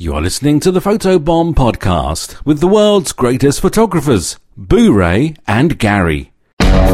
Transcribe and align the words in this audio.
You 0.00 0.14
are 0.14 0.20
listening 0.20 0.60
to 0.60 0.70
the 0.70 0.78
Photobomb 0.78 1.56
podcast 1.56 2.46
with 2.46 2.60
the 2.60 2.68
world's 2.68 3.10
greatest 3.10 3.60
photographers, 3.60 4.38
Boo 4.56 4.92
Ray 4.92 5.34
and 5.44 5.76
Gary. 5.76 6.30
Welcome 6.60 6.86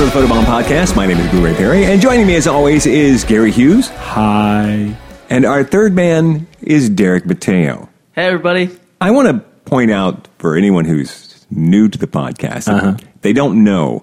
to 0.00 0.04
the 0.04 0.10
Photobomb 0.12 0.42
Podcast. 0.46 0.96
My 0.96 1.06
name 1.06 1.18
is 1.18 1.30
Blu-ray 1.30 1.54
Perry, 1.54 1.84
and 1.84 2.02
joining 2.02 2.26
me 2.26 2.34
as 2.34 2.48
always 2.48 2.86
is 2.86 3.22
Gary 3.22 3.52
Hughes. 3.52 3.88
Hi. 3.90 4.98
And 5.30 5.44
our 5.44 5.62
third 5.62 5.94
man 5.94 6.48
is 6.60 6.90
Derek 6.90 7.24
Mateo. 7.24 7.88
Hey, 8.16 8.26
everybody. 8.26 8.68
I 9.00 9.12
want 9.12 9.28
to 9.28 9.34
point 9.70 9.92
out 9.92 10.26
for 10.38 10.56
anyone 10.56 10.86
who's 10.86 11.46
new 11.52 11.86
to 11.86 11.96
the 11.96 12.08
podcast, 12.08 12.66
uh-huh. 12.66 12.96
they 13.20 13.32
don't 13.32 13.62
know 13.62 14.02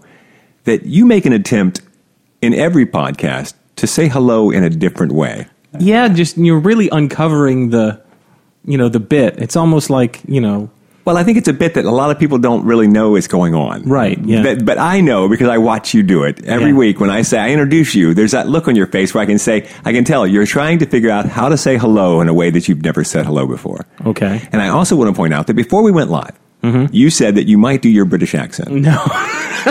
that 0.64 0.86
you 0.86 1.06
make 1.06 1.26
an 1.26 1.34
attempt 1.34 1.82
in 2.42 2.54
every 2.54 2.86
podcast 2.86 3.54
to 3.78 3.88
say 3.88 4.08
hello 4.08 4.50
in 4.52 4.64
a 4.64 4.70
different 4.70 5.12
way. 5.12 5.48
Yeah, 5.80 6.08
just 6.08 6.38
you're 6.38 6.60
really 6.60 6.90
uncovering 6.90 7.70
the, 7.70 8.02
you 8.66 8.78
know, 8.78 8.90
the 8.90 9.00
bit. 9.00 9.38
It's 9.38 9.56
almost 9.56 9.90
like 9.90 10.22
you 10.28 10.42
know. 10.42 10.70
Well, 11.06 11.18
I 11.18 11.24
think 11.24 11.40
it's 11.40 11.48
a 11.48 11.54
bit 11.54 11.74
that 11.74 11.86
a 11.86 11.92
lot 11.92 12.12
of 12.12 12.20
people 12.20 12.38
don't 12.38 12.66
really 12.66 12.88
know 12.88 13.16
is 13.16 13.28
going 13.28 13.56
on. 13.56 13.82
Right. 13.84 14.20
Yeah. 14.24 14.44
But, 14.44 14.64
but 14.64 14.78
I 14.78 15.02
know 15.02 15.28
because 15.28 15.48
I 15.48 15.58
watch 15.58 15.94
you 15.96 16.04
do 16.04 16.24
it 16.24 16.46
every 16.46 16.70
Yeah. 16.70 16.76
week. 16.76 17.00
When 17.00 17.10
I 17.10 17.24
say 17.24 17.40
I 17.40 17.50
introduce 17.50 17.96
you, 17.96 18.14
there's 18.14 18.32
that 18.34 18.48
look 18.48 18.68
on 18.68 18.76
your 18.76 18.86
face 18.86 19.12
where 19.14 19.24
I 19.24 19.26
can 19.26 19.40
say 19.40 19.68
I 19.84 19.92
can 19.92 20.04
tell 20.04 20.28
you're 20.28 20.46
trying 20.46 20.78
to 20.80 20.86
figure 20.86 21.10
out 21.10 21.26
how 21.26 21.50
to 21.50 21.58
say 21.58 21.78
hello 21.78 22.22
in 22.22 22.28
a 22.28 22.34
way 22.34 22.52
that 22.52 22.68
you've 22.68 22.84
never 22.84 23.04
said 23.04 23.26
hello 23.26 23.48
before. 23.48 23.88
Okay. 24.06 24.48
And 24.52 24.62
I 24.62 24.68
also 24.68 24.96
want 24.96 25.10
to 25.10 25.16
point 25.16 25.34
out 25.34 25.48
that 25.48 25.56
before 25.56 25.82
we 25.84 25.92
went 25.92 26.10
live, 26.12 26.38
Mm-hmm. 26.62 26.94
you 26.94 27.10
said 27.10 27.36
that 27.36 27.48
you 27.48 27.58
might 27.58 27.82
do 27.82 27.88
your 27.90 28.04
British 28.04 28.36
accent. 28.36 28.70
No. 28.70 29.02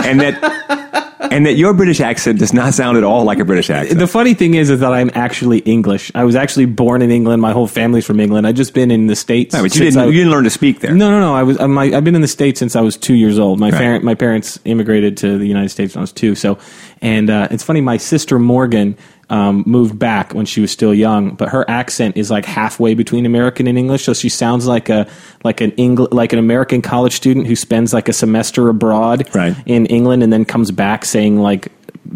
and 0.03 0.19
that 0.19 1.08
and 1.31 1.45
that 1.45 1.53
your 1.53 1.73
British 1.73 1.99
accent 1.99 2.39
does 2.39 2.53
not 2.53 2.73
sound 2.73 2.97
at 2.97 3.03
all 3.03 3.23
like 3.25 3.39
a 3.39 3.45
British 3.45 3.69
accent. 3.69 3.99
the 3.99 4.07
funny 4.07 4.33
thing 4.33 4.53
is, 4.53 4.69
is 4.69 4.79
that 4.79 4.93
I'm 4.93 5.11
actually 5.13 5.59
English. 5.59 6.11
I 6.15 6.23
was 6.23 6.35
actually 6.35 6.65
born 6.65 7.01
in 7.01 7.11
England. 7.11 7.41
My 7.41 7.51
whole 7.51 7.67
family's 7.67 8.05
from 8.05 8.19
England. 8.19 8.47
I've 8.47 8.55
just 8.55 8.73
been 8.73 8.89
in 8.89 9.07
the 9.07 9.15
states. 9.15 9.53
No, 9.53 9.61
but 9.61 9.75
you 9.75 9.83
didn't, 9.83 9.99
I- 9.99 10.05
you 10.05 10.13
didn't 10.13 10.31
learn 10.31 10.45
to 10.45 10.49
speak 10.49 10.79
there. 10.79 10.93
No, 10.95 11.09
no, 11.11 11.19
no. 11.19 11.35
I 11.35 11.43
was. 11.43 11.59
I'm, 11.59 11.77
I, 11.77 11.85
I've 11.95 12.03
been 12.03 12.15
in 12.15 12.21
the 12.21 12.27
states 12.27 12.59
since 12.59 12.75
I 12.75 12.81
was 12.81 12.95
two 12.97 13.15
years 13.15 13.37
old. 13.37 13.59
My 13.59 13.69
Right. 13.69 13.77
parent, 13.77 14.03
my 14.03 14.15
parents 14.15 14.59
immigrated 14.65 15.17
to 15.17 15.37
the 15.37 15.45
United 15.47 15.69
States 15.69 15.93
when 15.95 15.99
I 15.99 16.03
was 16.03 16.11
two. 16.13 16.35
So, 16.35 16.57
and 17.01 17.29
uh, 17.29 17.47
it's 17.51 17.63
funny. 17.63 17.81
My 17.81 17.97
sister 17.97 18.39
Morgan 18.39 18.97
um, 19.29 19.63
moved 19.67 19.99
back 19.99 20.33
when 20.33 20.45
she 20.45 20.59
was 20.61 20.71
still 20.71 20.93
young, 20.93 21.31
but 21.35 21.49
her 21.49 21.69
accent 21.69 22.17
is 22.17 22.31
like 22.31 22.45
halfway 22.45 22.93
between 22.95 23.25
American 23.25 23.67
and 23.67 23.77
English. 23.77 24.03
So 24.05 24.13
she 24.13 24.29
sounds 24.29 24.65
like 24.67 24.89
a 24.89 25.07
like 25.43 25.61
an 25.61 25.71
Engl- 25.71 26.11
like 26.11 26.33
an 26.33 26.39
American 26.39 26.81
college 26.81 27.13
student 27.13 27.45
who 27.47 27.55
spends 27.55 27.93
like 27.93 28.09
a 28.09 28.13
semester 28.13 28.69
abroad 28.69 29.29
Right. 29.35 29.55
in 29.65 29.85
England 29.87 30.23
and 30.23 30.33
then 30.33 30.45
comes 30.45 30.71
back 30.71 31.05
saying 31.05 31.37
like 31.39 31.71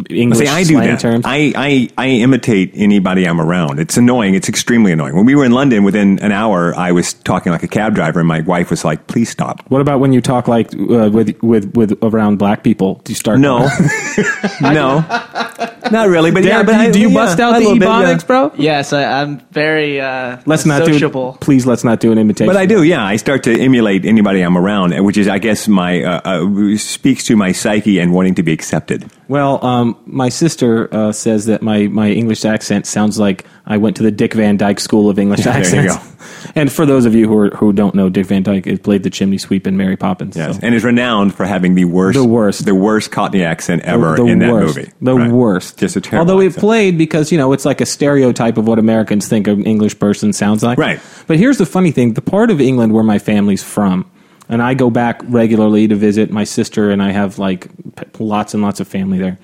English 0.09 0.39
See, 0.39 0.47
I 0.47 0.63
do 0.63 0.73
slang 0.73 0.87
that. 0.87 0.99
terms. 0.99 1.25
I, 1.25 1.53
I, 1.55 1.89
I 1.97 2.07
imitate 2.09 2.71
anybody 2.73 3.25
I'm 3.27 3.39
around. 3.39 3.79
It's 3.79 3.97
annoying. 3.97 4.33
It's 4.35 4.49
extremely 4.49 4.91
annoying. 4.91 5.15
When 5.15 5.25
we 5.25 5.35
were 5.35 5.45
in 5.45 5.51
London, 5.51 5.83
within 5.83 6.19
an 6.19 6.31
hour, 6.31 6.73
I 6.75 6.91
was 6.91 7.13
talking 7.13 7.51
like 7.51 7.63
a 7.63 7.67
cab 7.67 7.93
driver, 7.95 8.19
and 8.19 8.27
my 8.27 8.41
wife 8.41 8.69
was 8.69 8.83
like, 8.85 9.07
"Please 9.07 9.29
stop." 9.29 9.61
what 9.69 9.81
about 9.81 9.99
when 9.99 10.13
you 10.13 10.21
talk 10.21 10.47
like 10.47 10.73
uh, 10.73 11.09
with 11.11 11.37
with 11.43 11.75
with 11.75 11.97
around 12.03 12.37
black 12.37 12.63
people? 12.63 13.01
Do 13.03 13.11
you 13.11 13.15
start? 13.15 13.39
No, 13.39 13.59
no, 14.61 14.99
not 15.91 16.07
really. 16.09 16.31
But 16.31 16.43
yeah, 16.43 16.63
but 16.63 16.71
do 16.73 16.77
you- 16.77 16.83
I- 16.87 16.91
do 16.91 16.99
you 16.99 17.09
yeah, 17.09 17.13
bust 17.15 17.39
out 17.39 17.53
the 17.53 17.59
little 17.59 17.73
bit, 17.79 17.87
yeah. 17.87 18.17
bro? 18.25 18.51
Yes, 18.57 18.93
I, 18.93 19.21
I'm 19.21 19.39
very 19.51 19.99
uh, 19.99 20.37
Let's 20.45 20.65
not 20.65 20.85
sociable. 20.85 21.33
do. 21.33 21.37
Please, 21.39 21.65
let's 21.65 21.83
not 21.83 21.99
do 21.99 22.11
an 22.11 22.17
imitation. 22.17 22.47
But 22.47 22.57
I 22.57 22.65
do, 22.65 22.83
yeah. 22.83 23.03
I 23.03 23.17
start 23.17 23.43
to 23.43 23.59
emulate 23.59 24.05
anybody 24.05 24.41
I'm 24.41 24.57
around, 24.57 24.93
which 25.03 25.17
is, 25.17 25.27
I 25.27 25.39
guess, 25.39 25.67
my 25.67 26.03
uh, 26.03 26.21
uh, 26.23 26.77
speaks 26.77 27.23
to 27.25 27.35
my 27.35 27.51
psyche 27.51 27.99
and 27.99 28.13
wanting 28.13 28.35
to 28.35 28.43
be 28.43 28.53
accepted. 28.53 29.09
Well, 29.27 29.63
um, 29.65 29.82
my 30.05 30.29
sister 30.29 30.93
uh, 30.93 31.11
says 31.11 31.45
that 31.45 31.61
my, 31.61 31.87
my 31.87 32.09
English 32.09 32.45
accent 32.45 32.85
sounds 32.85 33.17
like 33.19 33.45
I 33.65 33.77
went 33.77 33.95
to 33.97 34.03
the 34.03 34.11
Dick 34.11 34.33
Van 34.33 34.57
Dyke 34.57 34.79
School 34.79 35.09
of 35.09 35.17
English 35.19 35.39
Yeah, 35.45 35.51
accents. 35.57 35.95
And 36.55 36.71
for 36.71 36.85
those 36.85 37.05
of 37.05 37.15
you 37.15 37.27
who 37.27 37.37
are, 37.37 37.49
who 37.51 37.71
don't 37.73 37.95
know, 37.95 38.09
Dick 38.09 38.25
Van 38.27 38.43
Dyke 38.43 38.83
played 38.83 39.03
the 39.03 39.09
chimney 39.09 39.37
sweep 39.37 39.65
in 39.65 39.75
Mary 39.77 39.95
Poppins. 39.97 40.35
Yes, 40.37 40.55
so- 40.55 40.59
and 40.63 40.75
is 40.75 40.83
renowned 40.83 41.33
for 41.35 41.45
having 41.45 41.73
the 41.75 41.85
worst, 41.85 42.17
The 42.17 42.23
worst. 42.25 42.65
the 42.65 42.75
worst 42.75 43.11
Cockney 43.11 43.43
accent 43.43 43.81
ever 43.83 44.15
the 44.15 44.25
in 44.25 44.39
that 44.39 44.51
worst, 44.51 44.75
movie. 44.77 44.91
The 45.01 45.15
Right. 45.15 45.31
worst. 45.31 45.77
Just 45.79 45.95
a 45.95 46.01
terrible. 46.01 46.31
Although 46.31 46.45
it 46.45 46.55
played 46.55 46.97
because 46.97 47.31
you 47.31 47.37
know 47.37 47.53
it's 47.53 47.65
like 47.65 47.81
a 47.81 47.85
stereotype 47.85 48.57
of 48.57 48.67
what 48.67 48.77
Americans 48.79 49.27
think 49.27 49.47
an 49.47 49.63
English 49.63 49.97
person 49.99 50.31
sounds 50.33 50.63
like. 50.63 50.77
Right. 50.77 50.99
But 51.27 51.37
here's 51.37 51.57
the 51.57 51.65
funny 51.65 51.91
thing: 51.91 52.13
the 52.13 52.21
part 52.21 52.51
of 52.51 52.59
England 52.61 52.93
where 52.93 53.03
my 53.03 53.19
family's 53.19 53.63
from, 53.63 54.05
and 54.49 54.61
I 54.61 54.73
go 54.75 54.89
back 54.89 55.21
regularly 55.27 55.87
to 55.87 55.95
visit 55.95 56.29
my 56.31 56.43
sister, 56.43 56.89
and 56.91 57.01
I 57.01 57.11
have 57.11 57.39
like 57.39 57.67
p- 57.95 58.05
lots 58.23 58.53
and 58.53 58.61
lots 58.63 58.79
of 58.79 58.87
family 58.87 59.17
there. 59.17 59.39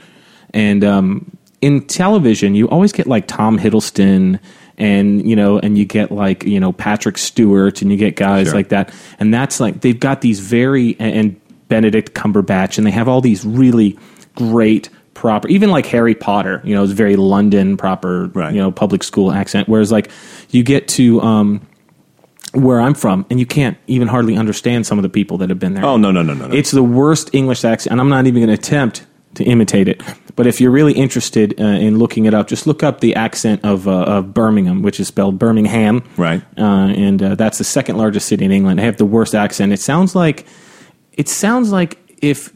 And 0.53 0.83
um, 0.83 1.37
in 1.61 1.85
television, 1.87 2.55
you 2.55 2.67
always 2.69 2.91
get 2.91 3.07
like 3.07 3.27
Tom 3.27 3.57
Hiddleston. 3.59 4.39
And 4.77 5.27
you 5.29 5.35
know, 5.35 5.59
and 5.59 5.77
you 5.77 5.83
get 5.83 6.09
like 6.09 6.45
you 6.45 6.57
know 6.59 6.71
Patrick 6.71 7.17
Stewart, 7.17 7.81
and 7.81 7.91
you 7.91 7.97
get 7.97 8.15
guys 8.15 8.47
Sure. 8.47 8.55
like 8.55 8.69
that, 8.69 8.93
and 9.19 9.33
that's 9.33 9.59
like 9.59 9.81
they've 9.81 9.99
got 9.99 10.21
these 10.21 10.39
very 10.39 10.95
and- 10.99 11.35
Benedict 11.67 12.13
Cumberbatch, 12.13 12.77
and 12.77 12.87
they 12.87 12.91
have 12.91 13.09
all 13.09 13.19
these 13.19 13.43
really 13.45 13.99
great 14.35 14.89
proper, 15.13 15.49
even 15.49 15.69
like 15.69 15.85
Harry 15.87 16.15
Potter, 16.15 16.61
you 16.63 16.73
know, 16.73 16.81
it's 16.81 16.93
very 16.93 17.17
London 17.17 17.75
proper, 17.75 18.27
Right. 18.33 18.53
you 18.55 18.61
know, 18.61 18.71
public 18.71 19.03
school 19.03 19.33
accent. 19.33 19.67
Whereas 19.67 19.91
like 19.91 20.09
you 20.49 20.63
get 20.63 20.87
to 20.89 21.19
um, 21.21 21.61
where 22.53 22.79
I'm 22.79 22.93
from, 22.93 23.25
and 23.29 23.37
you 23.37 23.45
can't 23.45 23.77
even 23.87 24.07
hardly 24.07 24.37
understand 24.37 24.87
some 24.87 24.97
of 24.97 25.03
the 25.03 25.09
people 25.09 25.37
that 25.39 25.49
have 25.49 25.59
been 25.59 25.73
there. 25.73 25.83
Oh 25.85 25.97
no 25.97 26.09
no 26.11 26.21
no 26.23 26.33
no 26.33 26.47
no! 26.47 26.55
It's 26.55 26.71
the 26.71 26.83
worst 26.83 27.31
English 27.33 27.65
accent, 27.65 27.91
and 27.91 27.99
I'm 27.99 28.07
not 28.09 28.27
even 28.27 28.39
going 28.45 28.47
to 28.47 28.53
attempt 28.53 29.05
to 29.35 29.43
imitate 29.43 29.89
it. 29.89 30.01
But 30.39 30.47
if 30.47 30.61
you're 30.61 30.71
really 30.71 30.93
interested 30.93 31.59
uh, 31.59 31.65
in 31.65 31.99
looking 31.99 32.23
it 32.23 32.33
up, 32.33 32.47
just 32.47 32.65
look 32.65 32.81
up 32.81 33.01
the 33.01 33.13
accent 33.13 33.65
of, 33.65 33.89
uh, 33.89 34.03
of 34.03 34.33
Birmingham, 34.33 34.81
which 34.81 34.97
is 35.01 35.09
spelled 35.09 35.37
Birmingham. 35.37 36.01
Right. 36.15 36.41
Uh, 36.57 36.93
and 36.95 37.21
uh, 37.21 37.35
that's 37.35 37.57
the 37.57 37.65
second 37.65 37.97
largest 37.97 38.29
city 38.29 38.45
in 38.45 38.51
England. 38.53 38.79
They 38.79 38.85
have 38.85 38.95
the 38.95 39.03
worst 39.03 39.35
accent. 39.35 39.73
It 39.73 39.81
sounds 39.81 40.15
like 40.15 40.47
it 41.11 41.27
sounds 41.27 41.73
like 41.73 41.99
if 42.21 42.53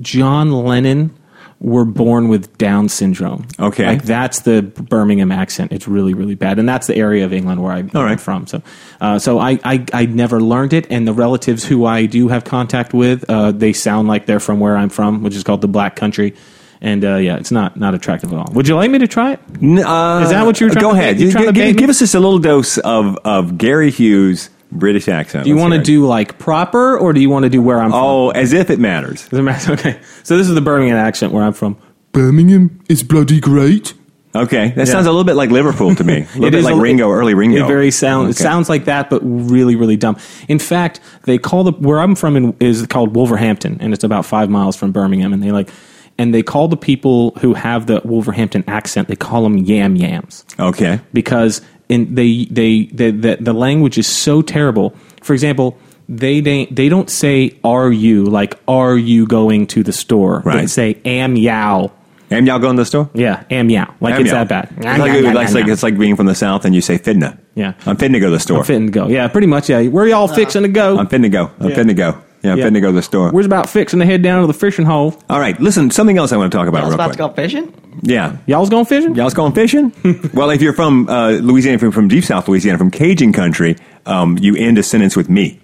John 0.00 0.50
Lennon 0.50 1.14
were 1.60 1.84
born 1.84 2.28
with 2.28 2.56
Down 2.56 2.88
syndrome. 2.88 3.46
Okay. 3.60 3.86
Like 3.86 4.04
that's 4.04 4.40
the 4.40 4.62
Birmingham 4.62 5.30
accent. 5.30 5.72
It's 5.72 5.86
really, 5.86 6.14
really 6.14 6.36
bad. 6.36 6.58
And 6.58 6.66
that's 6.66 6.86
the 6.86 6.96
area 6.96 7.26
of 7.26 7.34
England 7.34 7.62
where 7.62 7.72
I, 7.72 7.82
All 7.94 8.02
right. 8.02 8.12
I'm 8.12 8.18
from. 8.18 8.46
So, 8.46 8.62
uh, 8.98 9.18
so 9.18 9.38
I, 9.38 9.60
I, 9.62 9.84
I 9.92 10.06
never 10.06 10.40
learned 10.40 10.72
it. 10.72 10.86
And 10.88 11.06
the 11.06 11.12
relatives 11.12 11.66
who 11.66 11.84
I 11.84 12.06
do 12.06 12.28
have 12.28 12.44
contact 12.44 12.94
with, 12.94 13.28
uh, 13.28 13.52
they 13.52 13.74
sound 13.74 14.08
like 14.08 14.24
they're 14.24 14.40
from 14.40 14.58
where 14.58 14.78
I'm 14.78 14.88
from, 14.88 15.22
which 15.22 15.36
is 15.36 15.44
called 15.44 15.60
the 15.60 15.68
Black 15.68 15.96
Country. 15.96 16.34
And 16.80 17.04
uh, 17.04 17.16
yeah, 17.16 17.36
it's 17.36 17.50
not 17.50 17.76
not 17.76 17.94
attractive 17.94 18.32
at 18.32 18.38
all. 18.38 18.52
Would 18.52 18.68
you 18.68 18.76
like 18.76 18.90
me 18.90 18.98
to 18.98 19.08
try 19.08 19.32
it? 19.32 19.40
Uh, 19.40 20.20
Is 20.22 20.30
that 20.30 20.44
what 20.44 20.60
you 20.60 20.66
were 20.66 20.72
trying 20.72 20.82
Go 20.82 20.92
to 20.92 20.98
ahead. 20.98 21.18
you 21.18 21.26
You- 21.26 21.32
trying 21.32 21.46
to 21.46 21.52
give, 21.52 21.62
bait 21.62 21.72
me? 21.74 21.78
give 21.78 21.90
us 21.90 21.98
just 22.00 22.14
a 22.14 22.20
little 22.20 22.38
dose 22.38 22.78
of, 22.78 23.16
of 23.24 23.56
Gary 23.58 23.90
Hughes 23.90 24.50
British 24.72 25.08
accent. 25.08 25.44
Do 25.44 25.50
you 25.50 25.56
Let's 25.56 25.62
want 25.62 25.72
to 25.72 25.76
hear 25.76 25.82
it. 25.82 25.86
do 26.02 26.06
like 26.06 26.38
proper, 26.38 26.98
or 26.98 27.12
do 27.12 27.20
you 27.20 27.30
want 27.30 27.44
to 27.44 27.48
do 27.48 27.62
where 27.62 27.80
I'm 27.80 27.90
from? 27.90 28.00
Oh, 28.02 28.30
as 28.30 28.52
if 28.52 28.68
it 28.70 28.78
matters. 28.78 29.26
Does 29.28 29.38
it 29.38 29.42
matter? 29.42 29.72
Okay. 29.74 30.00
So 30.22 30.36
this 30.36 30.48
is 30.48 30.54
the 30.54 30.60
Birmingham 30.60 30.96
accent 30.96 31.32
where 31.32 31.44
I'm 31.44 31.52
from. 31.54 31.76
Birmingham 32.12 32.80
is 32.88 33.02
bloody 33.02 33.40
great. 33.40 33.94
Okay, 34.34 34.68
that 34.68 34.76
Yeah. 34.76 34.92
sounds 34.92 35.06
a 35.06 35.10
little 35.10 35.24
bit 35.24 35.36
like 35.36 35.48
Liverpool 35.50 35.94
to 35.94 36.04
me. 36.04 36.14
A 36.34 36.38
little 36.38 36.44
It 36.44 36.50
bit 36.50 36.54
is 36.58 36.64
like 36.66 36.74
a- 36.74 36.78
Ringo, 36.78 37.10
early 37.10 37.32
Ringo. 37.32 37.64
It 37.64 37.68
very 37.68 37.90
sound. 37.90 38.28
It 38.28 38.36
Okay. 38.36 38.42
sounds 38.42 38.68
like 38.68 38.84
that, 38.84 39.08
but 39.08 39.20
really, 39.22 39.76
really 39.76 39.96
dumb. 39.96 40.18
In 40.46 40.58
fact, 40.58 41.00
they 41.24 41.38
call 41.38 41.64
the 41.64 41.72
where 41.72 42.00
I'm 42.00 42.14
from 42.14 42.36
in, 42.36 42.54
is 42.60 42.86
called 42.86 43.14
Wolverhampton, 43.16 43.78
and 43.80 43.94
it's 43.94 44.04
about 44.04 44.26
five 44.26 44.50
miles 44.50 44.76
from 44.76 44.92
Birmingham. 44.92 45.32
And 45.32 45.42
they 45.42 45.52
like, 45.52 45.70
and 46.18 46.32
they 46.34 46.42
call 46.42 46.68
the 46.68 46.76
people 46.76 47.32
who 47.40 47.54
have 47.54 47.86
the 47.86 48.00
Wolverhampton 48.04 48.64
accent. 48.66 49.08
They 49.08 49.16
call 49.16 49.42
them 49.42 49.58
yam 49.58 49.96
yams 49.96 50.44
Okay. 50.58 51.00
because 51.12 51.60
in 51.88 52.14
they 52.14 52.46
they 52.50 52.84
the 52.92 53.10
the, 53.10 53.36
the 53.40 53.52
language 53.52 53.98
is 53.98 54.06
so 54.06 54.42
terrible. 54.42 54.94
For 55.22 55.32
example. 55.34 55.78
They, 56.08 56.38
they 56.40 56.66
they 56.66 56.88
don't 56.88 57.10
say 57.10 57.58
"Are 57.64 57.90
you?" 57.90 58.26
like 58.26 58.60
"Are 58.68 58.96
you 58.96 59.26
going 59.26 59.66
to 59.74 59.82
the 59.82 59.92
store?" 59.92 60.40
They 60.44 60.50
Right. 60.50 60.70
say 60.70 61.00
"Am 61.04 61.34
yow." 61.34 61.90
Am 62.30 62.46
y'all 62.46 62.60
going 62.60 62.76
to 62.76 62.82
the 62.82 62.86
store? 62.86 63.10
Yeah, 63.12 63.42
am 63.50 63.68
yow. 63.70 63.92
Like 64.00 64.14
Am 64.14 64.20
it's 64.20 64.30
y'all? 64.30 64.44
that 64.44 64.48
bad. 64.48 64.68
It's 64.76 64.84
like, 65.00 65.10
it's, 65.44 65.54
like, 65.54 65.66
it's 65.66 65.82
like 65.82 65.98
being 65.98 66.14
from 66.14 66.26
the 66.26 66.36
South 66.36 66.64
and 66.64 66.76
you 66.76 66.80
say 66.80 66.96
fidna. 66.98 67.36
Yeah. 67.56 67.72
I'm 67.86 67.96
finna 67.96 68.20
go 68.20 68.26
to 68.26 68.30
the 68.30 68.38
store. 68.38 68.58
I'm 68.58 68.64
fitting 68.64 68.86
to 68.86 68.92
go. 68.92 69.08
Yeah, 69.08 69.26
pretty 69.26 69.48
much. 69.48 69.68
Yeah, 69.68 69.82
where 69.88 70.06
y'all 70.06 70.28
fixing 70.28 70.62
to 70.62 70.68
go? 70.68 70.96
I'm 70.96 71.08
finna 71.08 71.28
go. 71.28 71.50
I'm 71.58 71.70
Yeah. 71.70 71.76
finna 71.76 71.96
go. 71.96 72.22
Yeah, 72.42 72.52
I'm 72.52 72.58
Yeah. 72.58 72.66
finna 72.68 72.80
go 72.80 72.88
to 72.88 72.92
the 72.94 73.02
store. 73.02 73.30
Where's 73.30 73.46
about 73.46 73.68
fixing 73.68 73.98
to 74.00 74.06
head 74.06 74.22
down 74.22 74.42
to 74.42 74.46
the 74.46 74.52
fishing 74.54 74.84
hole? 74.84 75.20
All 75.30 75.40
right, 75.40 75.58
listen, 75.60 75.90
something 75.90 76.16
else 76.18 76.32
I 76.32 76.36
want 76.36 76.52
to 76.52 76.56
talk 76.58 76.68
about 76.68 76.82
I 76.82 76.84
was 76.84 76.90
real 76.90 76.94
about 76.96 77.16
quick. 77.16 77.18
to 77.18 77.28
go 77.28 77.42
fishing. 77.42 77.74
Yeah. 78.02 78.36
Y'all's 78.46 78.68
going 78.70 78.84
fishing? 78.84 79.14
Y'all's 79.14 79.34
going 79.34 79.52
fishing? 79.52 79.92
well, 80.34 80.50
if 80.50 80.60
you're 80.62 80.72
from 80.74 81.08
uh, 81.08 81.30
Louisiana, 81.30 81.76
if 81.76 81.82
you're 81.82 81.92
from 81.92 82.08
deep 82.08 82.24
South 82.24 82.46
Louisiana, 82.48 82.78
from 82.78 82.90
Cajun 82.90 83.32
country, 83.32 83.76
um, 84.04 84.38
you 84.40 84.54
end 84.56 84.78
a 84.78 84.82
sentence 84.82 85.16
with 85.16 85.28
me. 85.28 85.58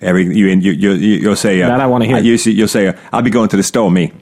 Every 0.00 0.24
you 0.34 0.48
end, 0.48 0.64
you, 0.64 0.72
you, 0.72 0.92
you 0.92 1.16
you'll 1.18 1.36
say 1.36 1.60
uh, 1.60 1.68
That 1.68 1.80
I 1.80 1.86
wanna 1.86 2.06
hear. 2.06 2.18
You, 2.18 2.38
see- 2.38 2.52
you'll 2.52 2.68
say 2.68 2.88
uh, 2.88 2.94
I'll 3.12 3.20
be 3.22 3.28
going 3.30 3.50
to 3.50 3.56
the 3.56 3.62
store, 3.62 3.90
me. 3.90 4.12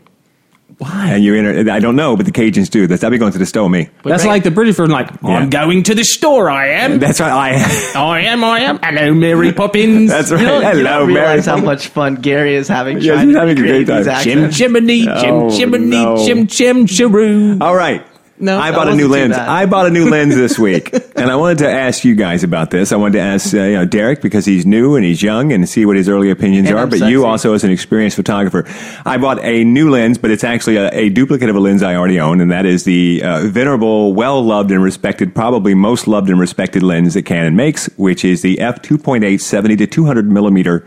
Why? 0.83 1.13
And 1.15 1.25
you're 1.25 1.37
in. 1.37 1.69
I 1.69 1.79
don't 1.79 1.97
know, 1.97 2.17
but 2.17 2.27
the 2.27 2.33
Cajuns 2.33 2.69
do. 2.71 2.87
That's 2.87 3.05
I'll 3.05 3.11
be 3.11 3.19
going 3.19 3.33
to 3.33 3.39
the 3.39 3.47
store, 3.47 3.71
me. 3.71 3.89
That's 4.05 4.25
like 4.25 4.43
the 4.43 4.51
British 4.51 4.77
version, 4.77 4.91
like, 4.93 5.09
Yeah. 5.23 5.29
I'm 5.39 5.49
going 5.51 5.83
to 5.85 5.95
the 5.95 6.05
store, 6.05 6.51
I 6.51 6.69
am. 6.69 6.99
That's 6.99 7.21
right. 7.21 7.31
I. 7.31 7.51
Am. 7.53 7.97
I 8.03 8.21
am, 8.23 8.45
I 8.45 8.61
am. 8.61 8.79
Hello, 8.83 9.15
Mary 9.15 9.53
Poppins. 9.53 10.11
That's 10.11 10.31
right. 10.31 10.41
You 10.41 10.47
don't, 10.47 10.63
you 10.63 10.69
Hello, 10.69 10.83
don't 11.01 11.09
realize 11.09 11.47
Mary. 11.47 11.59
how 11.61 11.65
much 11.65 11.89
fun 11.89 12.17
Gary 12.17 12.55
is 12.55 12.69
having 12.69 12.99
Yes, 13.01 13.15
trying 13.15 13.27
he's 13.29 13.35
to 13.37 13.41
having 13.41 13.59
a 13.59 13.61
great 13.61 13.87
time. 13.87 14.03
Chim 14.05 14.09
accents. 14.45 14.59
chimney, 14.59 15.03
chim 15.05 15.35
Oh, 15.35 15.57
chimney, 15.57 15.79
no. 15.89 16.27
chim 16.27 16.47
chim 16.47 16.87
chiroo. 16.87 17.61
All 17.61 17.75
right. 17.77 18.05
No, 18.43 18.59
I 18.59 18.73
bought 18.73 18.89
a 18.89 18.97
new 18.97 19.07
lens. 19.07 19.37
I 19.37 19.67
bought 19.67 19.87
a 19.87 19.91
new 19.91 20.11
lens 20.11 20.35
this 20.35 20.59
week, 20.69 20.93
and 20.93 21.31
I 21.31 21.37
wanted 21.37 21.59
to 21.59 21.71
ask 21.71 22.05
you 22.05 22.17
guys 22.17 22.43
about 22.43 22.73
this. 22.73 22.91
I 22.91 22.97
wanted 22.97 23.19
to 23.19 23.21
ask 23.21 23.55
uh, 23.55 23.59
you 23.59 23.75
know, 23.75 23.85
Derek 23.85 24.21
because 24.21 24.45
he's 24.45 24.67
new 24.67 24.97
and 24.97 25.05
he's 25.05 25.23
young, 25.23 25.53
and 25.53 25.69
see 25.69 25.87
what 25.87 25.95
his 25.95 26.09
early 26.09 26.29
opinions 26.29 26.69
And 26.69 26.77
are. 26.77 26.83
I'm 26.83 26.91
But 26.91 27.09
you 27.09 27.25
also, 27.25 27.55
as 27.55 27.63
an 27.63 27.71
experienced 27.71 28.17
photographer, 28.17 28.65
I 29.07 29.17
bought 29.17 29.39
a 29.45 29.63
new 29.63 29.91
lens, 29.91 30.19
but 30.19 30.33
it's 30.33 30.43
actually 30.43 30.77
a, 30.77 30.89
a 30.93 31.09
duplicate 31.09 31.51
of 31.51 31.55
a 31.55 31.61
lens 31.61 31.85
I 31.85 31.95
already 31.95 32.19
own, 32.19 32.41
and 32.41 32.51
that 32.51 32.67
is 32.67 32.83
the 32.83 33.23
uh, 33.23 33.43
venerable, 33.45 34.13
well 34.13 34.43
loved 34.43 34.73
and 34.73 34.83
respected, 34.83 35.37
probably 35.37 35.75
most 35.75 36.09
loved 36.09 36.29
and 36.29 36.41
respected 36.41 36.83
lens 36.83 37.15
that 37.15 37.23
Canon 37.23 37.55
makes, 37.55 37.87
which 37.97 38.25
is 38.25 38.43
the 38.43 38.59
f 38.59 38.83
2.8 38.83 39.41
70 39.41 39.77
to 39.77 39.87
200 39.87 40.29
millimeter. 40.29 40.85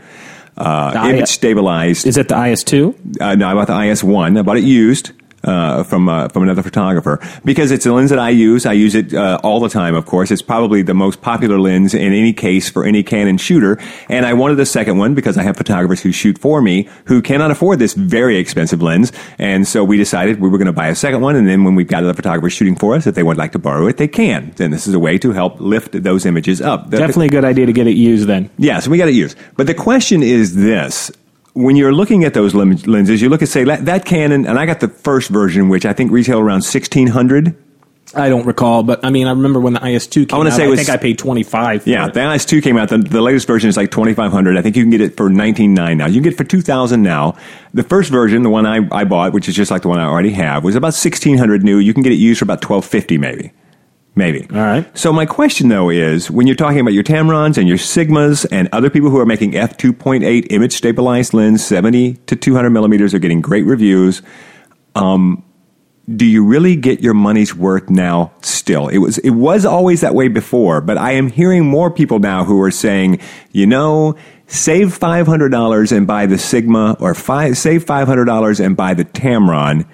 Uh, 0.57 0.93
image 1.09 1.21
I- 1.21 1.25
stabilized 1.25 2.05
Is 2.07 2.17
it 2.17 2.27
the 2.29 2.35
IS2? 2.35 3.21
uh, 3.21 3.35
no, 3.35 3.47
I 3.47 3.53
bought 3.53 3.67
the 3.67 3.73
IS1. 3.73 4.37
I 4.37 4.41
bought 4.41 4.57
it 4.57 4.63
used 4.63 5.11
uh, 5.45 5.83
from 5.83 6.09
uh, 6.09 6.27
from 6.29 6.43
another 6.43 6.61
photographer 6.63 7.19
because 7.45 7.71
it's 7.71 7.85
a 7.85 7.93
lens 7.93 8.09
that 8.09 8.19
I 8.19 8.29
use. 8.29 8.65
I 8.65 8.73
use 8.73 8.95
it 8.95 9.13
uh, 9.13 9.39
all 9.43 9.59
the 9.59 9.69
time. 9.69 9.95
Of 9.95 10.05
course, 10.05 10.31
it's 10.31 10.41
probably 10.41 10.81
the 10.81 10.93
most 10.93 11.21
popular 11.21 11.59
lens 11.59 11.93
in 11.93 12.11
any 12.13 12.33
case 12.33 12.69
for 12.69 12.83
any 12.85 13.03
Canon 13.03 13.37
shooter. 13.37 13.79
And 14.09 14.25
I 14.25 14.33
wanted 14.33 14.59
a 14.59 14.65
second 14.65 14.97
one 14.97 15.13
because 15.15 15.37
I 15.37 15.43
have 15.43 15.55
photographers 15.57 16.01
who 16.01 16.11
shoot 16.11 16.37
for 16.37 16.61
me 16.61 16.89
who 17.05 17.21
cannot 17.21 17.51
afford 17.51 17.79
this 17.79 17.93
very 17.93 18.37
expensive 18.37 18.81
lens. 18.81 19.11
And 19.37 19.67
so 19.67 19.83
we 19.83 19.97
decided 19.97 20.39
we 20.41 20.49
were 20.49 20.57
going 20.57 20.65
to 20.67 20.73
buy 20.73 20.87
a 20.87 20.95
second 20.95 21.21
one. 21.21 21.35
And 21.35 21.47
then 21.47 21.63
when 21.63 21.75
we've 21.75 21.87
got 21.87 22.03
other 22.03 22.13
photographers 22.13 22.53
shooting 22.53 22.75
for 22.75 22.95
us, 22.95 23.07
if 23.07 23.15
they 23.15 23.23
would 23.23 23.37
like 23.37 23.51
to 23.53 23.59
borrow 23.59 23.87
it, 23.87 23.97
they 23.97 24.07
can. 24.07 24.51
Then 24.57 24.71
this 24.71 24.87
is 24.87 24.93
a 24.93 24.99
way 24.99 25.17
to 25.19 25.31
help 25.31 25.59
lift 25.59 25.91
those 26.03 26.25
images 26.25 26.61
up. 26.61 26.89
The- 26.89 26.97
Definitely 26.97 27.27
a 27.27 27.29
good 27.29 27.45
idea 27.45 27.65
to 27.65 27.73
get 27.73 27.87
it 27.87 27.95
used 27.95 28.27
then. 28.27 28.49
Yes, 28.57 28.87
we 28.87 28.97
got 28.97 29.07
it 29.09 29.15
used. 29.15 29.37
But 29.55 29.67
the 29.67 29.73
question 29.73 30.23
is 30.23 30.55
this. 30.55 31.11
When 31.55 31.75
you're 31.77 31.93
looking 31.93 32.23
at 32.25 32.33
those 32.33 32.53
lenses, 32.53 33.21
you 33.21 33.29
look 33.29 33.41
at, 33.41 33.47
say, 33.47 33.63
that, 33.63 33.85
that 33.85 34.05
Canon, 34.05 34.45
and 34.45 34.59
I 34.59 34.65
got 34.65 34.81
the 34.81 34.89
first 34.89 35.29
version, 35.29 35.69
which 35.69 35.85
I 35.85 35.93
think 35.93 36.11
retail 36.11 36.39
around 36.39 36.63
1600 36.63 37.55
I 38.13 38.29
don't 38.29 38.45
recall, 38.45 38.83
but 38.83 39.03
I 39.03 39.09
mean, 39.09 39.25
I 39.27 39.31
remember 39.31 39.59
when 39.59 39.73
the 39.73 39.79
IS2 39.79 40.29
came 40.29 40.37
wanna 40.37 40.51
out. 40.51 40.55
say 40.55 40.65
I 40.65 40.67
was- 40.67 40.77
think 40.79 40.89
I 40.89 40.95
paid 40.97 41.17
25 41.17 41.87
Yeah, 41.87 42.05
it. 42.05 42.13
the 42.13 42.19
IS2 42.21 42.61
came 42.61 42.77
out. 42.77 42.89
The, 42.89 42.99
the 42.99 43.19
latest 43.19 43.47
version 43.47 43.67
is 43.67 43.75
like 43.77 43.89
2500 43.89 44.55
I 44.57 44.61
think 44.61 44.75
you 44.77 44.83
can 44.83 44.91
get 44.91 45.01
it 45.01 45.17
for 45.17 45.23
199 45.23 45.97
now. 45.97 46.05
You 46.05 46.13
can 46.15 46.23
get 46.23 46.33
it 46.33 46.37
for 46.37 46.43
2000 46.43 47.01
now. 47.01 47.35
The 47.73 47.83
first 47.83 48.11
version, 48.11 48.43
the 48.43 48.49
one 48.49 48.65
I, 48.65 48.87
I 48.91 49.03
bought, 49.05 49.33
which 49.33 49.49
is 49.49 49.55
just 49.55 49.71
like 49.71 49.81
the 49.81 49.87
one 49.89 49.99
I 49.99 50.05
already 50.05 50.29
have, 50.31 50.63
was 50.63 50.75
about 50.75 50.93
1600 50.93 51.63
new. 51.63 51.77
You 51.79 51.93
can 51.93 52.03
get 52.03 52.11
it 52.13 52.17
used 52.17 52.39
for 52.39 52.45
about 52.45 52.63
1250 52.63 53.17
maybe. 53.17 53.51
Maybe. 54.17 54.47
All 54.51 54.57
right. 54.57 54.97
So 54.97 55.11
my 55.11 55.25
question 55.25 55.67
though 55.67 55.89
is, 55.89 56.31
when 56.31 56.47
you're 56.47 56.55
talking 56.55 56.79
about 56.79 56.93
your 56.93 57.03
Tamrons 57.03 57.57
and 57.57 57.67
your 57.67 57.77
Sigmas 57.77 58.45
and 58.49 58.69
other 58.71 58.89
people 58.89 59.09
who 59.09 59.19
are 59.19 59.25
making 59.25 59.51
f2.8 59.51 60.47
image 60.49 60.73
stabilized 60.73 61.33
lens, 61.33 61.65
70 61.65 62.13
to 62.13 62.35
200 62.35 62.69
millimeters, 62.69 63.13
are 63.13 63.19
getting 63.19 63.41
great 63.41 63.65
reviews. 63.65 64.21
Um, 64.95 65.43
do 66.13 66.25
you 66.25 66.45
really 66.45 66.75
get 66.75 67.01
your 67.01 67.13
money's 67.13 67.55
worth 67.55 67.89
now? 67.89 68.31
Still, 68.41 68.87
it 68.87 68.99
was 68.99 69.17
it 69.19 69.31
was 69.31 69.65
always 69.65 70.01
that 70.01 70.13
way 70.13 70.27
before, 70.27 70.79
but 70.79 70.97
I 70.97 71.13
am 71.13 71.29
hearing 71.29 71.65
more 71.65 71.89
people 71.89 72.19
now 72.19 72.43
who 72.43 72.61
are 72.61 72.71
saying, 72.71 73.19
you 73.51 73.65
know, 73.65 74.15
save 74.47 74.93
five 74.93 75.25
hundred 75.25 75.49
dollars 75.49 75.91
and 75.91 76.05
buy 76.05 76.27
the 76.27 76.37
Sigma, 76.37 76.95
or 76.99 77.15
five, 77.15 77.57
save 77.57 77.85
five 77.85 78.07
hundred 78.07 78.25
dollars 78.25 78.59
and 78.59 78.77
buy 78.77 78.93
the 78.93 79.05
Tamron. 79.05 79.85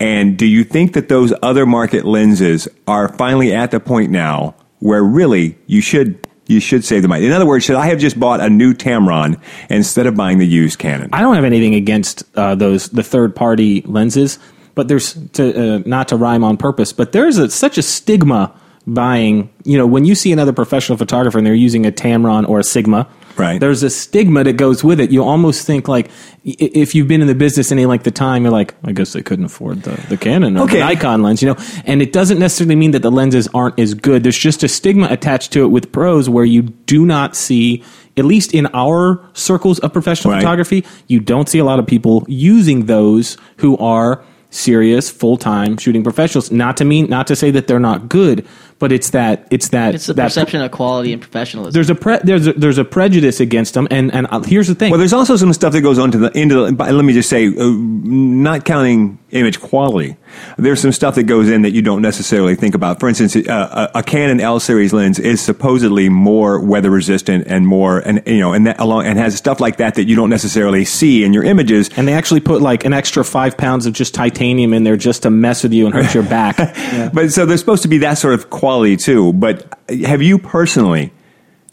And 0.00 0.38
do 0.38 0.46
you 0.46 0.64
think 0.64 0.94
that 0.94 1.10
those 1.10 1.32
other 1.42 1.66
market 1.66 2.06
lenses 2.06 2.66
are 2.88 3.08
finally 3.08 3.54
at 3.54 3.70
the 3.70 3.78
point 3.78 4.10
now 4.10 4.54
where 4.78 5.04
really 5.04 5.58
you 5.66 5.82
should 5.82 6.26
you 6.46 6.58
should 6.58 6.84
save 6.84 7.02
the 7.02 7.08
money? 7.08 7.26
In 7.26 7.32
other 7.32 7.46
words, 7.46 7.64
should 7.66 7.76
I 7.76 7.86
have 7.86 7.98
just 7.98 8.18
bought 8.18 8.40
a 8.40 8.48
new 8.48 8.72
Tamron 8.72 9.40
instead 9.68 10.06
of 10.06 10.16
buying 10.16 10.38
the 10.38 10.46
used 10.46 10.78
Canon? 10.78 11.10
I 11.12 11.20
don't 11.20 11.34
have 11.34 11.44
anything 11.44 11.74
against 11.74 12.24
uh, 12.34 12.54
those 12.54 12.88
the 12.88 13.02
third 13.02 13.36
party 13.36 13.82
lenses, 13.82 14.38
but 14.74 14.88
there's 14.88 15.12
to 15.32 15.76
uh, 15.76 15.82
not 15.84 16.08
to 16.08 16.16
rhyme 16.16 16.42
on 16.42 16.56
purpose, 16.56 16.92
but 16.94 17.12
there's 17.12 17.36
a, 17.36 17.50
such 17.50 17.76
a 17.76 17.82
stigma 17.82 18.58
buying. 18.86 19.50
You 19.64 19.76
know, 19.76 19.86
when 19.86 20.06
you 20.06 20.14
see 20.14 20.32
another 20.32 20.54
professional 20.54 20.96
photographer 20.96 21.36
and 21.36 21.46
they're 21.46 21.54
using 21.54 21.84
a 21.84 21.92
Tamron 21.92 22.48
or 22.48 22.58
a 22.58 22.64
Sigma, 22.64 23.06
Right. 23.36 23.58
There's 23.60 23.82
a 23.82 23.90
stigma 23.90 24.44
that 24.44 24.54
goes 24.54 24.84
with 24.84 25.00
it. 25.00 25.10
You 25.10 25.22
almost 25.24 25.66
think 25.66 25.88
like 25.88 26.10
if 26.44 26.94
you've 26.94 27.08
been 27.08 27.20
in 27.22 27.26
the 27.26 27.34
business 27.34 27.72
any 27.72 27.86
length 27.86 28.06
of 28.06 28.14
time, 28.14 28.42
you're 28.42 28.52
like, 28.52 28.74
I 28.84 28.92
guess 28.92 29.12
they 29.12 29.22
couldn't 29.22 29.46
afford 29.46 29.82
the, 29.82 29.92
the 30.08 30.16
Canon 30.16 30.56
or 30.56 30.64
Okay. 30.64 30.78
the 30.78 30.84
Nikon 30.84 31.22
lens, 31.22 31.40
you 31.42 31.48
know. 31.48 31.56
And 31.84 32.02
it 32.02 32.12
doesn't 32.12 32.38
necessarily 32.38 32.76
mean 32.76 32.90
that 32.90 33.02
the 33.02 33.10
lenses 33.10 33.48
aren't 33.54 33.78
as 33.78 33.94
good. 33.94 34.22
There's 34.22 34.38
just 34.38 34.62
a 34.62 34.68
stigma 34.68 35.06
attached 35.10 35.52
to 35.52 35.64
it 35.64 35.68
with 35.68 35.90
pros 35.92 36.28
where 36.28 36.44
you 36.44 36.62
do 36.62 37.06
not 37.06 37.34
see. 37.36 37.82
At 38.16 38.24
least 38.24 38.52
in 38.52 38.66
our 38.74 39.24
circles 39.32 39.78
of 39.78 39.92
professional 39.92 40.32
Right. 40.34 40.40
photography, 40.40 40.84
you 41.06 41.20
don't 41.20 41.48
see 41.48 41.58
a 41.58 41.64
lot 41.64 41.78
of 41.78 41.86
people 41.86 42.24
using 42.28 42.86
those 42.86 43.36
who 43.58 43.76
are 43.78 44.22
serious 44.50 45.08
full-time 45.08 45.76
shooting 45.76 46.02
professionals 46.02 46.50
not 46.50 46.76
to 46.76 46.84
mean 46.84 47.08
not 47.08 47.28
to 47.28 47.36
say 47.36 47.52
that 47.52 47.68
they're 47.68 47.78
not 47.78 48.08
good 48.08 48.44
but 48.80 48.90
it's 48.90 49.10
that 49.10 49.46
it's 49.52 49.68
that 49.68 49.94
It's 49.94 50.06
the 50.06 50.14
that 50.14 50.24
perception 50.24 50.60
of 50.62 50.70
quality 50.72 51.12
and 51.12 51.22
professionalism. 51.22 51.72
there's 51.72 51.90
a 51.90 51.94
pre- 51.94 52.18
there's 52.24 52.48
a, 52.48 52.52
there's 52.54 52.78
a 52.78 52.84
prejudice 52.84 53.38
against 53.38 53.74
them 53.74 53.86
and 53.92 54.12
and 54.12 54.26
uh, 54.30 54.40
here's 54.40 54.66
the 54.66 54.74
thing 54.74 54.90
Well, 54.90 54.98
there's 54.98 55.12
also 55.12 55.36
some 55.36 55.52
stuff 55.52 55.72
that 55.74 55.82
goes 55.82 55.98
on 55.98 56.10
to 56.10 56.18
the 56.18 56.36
into 56.36 56.64
the. 56.66 56.72
but 56.72 56.90
Let 56.92 57.04
me 57.04 57.12
just 57.12 57.28
say, 57.28 57.46
uh, 57.46 57.52
not 57.76 58.64
counting 58.64 59.18
image 59.30 59.60
quality, 59.60 60.16
there's 60.56 60.80
some 60.80 60.92
stuff 60.92 61.14
that 61.14 61.24
goes 61.24 61.48
in 61.48 61.62
that 61.62 61.72
you 61.72 61.82
don't 61.82 62.02
necessarily 62.02 62.54
think 62.54 62.74
about. 62.74 63.00
For 63.00 63.08
instance, 63.08 63.36
uh, 63.36 63.90
a, 63.94 63.98
a 63.98 64.02
Canon 64.02 64.40
L 64.40 64.60
series 64.60 64.92
lens 64.92 65.18
is 65.18 65.40
supposedly 65.40 66.08
more 66.08 66.60
weather 66.60 66.90
resistant 66.90 67.46
and 67.46 67.66
more, 67.66 67.98
and 67.98 68.22
you 68.26 68.38
know, 68.40 68.52
and 68.52 68.66
that 68.66 68.80
along 68.80 69.06
and 69.06 69.18
has 69.18 69.36
stuff 69.36 69.60
like 69.60 69.78
that 69.78 69.94
that 69.94 70.04
you 70.04 70.16
don't 70.16 70.30
necessarily 70.30 70.84
see 70.84 71.24
in 71.24 71.32
your 71.32 71.44
images. 71.44 71.90
and 71.96 72.06
they 72.06 72.14
actually 72.14 72.40
put 72.40 72.60
like 72.60 72.84
an 72.84 72.92
extra 72.92 73.24
five 73.24 73.56
pounds 73.56 73.86
of 73.86 73.92
just 73.92 74.14
titanium 74.14 74.72
in 74.72 74.84
there 74.84 74.96
just 74.96 75.22
to 75.22 75.30
mess 75.30 75.62
with 75.62 75.72
you 75.72 75.86
and 75.86 75.94
hurt 75.94 76.14
your 76.14 76.22
back 76.22 76.56
But 77.12 77.32
so 77.32 77.46
there's 77.46 77.60
supposed 77.60 77.82
to 77.82 77.88
be 77.88 77.98
that 77.98 78.14
sort 78.14 78.34
of 78.34 78.50
quality 78.50 78.96
too. 78.96 79.32
But 79.32 79.78
have 79.88 80.22
you 80.22 80.38
personally, 80.38 81.12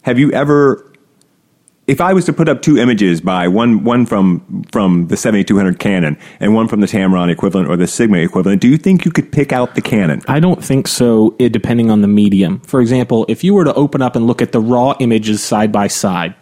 have 0.02 0.18
you 0.18 0.32
ever, 0.32 0.87
if 1.88 2.02
I 2.02 2.12
was 2.12 2.26
to 2.26 2.34
put 2.34 2.50
up 2.50 2.60
two 2.60 2.76
images 2.76 3.20
by 3.22 3.48
one 3.48 3.82
one 3.82 4.04
from 4.04 4.64
from 4.70 5.08
the 5.08 5.16
7200 5.16 5.78
Canon 5.80 6.18
and 6.38 6.54
one 6.54 6.68
from 6.68 6.80
the 6.80 6.86
Tamron 6.86 7.30
equivalent 7.30 7.68
or 7.68 7.76
the 7.76 7.86
Sigma 7.86 8.18
equivalent, 8.18 8.60
do 8.60 8.68
you 8.68 8.76
think 8.76 9.06
you 9.06 9.10
could 9.10 9.32
pick 9.32 9.52
out 9.52 9.74
the 9.74 9.80
Canon? 9.80 10.20
I 10.28 10.38
don't 10.38 10.62
think 10.62 10.86
so, 10.86 11.34
it, 11.38 11.50
depending 11.50 11.90
on 11.90 12.02
the 12.02 12.08
medium. 12.08 12.60
For 12.60 12.82
example, 12.82 13.24
if 13.28 13.42
you 13.42 13.54
were 13.54 13.64
to 13.64 13.74
open 13.74 14.02
up 14.02 14.14
and 14.14 14.26
look 14.26 14.42
at 14.42 14.52
the 14.52 14.60
raw 14.60 14.94
images 15.00 15.42
side 15.42 15.72
by 15.72 15.86
side 15.86 16.34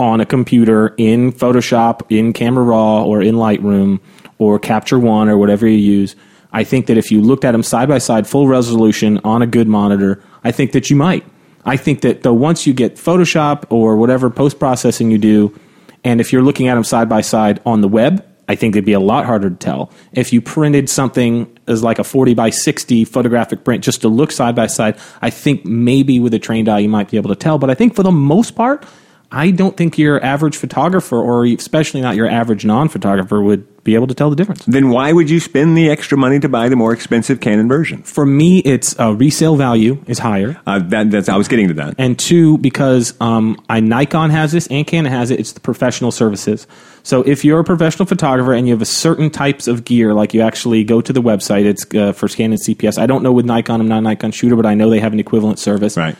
on 0.00 0.20
a 0.20 0.26
computer 0.26 0.94
in 0.96 1.32
Photoshop, 1.32 2.02
in 2.08 2.32
Camera 2.32 2.64
Raw, 2.64 3.04
or 3.04 3.20
in 3.20 3.34
Lightroom, 3.34 4.00
or 4.38 4.58
Capture 4.58 4.98
One, 4.98 5.28
or 5.28 5.36
whatever 5.36 5.66
you 5.66 5.76
use, 5.76 6.16
I 6.52 6.64
think 6.64 6.86
that 6.86 6.96
if 6.96 7.10
you 7.10 7.20
looked 7.20 7.44
at 7.44 7.52
them 7.52 7.62
side 7.62 7.88
by 7.88 7.98
side, 7.98 8.26
full 8.26 8.48
resolution 8.48 9.20
on 9.22 9.42
a 9.42 9.46
good 9.46 9.68
monitor, 9.68 10.22
I 10.44 10.52
think 10.52 10.72
that 10.72 10.88
you 10.88 10.96
might. 10.96 11.26
I 11.68 11.76
think 11.76 12.00
that 12.00 12.22
though 12.22 12.32
once 12.32 12.66
you 12.66 12.72
get 12.72 12.96
Photoshop 12.96 13.64
or 13.68 13.96
whatever 13.96 14.30
post 14.30 14.58
processing 14.58 15.10
you 15.10 15.18
do, 15.18 15.58
and 16.02 16.20
if 16.20 16.32
you're 16.32 16.42
looking 16.42 16.68
at 16.68 16.74
them 16.74 16.84
side 16.84 17.08
by 17.08 17.20
side 17.20 17.60
on 17.66 17.82
the 17.82 17.88
web, 17.88 18.24
I 18.48 18.54
think 18.54 18.74
it'd 18.74 18.86
be 18.86 18.94
a 18.94 19.00
lot 19.00 19.26
harder 19.26 19.50
to 19.50 19.56
tell. 19.56 19.92
If 20.12 20.32
you 20.32 20.40
printed 20.40 20.88
something 20.88 21.58
as 21.66 21.82
like 21.82 21.98
a 21.98 22.04
40 22.04 22.32
by 22.32 22.48
60 22.48 23.04
photographic 23.04 23.64
print 23.64 23.84
just 23.84 24.00
to 24.00 24.08
look 24.08 24.32
side 24.32 24.56
by 24.56 24.66
side, 24.66 24.98
I 25.20 25.28
think 25.28 25.66
maybe 25.66 26.18
with 26.18 26.32
a 26.32 26.38
trained 26.38 26.70
eye 26.70 26.78
you 26.78 26.88
might 26.88 27.10
be 27.10 27.18
able 27.18 27.28
to 27.28 27.36
tell. 27.36 27.58
But 27.58 27.68
I 27.68 27.74
think 27.74 27.94
for 27.94 28.02
the 28.02 28.10
most 28.10 28.56
part, 28.56 28.86
I 29.30 29.50
don't 29.50 29.76
think 29.76 29.98
your 29.98 30.24
average 30.24 30.56
photographer, 30.56 31.20
or 31.20 31.44
especially 31.44 32.00
not 32.00 32.16
your 32.16 32.28
average 32.28 32.64
non 32.64 32.88
photographer, 32.88 33.42
would 33.42 33.66
be 33.88 33.94
able 33.94 34.06
to 34.06 34.14
tell 34.14 34.28
the 34.28 34.36
difference. 34.36 34.64
Then 34.66 34.90
why 34.90 35.12
would 35.12 35.30
you 35.30 35.40
spend 35.40 35.76
the 35.76 35.88
extra 35.88 36.18
money 36.18 36.38
to 36.40 36.48
buy 36.48 36.68
the 36.68 36.76
more 36.76 36.92
expensive 36.92 37.40
Canon 37.40 37.68
version? 37.68 38.02
For 38.02 38.26
me, 38.26 38.58
it's 38.58 38.98
uh, 39.00 39.14
resale 39.14 39.56
value 39.56 40.02
is 40.06 40.18
higher. 40.18 40.60
Uh, 40.66 40.78
that, 40.90 41.10
that's 41.10 41.28
I 41.28 41.36
was 41.36 41.48
getting 41.48 41.68
to 41.68 41.74
that. 41.74 41.94
and 41.98 42.18
two 42.18 42.58
because 42.58 43.18
um, 43.20 43.58
I 43.70 43.80
Nikon 43.80 44.30
has 44.30 44.52
this 44.52 44.66
and 44.66 44.86
Canon 44.86 45.10
has 45.10 45.30
it. 45.30 45.40
It's 45.40 45.52
the 45.52 45.60
professional 45.60 46.12
services. 46.12 46.66
So 47.02 47.22
if 47.22 47.44
you're 47.44 47.60
a 47.60 47.64
professional 47.64 48.04
photographer 48.04 48.52
and 48.52 48.68
you 48.68 48.74
have 48.74 48.82
a 48.82 48.86
certain 48.86 49.30
types 49.30 49.66
of 49.66 49.84
gear, 49.84 50.12
like 50.12 50.34
you 50.34 50.42
actually 50.42 50.84
go 50.84 51.00
to 51.00 51.12
the 51.12 51.22
website, 51.22 51.64
it's 51.64 51.86
uh, 51.94 52.12
for 52.12 52.28
Canon 52.28 52.58
CPS. 52.58 52.98
I 52.98 53.06
don't 53.06 53.22
know 53.22 53.32
with 53.32 53.46
Nikon. 53.46 53.80
I'm 53.80 53.88
not 53.88 53.98
a 53.98 54.02
Nikon 54.02 54.32
shooter, 54.32 54.56
but 54.56 54.66
I 54.66 54.74
know 54.74 54.90
they 54.90 55.00
have 55.00 55.14
an 55.14 55.20
equivalent 55.20 55.58
service. 55.58 55.96
Right. 55.96 56.16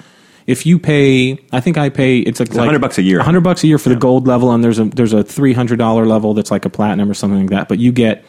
If 0.49 0.65
you 0.65 0.79
pay, 0.79 1.39
I 1.53 1.61
think 1.61 1.77
I 1.77 1.91
pay. 1.91 2.21
It's 2.21 2.41
like, 2.41 2.49
100 2.49 2.81
bucks 2.81 2.97
a 2.97 3.03
year. 3.03 3.21
hundred 3.21 3.43
bucks 3.43 3.63
a 3.65 3.67
year 3.67 3.77
for 3.77 3.91
the 3.91 3.97
gold 3.97 4.27
level, 4.27 4.51
and 4.51 4.65
there's 4.65 4.79
a 4.79 4.85
there's 4.85 5.13
a 5.13 5.23
three 5.23 5.53
hundred 5.53 5.79
dollar 5.79 6.07
level 6.07 6.33
that's 6.33 6.51
like 6.51 6.65
a 6.65 6.71
platinum 6.71 7.11
or 7.11 7.13
something 7.13 7.41
like 7.41 7.51
that. 7.51 7.69
But 7.69 7.79
you 7.79 7.93
get 7.93 8.25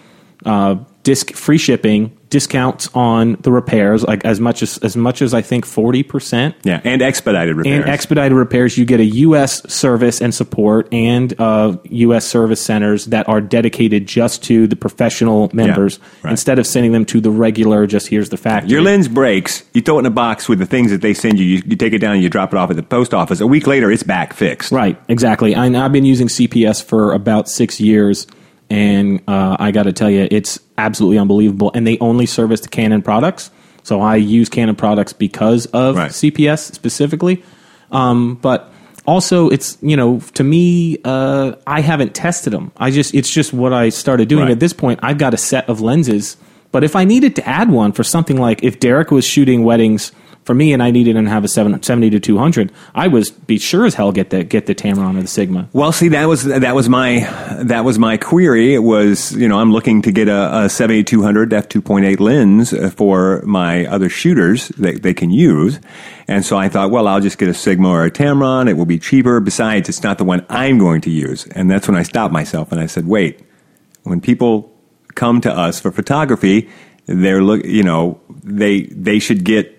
uh, 0.45 0.75
disc 1.03 1.31
free 1.33 1.57
shipping, 1.57 2.17
discounts 2.29 2.89
on 2.93 3.33
the 3.41 3.51
repairs, 3.51 4.03
like 4.03 4.23
as 4.25 4.39
much 4.39 4.61
as 4.61 4.77
as 4.79 4.95
much 4.95 5.21
as 5.21 5.33
I 5.33 5.41
think 5.41 5.65
forty 5.65 6.03
percent 6.03 6.55
Yeah, 6.63 6.81
and 6.83 7.01
expedited 7.01 7.55
repairs. 7.55 7.81
and 7.81 7.89
expedited 7.89 8.33
repairs. 8.37 8.77
You 8.77 8.85
get 8.85 8.99
a 8.99 9.05
U.S. 9.05 9.71
service 9.71 10.21
and 10.21 10.33
support, 10.33 10.93
and 10.93 11.33
uh, 11.39 11.77
U.S. 11.83 12.25
service 12.25 12.61
centers 12.61 13.05
that 13.05 13.27
are 13.27 13.41
dedicated 13.41 14.07
just 14.07 14.43
to 14.45 14.67
the 14.67 14.75
professional 14.75 15.49
members 15.53 15.99
right. 16.23 16.31
instead 16.31 16.59
of 16.59 16.67
sending 16.67 16.91
them 16.91 17.05
to 17.05 17.21
the 17.21 17.31
regular. 17.31 17.87
Just 17.87 18.07
here's 18.07 18.29
the 18.29 18.37
factory. 18.37 18.71
Your 18.71 18.81
lens 18.81 19.07
breaks. 19.07 19.63
You 19.73 19.81
throw 19.81 19.97
it 19.97 19.99
in 19.99 20.05
a 20.05 20.11
box 20.11 20.49
with 20.49 20.59
the 20.59 20.65
things 20.65 20.91
that 20.91 21.01
they 21.01 21.13
send 21.13 21.39
you. 21.39 21.45
You, 21.45 21.63
you 21.65 21.75
take 21.75 21.93
it 21.93 21.99
down 21.99 22.13
and 22.13 22.23
you 22.23 22.29
drop 22.29 22.53
it 22.53 22.57
off 22.57 22.69
at 22.69 22.75
the 22.75 22.83
post 22.83 23.13
office. 23.13 23.39
A 23.39 23.47
week 23.47 23.67
later, 23.67 23.91
it's 23.91 24.03
back 24.03 24.33
fixed. 24.33 24.71
Right, 24.71 24.99
exactly. 25.07 25.55
I, 25.55 25.65
I've 25.65 25.91
been 25.91 26.05
using 26.05 26.27
CPS 26.27 26.83
for 26.83 27.13
about 27.13 27.49
six 27.49 27.79
years, 27.79 28.27
and 28.69 29.21
uh, 29.27 29.57
I 29.59 29.71
got 29.71 29.83
to 29.83 29.93
tell 29.93 30.09
you, 30.09 30.27
it's 30.29 30.59
absolutely 30.77 31.17
unbelievable. 31.17 31.71
And 31.73 31.85
they 31.87 31.97
only 31.99 32.25
service 32.25 32.61
the 32.61 32.69
Canon 32.69 33.01
products. 33.01 33.51
So 33.83 34.01
I 34.01 34.17
use 34.17 34.49
Canon 34.49 34.75
products 34.75 35.13
because 35.13 35.65
of 35.67 35.95
Right. 35.95 36.11
CPS 36.11 36.73
specifically. 36.73 37.43
Um, 37.91 38.35
but 38.35 38.71
also, 39.07 39.49
it's 39.49 39.77
you 39.81 39.97
know, 39.97 40.19
to 40.35 40.43
me, 40.43 40.99
uh, 41.03 41.53
I 41.65 41.81
haven't 41.81 42.13
tested 42.13 42.53
them. 42.53 42.71
I 42.77 42.91
just 42.91 43.15
it's 43.15 43.31
just 43.31 43.53
what 43.53 43.73
I 43.73 43.89
started 43.89 44.27
doing. 44.29 44.43
Right. 44.43 44.51
At 44.51 44.59
this 44.59 44.73
point, 44.73 44.99
I've 45.01 45.17
got 45.17 45.33
a 45.33 45.37
set 45.37 45.67
of 45.67 45.81
lenses. 45.81 46.37
But 46.71 46.83
if 46.83 46.95
I 46.95 47.03
needed 47.03 47.35
to 47.37 47.47
add 47.49 47.71
one 47.71 47.91
for 47.93 48.03
something 48.03 48.37
like 48.37 48.63
if 48.63 48.79
Derek 48.79 49.09
was 49.09 49.25
shooting 49.25 49.63
weddings 49.63 50.11
for 50.49 50.55
me 50.55 50.73
and 50.73 50.81
I 50.81 50.89
needed 50.89 51.13
to 51.13 51.29
have 51.29 51.43
a 51.43 51.47
7, 51.47 51.83
70 51.83 52.09
to 52.09 52.19
200, 52.19 52.71
I 52.95 53.07
was 53.07 53.29
be 53.29 53.59
sure 53.59 53.85
as 53.85 53.93
hell 53.93 54.11
get 54.11 54.31
the 54.31 54.43
get 54.43 54.65
the 54.65 54.73
Tamron 54.73 55.15
or 55.15 55.21
the 55.21 55.27
Sigma. 55.27 55.69
Well, 55.73 55.91
see, 55.91 56.07
that 56.07 56.25
was 56.25 56.43
that 56.43 56.73
was 56.73 56.89
my 56.89 57.19
that 57.61 57.85
was 57.85 57.99
my 57.99 58.17
query. 58.17 58.73
It 58.73 58.79
was 58.79 59.31
you 59.35 59.47
know 59.47 59.59
I'm 59.59 59.71
looking 59.71 60.01
to 60.01 60.11
get 60.11 60.27
a, 60.27 60.61
a 60.61 60.67
7200 60.67 61.53
f 61.53 61.69
2.8 61.69 62.19
lens 62.19 62.73
uh, 62.73 62.89
for 62.89 63.43
my 63.45 63.85
other 63.85 64.09
shooters 64.09 64.69
that 64.69 65.03
they 65.03 65.13
can 65.13 65.29
use, 65.29 65.79
and 66.27 66.43
so 66.43 66.57
I 66.57 66.67
thought, 66.67 66.89
well, 66.89 67.07
I'll 67.07 67.21
just 67.21 67.37
get 67.37 67.47
a 67.47 67.53
Sigma 67.53 67.87
or 67.87 68.05
a 68.05 68.09
Tamron. 68.09 68.67
It 68.67 68.73
will 68.73 68.87
be 68.87 68.97
cheaper. 68.97 69.39
Besides, 69.39 69.87
it's 69.87 70.01
not 70.01 70.17
the 70.17 70.23
one 70.23 70.43
I'm 70.49 70.79
going 70.79 71.01
to 71.01 71.11
use, 71.11 71.45
and 71.49 71.69
that's 71.69 71.87
when 71.87 71.95
I 71.95 72.01
stopped 72.01 72.33
myself 72.33 72.71
and 72.71 72.81
I 72.81 72.87
said, 72.87 73.05
wait, 73.05 73.39
when 74.01 74.19
people 74.19 74.75
come 75.13 75.41
to 75.41 75.53
us 75.53 75.79
for 75.79 75.91
photography, 75.91 76.67
they're 77.05 77.43
look 77.43 77.63
you 77.65 77.83
know 77.83 78.19
they 78.43 78.81
they 78.85 79.19
should 79.19 79.43
get 79.43 79.78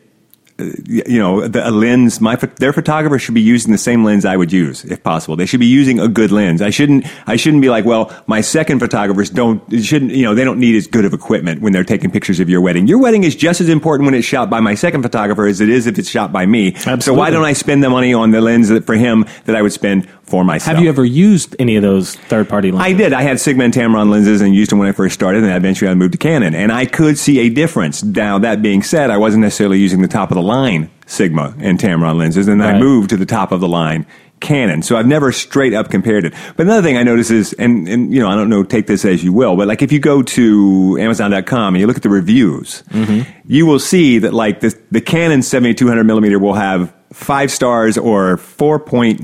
you 0.87 1.19
know, 1.19 1.47
the, 1.47 1.69
a 1.69 1.71
lens. 1.71 2.21
My 2.21 2.37
their 2.37 2.73
photographer 2.73 3.19
should 3.19 3.35
be 3.35 3.41
using 3.41 3.73
the 3.73 3.79
same 3.79 4.05
lens 4.05 4.25
I 4.25 4.37
would 4.37 4.53
use, 4.53 4.85
if 4.85 5.03
possible. 5.03 5.37
They 5.37 5.47
should 5.47 5.61
be 5.61 5.67
using 5.67 6.01
a 6.01 6.09
good 6.09 6.31
lens. 6.31 6.63
I 6.63 6.71
shouldn't. 6.71 7.07
I 7.27 7.37
shouldn't 7.37 7.63
be 7.63 7.69
like, 7.69 7.85
well, 7.85 8.15
my 8.27 8.41
second 8.41 8.81
photographers 8.81 9.31
don't 9.31 9.63
shouldn't. 9.83 10.13
You 10.13 10.25
know, 10.25 10.35
they 10.35 10.45
don't 10.45 10.59
need 10.59 10.75
as 10.77 10.87
good 10.87 11.05
of 11.05 11.13
equipment 11.13 11.63
when 11.63 11.73
they're 11.73 11.85
taking 11.85 12.11
pictures 12.11 12.41
of 12.41 12.49
your 12.49 12.61
wedding. 12.61 12.87
Your 12.87 12.99
wedding 12.99 13.25
is 13.25 13.37
just 13.37 13.61
as 13.61 13.69
important 13.69 14.07
when 14.07 14.15
it's 14.15 14.27
shot 14.27 14.51
by 14.51 14.61
my 14.61 14.75
second 14.75 15.03
photographer 15.03 15.47
as 15.47 15.61
it 15.61 15.69
is 15.69 15.87
if 15.87 15.99
it's 15.99 16.09
shot 16.09 16.33
by 16.33 16.47
me. 16.47 16.75
So 17.01 17.15
why 17.15 17.31
don't 17.31 17.45
I 17.45 17.53
spend 17.53 17.83
the 17.83 17.91
money 17.91 18.15
on 18.15 18.31
the 18.31 18.41
lens 18.41 18.69
that, 18.69 18.85
for 18.85 18.95
him 18.95 19.27
that 19.45 19.57
I 19.57 19.63
would 19.63 19.73
spend 19.73 20.09
for 20.31 20.45
myself? 20.45 20.77
Have 20.77 20.83
you 20.83 20.89
ever 20.89 21.05
used 21.05 21.57
any 21.59 21.77
of 21.77 21.83
those 21.83 22.15
third 22.15 22.49
party 22.49 22.71
lenses? 22.71 22.95
I 22.95 22.97
did. 22.97 23.13
I 23.13 23.23
had 23.23 23.41
Sigma 23.41 23.65
and 23.65 23.75
Tamron 23.75 24.11
lenses 24.11 24.41
and 24.41 24.55
used 24.55 24.71
them 24.71 24.79
when 24.79 24.89
I 24.89 24.93
first 24.93 25.15
started, 25.15 25.43
and 25.43 25.53
eventually 25.53 25.91
I 25.91 25.95
moved 25.95 26.13
to 26.13 26.19
Canon. 26.19 26.55
And 26.55 26.73
I 26.73 26.87
could 26.87 27.19
see 27.19 27.41
a 27.41 27.51
difference. 27.51 28.03
Now, 28.03 28.39
that 28.39 28.63
being 28.63 28.83
said, 28.83 29.11
I 29.11 29.19
wasn't 29.19 29.43
necessarily 29.43 29.79
using 29.79 30.01
the 30.01 30.09
top 30.09 30.31
of 30.31 30.37
the 30.37 30.43
line 30.43 30.91
Sigma 31.07 31.55
and 31.59 31.79
Tamron 31.79 32.17
lenses, 32.17 32.47
and 32.47 32.63
I 32.63 32.79
moved 32.79 33.11
to 33.11 33.17
the 33.17 33.27
top 33.27 33.51
of 33.51 33.61
the 33.61 33.69
line 33.69 34.07
Canon. 34.41 34.83
So 34.83 34.97
I've 34.97 35.07
never 35.07 35.33
straight 35.33 35.75
up 35.75 35.91
compared 35.91 36.25
it. 36.25 36.35
But 36.57 36.67
another 36.67 36.83
thing 36.83 36.97
I 36.97 37.03
notice 37.03 37.31
is, 37.31 37.53
and, 37.55 37.87
and 37.89 38.13
you 38.13 38.21
know, 38.21 38.29
I 38.29 38.35
don't 38.35 38.49
know, 38.49 38.63
take 38.63 38.87
this 38.87 39.05
as 39.05 39.23
you 39.23 39.33
will, 39.33 39.57
but 39.57 39.69
like 39.69 39.83
if 39.83 39.93
you 39.93 39.99
go 39.99 40.23
to 40.23 40.97
Amazon.com 40.99 41.75
and 41.75 41.81
you 41.81 41.87
look 41.87 41.97
at 41.97 42.03
the 42.03 42.09
reviews, 42.09 42.83
mm-hmm. 42.91 43.31
you 43.47 43.67
will 43.67 43.79
see 43.79 44.19
that 44.19 44.33
like 44.33 44.61
the, 44.61 44.77
the 44.91 45.01
Canon 45.01 45.43
7200 45.43 46.05
millimeter 46.05 46.39
will 46.39 46.55
have 46.55 46.95
five 47.13 47.51
stars 47.51 47.99
or 47.99 48.37
4.9 48.37 49.21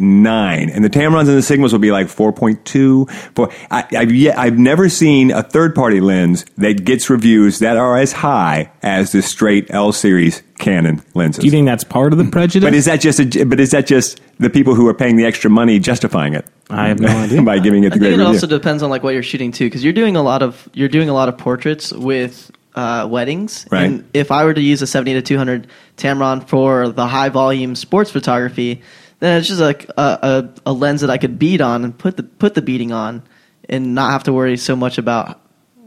and 0.74 0.84
the 0.84 0.90
Tamrons 0.90 1.20
and 1.20 1.28
the 1.28 1.34
Sigmas 1.40 1.72
will 1.72 1.78
be 1.78 1.92
like 1.92 2.08
4.2 2.08 3.10
four, 3.34 3.52
I, 3.70 3.84
I've, 3.96 4.12
yet, 4.12 4.36
I've 4.38 4.58
never 4.58 4.88
seen 4.88 5.30
a 5.30 5.42
third 5.42 5.74
party 5.74 6.00
lens 6.00 6.44
that 6.58 6.84
gets 6.84 7.08
reviews 7.08 7.60
that 7.60 7.76
are 7.76 7.96
as 7.96 8.12
high 8.12 8.72
as 8.82 9.12
the 9.12 9.22
straight 9.22 9.70
L 9.70 9.92
series 9.92 10.42
Canon 10.58 11.02
lenses. 11.14 11.42
Do 11.42 11.46
you 11.46 11.50
think 11.50 11.66
that's 11.66 11.84
part 11.84 12.12
of 12.12 12.18
the 12.18 12.24
prejudice? 12.24 12.66
but 12.66 12.74
is 12.74 12.86
that 12.86 13.00
just 13.00 13.20
a, 13.20 13.44
but 13.44 13.60
is 13.60 13.70
that 13.70 13.86
just 13.86 14.20
the 14.38 14.50
people 14.50 14.74
who 14.74 14.88
are 14.88 14.94
paying 14.94 15.16
the 15.16 15.24
extra 15.24 15.50
money 15.50 15.78
justifying 15.78 16.34
it? 16.34 16.46
I 16.70 16.88
have 16.88 16.98
no 16.98 17.08
idea. 17.08 17.42
by 17.46 17.58
giving 17.58 17.84
it 17.84 17.90
the 17.90 17.96
I 17.96 17.98
think 17.98 18.06
it 18.06 18.10
review. 18.12 18.26
also 18.26 18.46
depends 18.46 18.82
on 18.82 18.90
like 18.90 19.02
what 19.02 19.14
you're 19.14 19.22
shooting 19.22 19.52
too, 19.52 19.66
because 19.66 19.84
you're 19.84 19.92
doing 19.92 20.16
a 20.16 20.22
lot 20.22 20.42
of 20.42 20.68
you're 20.72 20.88
doing 20.88 21.08
a 21.08 21.14
lot 21.14 21.28
of 21.28 21.36
portraits 21.38 21.92
with 21.92 22.50
uh, 22.76 23.08
weddings. 23.10 23.66
Right. 23.70 23.84
And 23.84 24.08
if 24.14 24.30
I 24.30 24.44
were 24.44 24.54
to 24.54 24.60
use 24.60 24.82
a 24.82 24.86
70 24.86 25.14
to 25.14 25.22
200 25.22 25.66
Tamron 25.96 26.46
for 26.46 26.88
the 26.90 27.06
high 27.06 27.30
volume 27.30 27.74
sports 27.74 28.10
photography, 28.10 28.82
then 29.18 29.38
it's 29.38 29.48
just 29.48 29.60
like 29.60 29.88
a, 29.96 30.52
a, 30.66 30.70
a 30.70 30.72
lens 30.72 31.00
that 31.00 31.10
I 31.10 31.18
could 31.18 31.38
bead 31.38 31.60
on 31.60 31.84
and 31.84 31.96
put 31.96 32.16
the 32.16 32.22
put 32.22 32.54
the 32.54 32.62
beading 32.62 32.92
on, 32.92 33.22
and 33.68 33.94
not 33.94 34.12
have 34.12 34.24
to 34.24 34.32
worry 34.32 34.56
so 34.56 34.76
much 34.76 34.98
about 34.98 35.40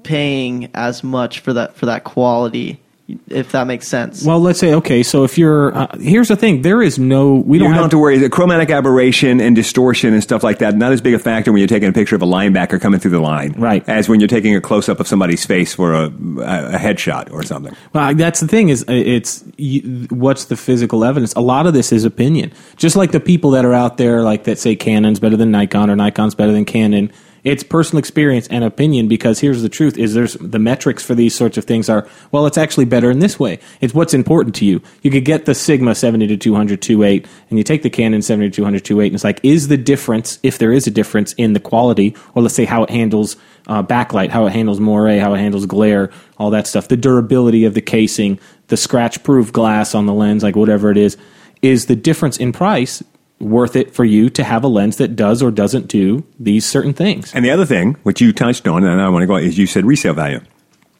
paying 0.04 0.72
as 0.74 1.04
much 1.04 1.40
for 1.40 1.54
that 1.54 1.76
for 1.76 1.86
that 1.86 2.04
quality, 2.04 2.82
if 3.28 3.52
that 3.52 3.68
makes 3.68 3.88
sense. 3.88 4.24
well, 4.24 4.40
let's 4.40 4.60
say 4.60 4.74
okay. 4.76 5.04
So 5.04 5.24
if 5.24 5.38
you're 5.38 5.76
uh, 5.76 5.88
here's 6.00 6.28
the 6.28 6.36
thing, 6.36 6.62
there 6.62 6.82
is 6.82 7.00
no 7.00 7.36
we 7.36 7.58
don't 7.58 7.68
don't 7.68 7.74
have, 7.76 7.84
have 7.84 7.92
to 7.92 7.98
worry. 7.98 8.18
The 8.18 8.30
chromatic 8.30 8.70
aberration 8.70 9.40
and 9.40 9.56
distortion 9.56 10.14
and 10.14 10.22
stuff 10.24 10.44
like 10.44 10.60
that, 10.60 10.76
not 10.76 10.92
as 10.92 11.02
big 11.02 11.14
a 11.14 11.20
factor 11.20 11.52
when 11.52 11.60
you're 11.60 11.68
taking 11.68 11.90
a 11.90 11.94
picture 11.94 12.16
of 12.16 12.22
a 12.22 12.26
linebacker 12.26 12.80
coming 12.82 13.00
through 13.00 13.12
the 13.12 13.20
line. 13.20 13.54
Right. 13.54 13.88
As 13.88 14.10
when 14.10 14.20
you're 14.20 14.28
taking 14.28 14.56
a 14.56 14.62
close 14.62 14.90
up 14.90 15.00
of 15.00 15.08
somebody's 15.08 15.46
face 15.46 15.74
for 15.74 15.94
a, 15.94 16.04
a, 16.04 16.08
a 16.08 16.78
headshot 16.78 17.32
or 17.32 17.44
something. 17.44 17.76
Well, 17.94 18.14
that's 18.16 18.40
the 18.40 18.48
thing 18.48 18.70
is 18.70 18.84
uh, 18.84 18.94
it's 18.94 19.44
you, 19.58 20.08
what's 20.10 20.46
the 20.46 20.58
physical 20.58 21.04
evidence? 21.04 21.34
A 21.36 21.42
lot 21.42 21.68
of 21.68 21.74
this 21.74 21.92
is 21.92 22.06
opinion. 22.06 22.52
Just 22.78 22.96
like 22.96 23.12
the 23.12 23.20
people 23.20 23.52
that 23.52 23.66
are 23.66 23.74
out 23.74 23.98
there, 23.98 24.22
like 24.22 24.46
that 24.46 24.60
say 24.60 24.76
Canon's 24.76 25.20
better 25.20 25.38
than 25.38 25.52
Nikon 25.52 25.90
or 25.90 25.96
Nikon's 25.96 26.36
better 26.36 26.52
than 26.52 26.66
Canon. 26.66 27.12
It's 27.44 27.64
personal 27.64 28.00
experience 28.00 28.48
and 28.48 28.64
opinion 28.64 29.08
because 29.08 29.40
here's 29.40 29.62
the 29.62 29.70
truth: 29.70 29.98
is 29.98 30.14
there's 30.14 30.34
the 30.36 30.60
metrics 30.60 31.04
for 31.04 31.16
these 31.16 31.36
sorts 31.36 31.58
of 31.58 31.66
things 31.66 31.90
are 31.90 32.08
well, 32.32 32.46
it's 32.46 32.58
actually 32.58 32.86
better 32.86 33.10
in 33.10 33.20
this 33.20 33.40
way. 33.40 33.60
It's 33.82 33.94
what's 33.94 34.14
important 34.14 34.56
to 34.56 34.66
you. 34.66 34.82
You 35.02 35.12
could 35.12 35.26
get 35.26 35.46
the 35.46 35.56
Sigma 35.56 35.96
seventy 35.96 36.28
to 36.28 36.38
200 36.38 36.82
2.8, 36.82 37.26
and 37.50 37.58
you 37.58 37.64
take 37.64 37.84
the 37.84 37.90
Canon 37.90 38.22
seventy 38.22 38.50
to 38.50 38.56
200 38.56 38.84
2.8, 38.84 39.06
and 39.06 39.16
it's 39.16 39.24
like, 39.24 39.40
is 39.44 39.68
the 39.68 39.78
difference, 39.78 40.40
if 40.44 40.58
there 40.58 40.72
is 40.72 40.88
a 40.88 40.92
difference 40.92 41.34
in 41.34 41.54
the 41.54 41.60
quality, 41.60 42.16
or 42.36 42.42
let's 42.42 42.56
say 42.56 42.66
how 42.66 42.84
it 42.84 42.90
handles 42.90 43.38
uh, 43.68 43.84
backlight, 43.84 44.30
how 44.30 44.46
it 44.46 44.54
handles 44.54 44.80
moire, 44.80 45.20
how 45.20 45.34
it 45.34 45.40
handles 45.40 45.66
glare, 45.66 46.12
all 46.38 46.50
that 46.50 46.68
stuff, 46.68 46.88
the 46.88 46.98
durability 46.98 47.66
of 47.66 47.74
the 47.74 47.82
casing, 47.82 48.40
the 48.68 48.78
scratch 48.78 49.24
proof 49.24 49.52
glass 49.52 49.96
on 49.96 50.06
the 50.06 50.14
lens, 50.14 50.44
like 50.44 50.56
whatever 50.56 50.92
it 50.92 50.98
is, 50.98 51.18
is 51.62 51.86
the 51.86 51.96
difference 51.96 52.38
in 52.38 52.52
price 52.52 53.04
worth 53.40 53.76
it 53.76 53.94
for 53.94 54.06
you 54.06 54.30
to 54.30 54.44
have 54.44 54.64
a 54.64 54.68
lens 54.68 54.98
that 54.98 55.16
does 55.16 55.42
or 55.42 55.52
doesn't 55.52 55.88
do 55.88 56.26
these 56.40 56.66
certain 56.66 56.94
things? 56.94 57.34
And 57.34 57.44
the 57.44 57.52
other 57.52 57.66
thing, 57.66 57.96
which 58.04 58.22
you 58.22 58.34
touched 58.34 58.68
on, 58.68 58.84
and 58.84 59.02
I 59.02 59.10
want 59.10 59.24
to 59.24 59.28
go, 59.28 59.36
is 59.38 59.58
you 59.58 59.68
said 59.68 59.86
resale 59.86 60.14
value. 60.14 60.42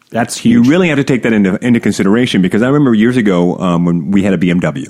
That's 0.10 0.44
You 0.44 0.64
really 0.64 0.90
have 0.90 0.98
to 0.98 1.04
take 1.04 1.24
that 1.24 1.34
into, 1.34 1.64
into 1.64 1.80
consideration 1.80 2.42
because 2.42 2.64
I 2.64 2.68
remember 2.68 2.94
years 2.94 3.16
ago 3.16 3.58
um, 3.58 3.86
when 3.86 4.12
we 4.12 4.24
had 4.24 4.34
a 4.34 4.38
BMW, 4.38 4.88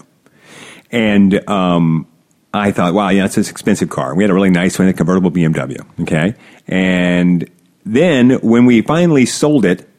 and 0.91 1.47
um, 1.49 2.07
I 2.53 2.71
thought, 2.71 2.93
wow, 2.93 3.09
yeah, 3.09 3.25
it's 3.25 3.35
this 3.35 3.51
expensive 3.51 3.89
car. 3.89 4.15
We 4.15 4.23
had 4.23 4.31
a 4.31 4.33
really 4.33 4.49
nice 4.49 4.79
one, 4.79 4.87
a 4.87 4.93
convertible 4.93 5.29
BMW. 5.29 5.85
Okay, 6.01 6.35
and 6.67 7.49
then 7.85 8.31
when 8.41 8.65
we 8.65 8.81
finally 8.81 9.25
sold 9.25 9.65
it, 9.65 9.89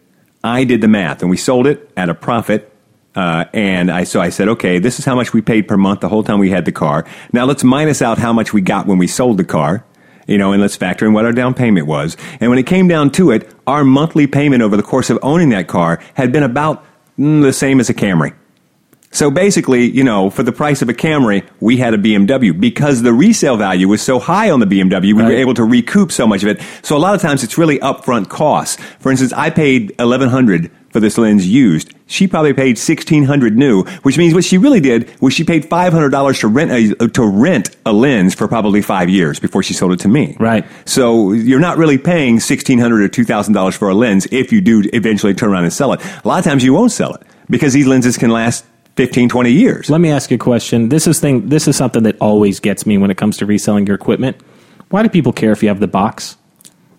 I 0.43 0.65
did 0.65 0.81
the 0.81 0.89
math, 0.89 1.21
and 1.21 1.31
we 1.31 1.37
sold 1.37 1.67
it 1.67 1.91
at 1.97 2.09
a 2.09 2.15
profit. 2.15 2.70
Uh, 3.15 3.45
and 3.53 3.91
I 3.91 4.05
so 4.05 4.21
I 4.21 4.29
said, 4.29 4.49
okay, 4.49 4.79
this 4.79 4.99
is 4.99 5.05
how 5.05 5.15
much 5.15 5.33
we 5.33 5.41
paid 5.41 5.67
per 5.67 5.77
month 5.77 6.01
the 6.01 6.09
whole 6.09 6.23
time 6.23 6.39
we 6.39 6.51
had 6.51 6.65
the 6.65 6.73
car. 6.73 7.05
Now 7.33 7.45
let's 7.45 7.65
minus 7.65 8.03
out 8.03 8.19
how 8.19 8.33
much 8.33 8.53
we 8.53 8.61
got 8.61 8.87
when 8.87 8.99
we 8.99 9.07
sold 9.09 9.37
the 9.37 9.45
car, 9.45 9.85
you 10.27 10.39
know, 10.39 10.53
and 10.53 10.63
let's 10.63 10.77
factor 10.77 11.07
in 11.07 11.13
what 11.13 11.25
our 11.25 11.33
down 11.33 11.55
payment 11.55 11.87
was. 11.87 12.17
And 12.41 12.51
when 12.51 12.59
it 12.59 12.67
came 12.67 12.87
down 12.87 13.11
to 13.13 13.33
it, 13.33 13.53
our 13.67 13.85
monthly 13.85 14.27
payment 14.27 14.63
over 14.63 14.77
the 14.77 14.83
course 14.83 15.11
of 15.11 15.19
owning 15.23 15.49
that 15.49 15.67
car 15.67 16.01
had 16.15 16.31
been 16.31 16.45
about 16.45 16.85
mm, 17.19 17.43
the 17.43 17.53
same 17.53 17.81
as 17.81 17.91
a 17.91 17.95
Camry. 17.95 18.35
So 19.13 19.29
basically, 19.29 19.91
you 19.91 20.05
know, 20.05 20.31
for 20.31 20.45
the 20.45 20.53
price 20.53 20.83
of 20.83 20.89
a 20.89 20.95
Camry, 20.95 21.45
we 21.59 21.79
had 21.79 21.95
a 21.95 21.99
BMW 21.99 22.59
because 22.59 23.03
the 23.03 23.13
resale 23.13 23.57
value 23.57 23.89
was 23.89 24.03
so 24.03 24.21
high 24.21 24.51
on 24.51 24.61
the 24.61 24.67
BMW, 24.67 25.15
we 25.15 25.15
were 25.15 25.33
able 25.33 25.55
to 25.55 25.65
recoup 25.65 26.13
so 26.13 26.29
much 26.29 26.45
of 26.45 26.49
it. 26.49 26.63
So 26.83 26.97
a 26.97 26.99
lot 26.99 27.17
of 27.17 27.21
times 27.21 27.43
it's 27.43 27.59
really 27.59 27.81
upfront 27.81 28.29
costs. 28.29 28.81
For 29.01 29.11
instance, 29.11 29.33
I 29.33 29.51
paid 29.51 29.91
1100 29.99 30.71
for 30.91 31.01
this 31.01 31.19
lens 31.19 31.47
used. 31.47 31.93
She 32.07 32.27
probably 32.27 32.53
paid 32.53 32.77
1600 32.77 33.57
new, 33.57 33.85
which 34.03 34.19
means 34.19 34.35
what 34.35 34.45
she 34.45 34.59
really 34.59 34.81
did 34.81 35.11
was 35.21 35.33
she 35.33 35.45
paid 35.45 35.65
$500 35.65 36.41
to 36.41 36.49
rent 36.49 36.71
a, 36.71 37.09
to 37.09 37.27
rent 37.27 37.77
a 37.87 37.93
lens 37.93 38.35
for 38.35 38.49
probably 38.49 38.83
5 38.83 39.09
years 39.09 39.41
before 39.41 39.63
she 39.63 39.75
sold 39.75 39.93
it 39.93 40.01
to 40.01 40.09
me. 40.09 40.37
Right. 40.39 40.67
So 40.85 41.33
you're 41.33 41.61
not 41.61 41.79
really 41.79 41.99
paying 41.99 42.39
$1600 42.39 43.05
or 43.05 43.09
$2000 43.09 43.77
for 43.77 43.89
a 43.89 43.95
lens 43.95 44.27
if 44.31 44.53
you 44.53 44.61
do 44.61 44.83
eventually 44.93 45.35
turn 45.35 45.51
around 45.51 45.65
and 45.65 45.73
sell 45.73 45.93
it. 45.93 46.05
A 46.25 46.29
lot 46.29 46.39
of 46.39 46.45
times 46.45 46.65
you 46.65 46.73
won't 46.73 46.93
sell 46.93 47.15
it 47.15 47.23
because 47.49 47.73
these 47.73 47.87
lenses 47.87 48.17
can 48.17 48.31
last 48.31 48.65
15, 48.97 49.29
20 49.29 49.53
years. 49.53 49.89
Let 49.89 50.01
me 50.01 50.11
ask 50.11 50.31
you 50.31 50.35
a 50.35 50.39
question. 50.39 50.89
This 50.89 51.07
is 51.07 51.21
thing. 51.21 51.49
This 51.49 51.69
is 51.69 51.77
something 51.77 52.03
that 52.03 52.17
always 52.21 52.61
gets 52.61 52.85
me 52.85 52.99
when 52.99 53.11
it 53.11 53.17
comes 53.17 53.37
to 53.39 53.47
reselling 53.47 53.87
your 53.87 53.95
equipment. 53.95 54.37
Why 54.91 55.03
do 55.03 55.09
people 55.09 55.33
care 55.33 55.53
if 55.53 55.63
you 55.63 55.69
have 55.69 55.81
the 55.81 55.89
box? 55.89 56.37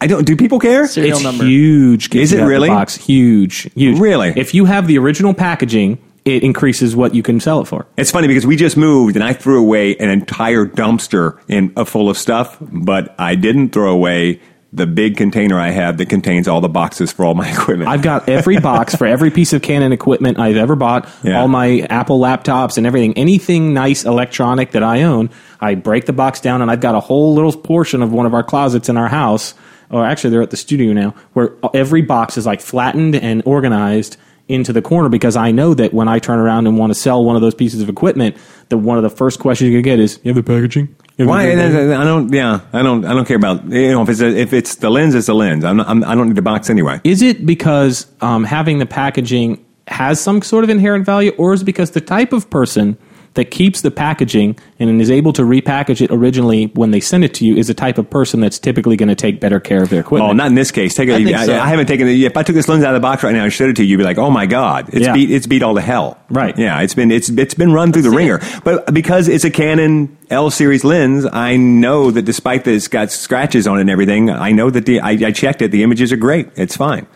I 0.02 0.08
don't. 0.08 0.26
Do 0.26 0.36
people 0.36 0.60
care? 0.60 0.88
Serial 0.88 1.14
it's 1.18 1.24
number. 1.24 1.46
huge. 1.46 2.14
Is 2.16 2.34
it 2.34 2.44
really? 2.44 2.68
box 2.70 2.96
huge? 2.96 3.72
Huge. 3.76 4.00
Really? 4.00 4.34
If 4.36 4.54
you 4.54 4.66
have 4.66 4.88
the 4.88 4.98
original 4.98 5.34
packaging, 5.34 6.00
it 6.26 6.44
increases 6.44 6.96
what 6.96 7.14
you 7.16 7.24
can 7.24 7.40
sell 7.40 7.62
it 7.62 7.66
for. 7.66 7.86
It's 7.98 8.12
funny 8.12 8.28
because 8.28 8.46
we 8.46 8.56
just 8.56 8.78
moved 8.78 9.16
and 9.16 9.24
I 9.24 9.34
threw 9.34 9.60
away 9.60 9.96
an 9.98 10.10
entire 10.10 10.66
dumpster 10.66 11.40
in 11.48 11.72
uh, 11.76 11.86
full 11.86 12.10
of 12.10 12.18
stuff, 12.18 12.58
but 12.60 13.14
I 13.20 13.36
didn't 13.36 13.70
throw 13.70 13.92
away 13.92 14.42
the 14.74 14.88
big 14.88 15.18
container 15.18 15.60
I 15.60 15.70
have 15.72 15.98
that 15.98 16.08
contains 16.08 16.48
all 16.48 16.62
the 16.62 16.70
boxes 16.70 17.12
for 17.12 17.26
all 17.26 17.34
my 17.36 17.52
equipment. 17.54 17.90
I've 17.90 18.02
got 18.02 18.30
every 18.30 18.58
box 18.60 18.96
for 18.96 19.06
every 19.06 19.30
piece 19.30 19.52
of 19.52 19.62
Canon 19.62 19.92
equipment 19.92 20.40
I've 20.40 20.56
ever 20.56 20.76
bought, 20.78 21.10
Yeah. 21.24 21.42
all 21.42 21.48
my 21.50 21.82
Apple 21.90 22.20
laptops 22.22 22.78
and 22.78 22.88
everything, 22.88 23.14
anything 23.18 23.74
nice 23.74 24.06
electronic 24.06 24.72
that 24.72 24.82
I 24.84 25.02
own. 25.04 25.30
I 25.60 25.76
break 25.76 26.06
the 26.06 26.14
box 26.14 26.40
down, 26.40 26.62
and 26.62 26.72
I've 26.72 26.80
got 26.80 26.96
a 26.96 27.02
whole 27.02 27.34
little 27.34 27.52
portion 27.52 28.02
of 28.02 28.14
one 28.14 28.26
of 28.26 28.34
our 28.34 28.44
closets 28.44 28.88
in 28.88 28.96
our 28.96 29.10
house, 29.10 29.54
or 29.92 30.06
actually 30.06 30.30
they're 30.32 30.42
at 30.42 30.50
the 30.50 30.58
studio 30.58 30.94
now, 30.94 31.14
where 31.34 31.54
every 31.74 32.02
box 32.02 32.38
is 32.38 32.46
like 32.46 32.62
flattened 32.62 33.16
and 33.16 33.44
organized 33.46 34.18
into 34.48 34.74
the 34.74 34.82
corner 34.82 35.08
because 35.08 35.36
I 35.36 35.52
know 35.52 35.74
that 35.74 35.94
when 35.94 36.08
I 36.08 36.20
turn 36.20 36.40
around 36.40 36.68
and 36.68 36.78
want 36.78 36.92
to 36.92 37.00
sell 37.00 37.24
one 37.24 37.36
of 37.36 37.42
those 37.42 37.56
pieces 37.56 37.82
of 37.82 37.90
equipment, 37.90 38.36
that 38.70 38.78
one 38.78 38.98
of 38.98 39.04
the 39.04 39.10
first 39.10 39.40
questions 39.40 39.70
you're 39.70 39.82
gonna 39.82 39.96
get 39.96 40.00
is, 40.00 40.20
"You 40.24 40.34
have 40.34 40.44
the 40.44 40.44
packaging?" 40.44 40.90
Have 41.18 41.28
Why? 41.28 41.46
packaging?" 41.46 41.94
I 41.94 42.04
don't. 42.04 42.34
Yeah, 42.34 42.60
I 42.74 42.82
don't. 42.82 43.06
I 43.06 43.14
don't 43.14 43.26
care 43.26 43.38
about 43.38 43.66
you 43.70 43.92
know 43.92 44.02
if 44.02 44.10
it's 44.10 44.22
a, 44.22 44.28
if 44.28 44.54
it's 44.54 44.76
the 44.76 44.90
lens, 44.90 45.16
it's 45.16 45.28
the 45.28 45.36
lens. 45.36 45.64
I'm, 45.64 45.78
not, 45.78 45.88
I'm 45.88 46.04
I 46.04 46.16
don't 46.16 46.28
need 46.28 46.38
the 46.38 46.42
box 46.42 46.70
anyway. 46.70 47.00
Is 47.04 47.22
it 47.22 47.46
because 47.46 48.08
um, 48.22 48.44
having 48.44 48.80
the 48.80 48.86
packaging 48.86 49.64
has 49.88 50.20
some 50.20 50.42
sort 50.42 50.64
of 50.64 50.70
inherent 50.70 51.06
value, 51.06 51.32
or 51.38 51.54
is 51.54 51.62
it 51.62 51.66
because 51.66 51.92
the 51.92 52.02
type 52.02 52.34
of 52.34 52.50
person 52.50 52.98
that 53.36 53.46
keeps 53.46 53.82
the 53.82 53.92
packaging 53.92 54.58
and 54.80 55.02
is 55.02 55.10
able 55.10 55.32
to 55.34 55.44
repackage 55.44 56.02
it 56.02 56.12
originally 56.12 56.66
when 56.74 56.92
they 56.92 57.00
send 57.00 57.24
it 57.24 57.34
to 57.36 57.46
you 57.46 57.56
is 57.56 57.70
a 57.70 57.74
type 57.74 57.98
of 57.98 58.10
person 58.10 58.42
that's 58.42 58.60
typically 58.60 58.98
going 58.98 59.08
to 59.10 59.16
take 59.16 59.40
better 59.40 59.60
care 59.60 59.82
of 59.82 59.90
their 59.90 60.02
equipment? 60.02 60.30
Oh, 60.32 60.34
not 60.34 60.48
in 60.48 60.56
this 60.56 60.72
case. 60.72 60.94
Take 60.96 61.08
it. 61.10 61.14
I 61.14 61.42
I, 61.42 61.46
so. 61.46 61.58
I 61.58 61.68
haven't 61.68 61.88
taken 61.88 62.08
it. 62.08 62.20
If 62.20 62.36
I 62.36 62.44
took 62.44 62.56
this 62.56 62.68
lens 62.68 62.84
out 62.84 62.94
of 62.94 63.02
the 63.02 63.06
box 63.06 63.24
right 63.24 63.34
now 63.34 63.44
and 63.44 63.54
showed 63.54 63.70
it 63.70 63.78
to 63.78 63.84
you, 63.84 63.92
you'd 63.92 63.98
be 63.98 64.04
like, 64.04 64.18
"Oh 64.18 64.30
my 64.30 64.46
god, 64.46 64.90
it's 64.94 65.06
Yeah. 65.06 65.14
beat. 65.14 65.32
It's 65.32 65.48
beat 65.48 65.64
all 65.64 65.76
to 65.76 65.82
hell." 65.82 66.20
Right. 66.30 66.58
Yeah. 66.58 66.82
It's 66.82 66.94
been 66.94 67.12
it's 67.12 67.30
it's 67.30 67.54
been 67.54 67.72
run 67.72 67.94
through 67.94 68.02
the 68.04 68.10
see 68.10 68.18
ringer. 68.18 68.40
But 68.64 68.94
because 68.94 69.28
it's 69.28 69.46
a 69.46 69.52
Canon 69.52 70.18
L 70.30 70.52
series 70.52 70.84
lens, 70.84 71.26
I 71.32 71.56
know 71.56 72.12
that 72.12 72.24
despite 72.24 72.66
that 72.66 72.74
it's 72.74 72.88
got 72.88 73.12
scratches 73.12 73.66
on 73.68 73.78
it 73.78 73.82
and 73.82 73.90
everything, 73.90 74.30
I 74.30 74.52
know 74.52 74.70
that 74.70 74.86
the 74.86 75.00
I, 75.00 75.12
I 75.12 75.32
checked 75.32 75.62
it. 75.62 75.72
The 75.72 75.84
images 75.84 76.12
are 76.12 76.18
great. 76.18 76.50
It's 76.56 76.76
fine. 76.76 77.08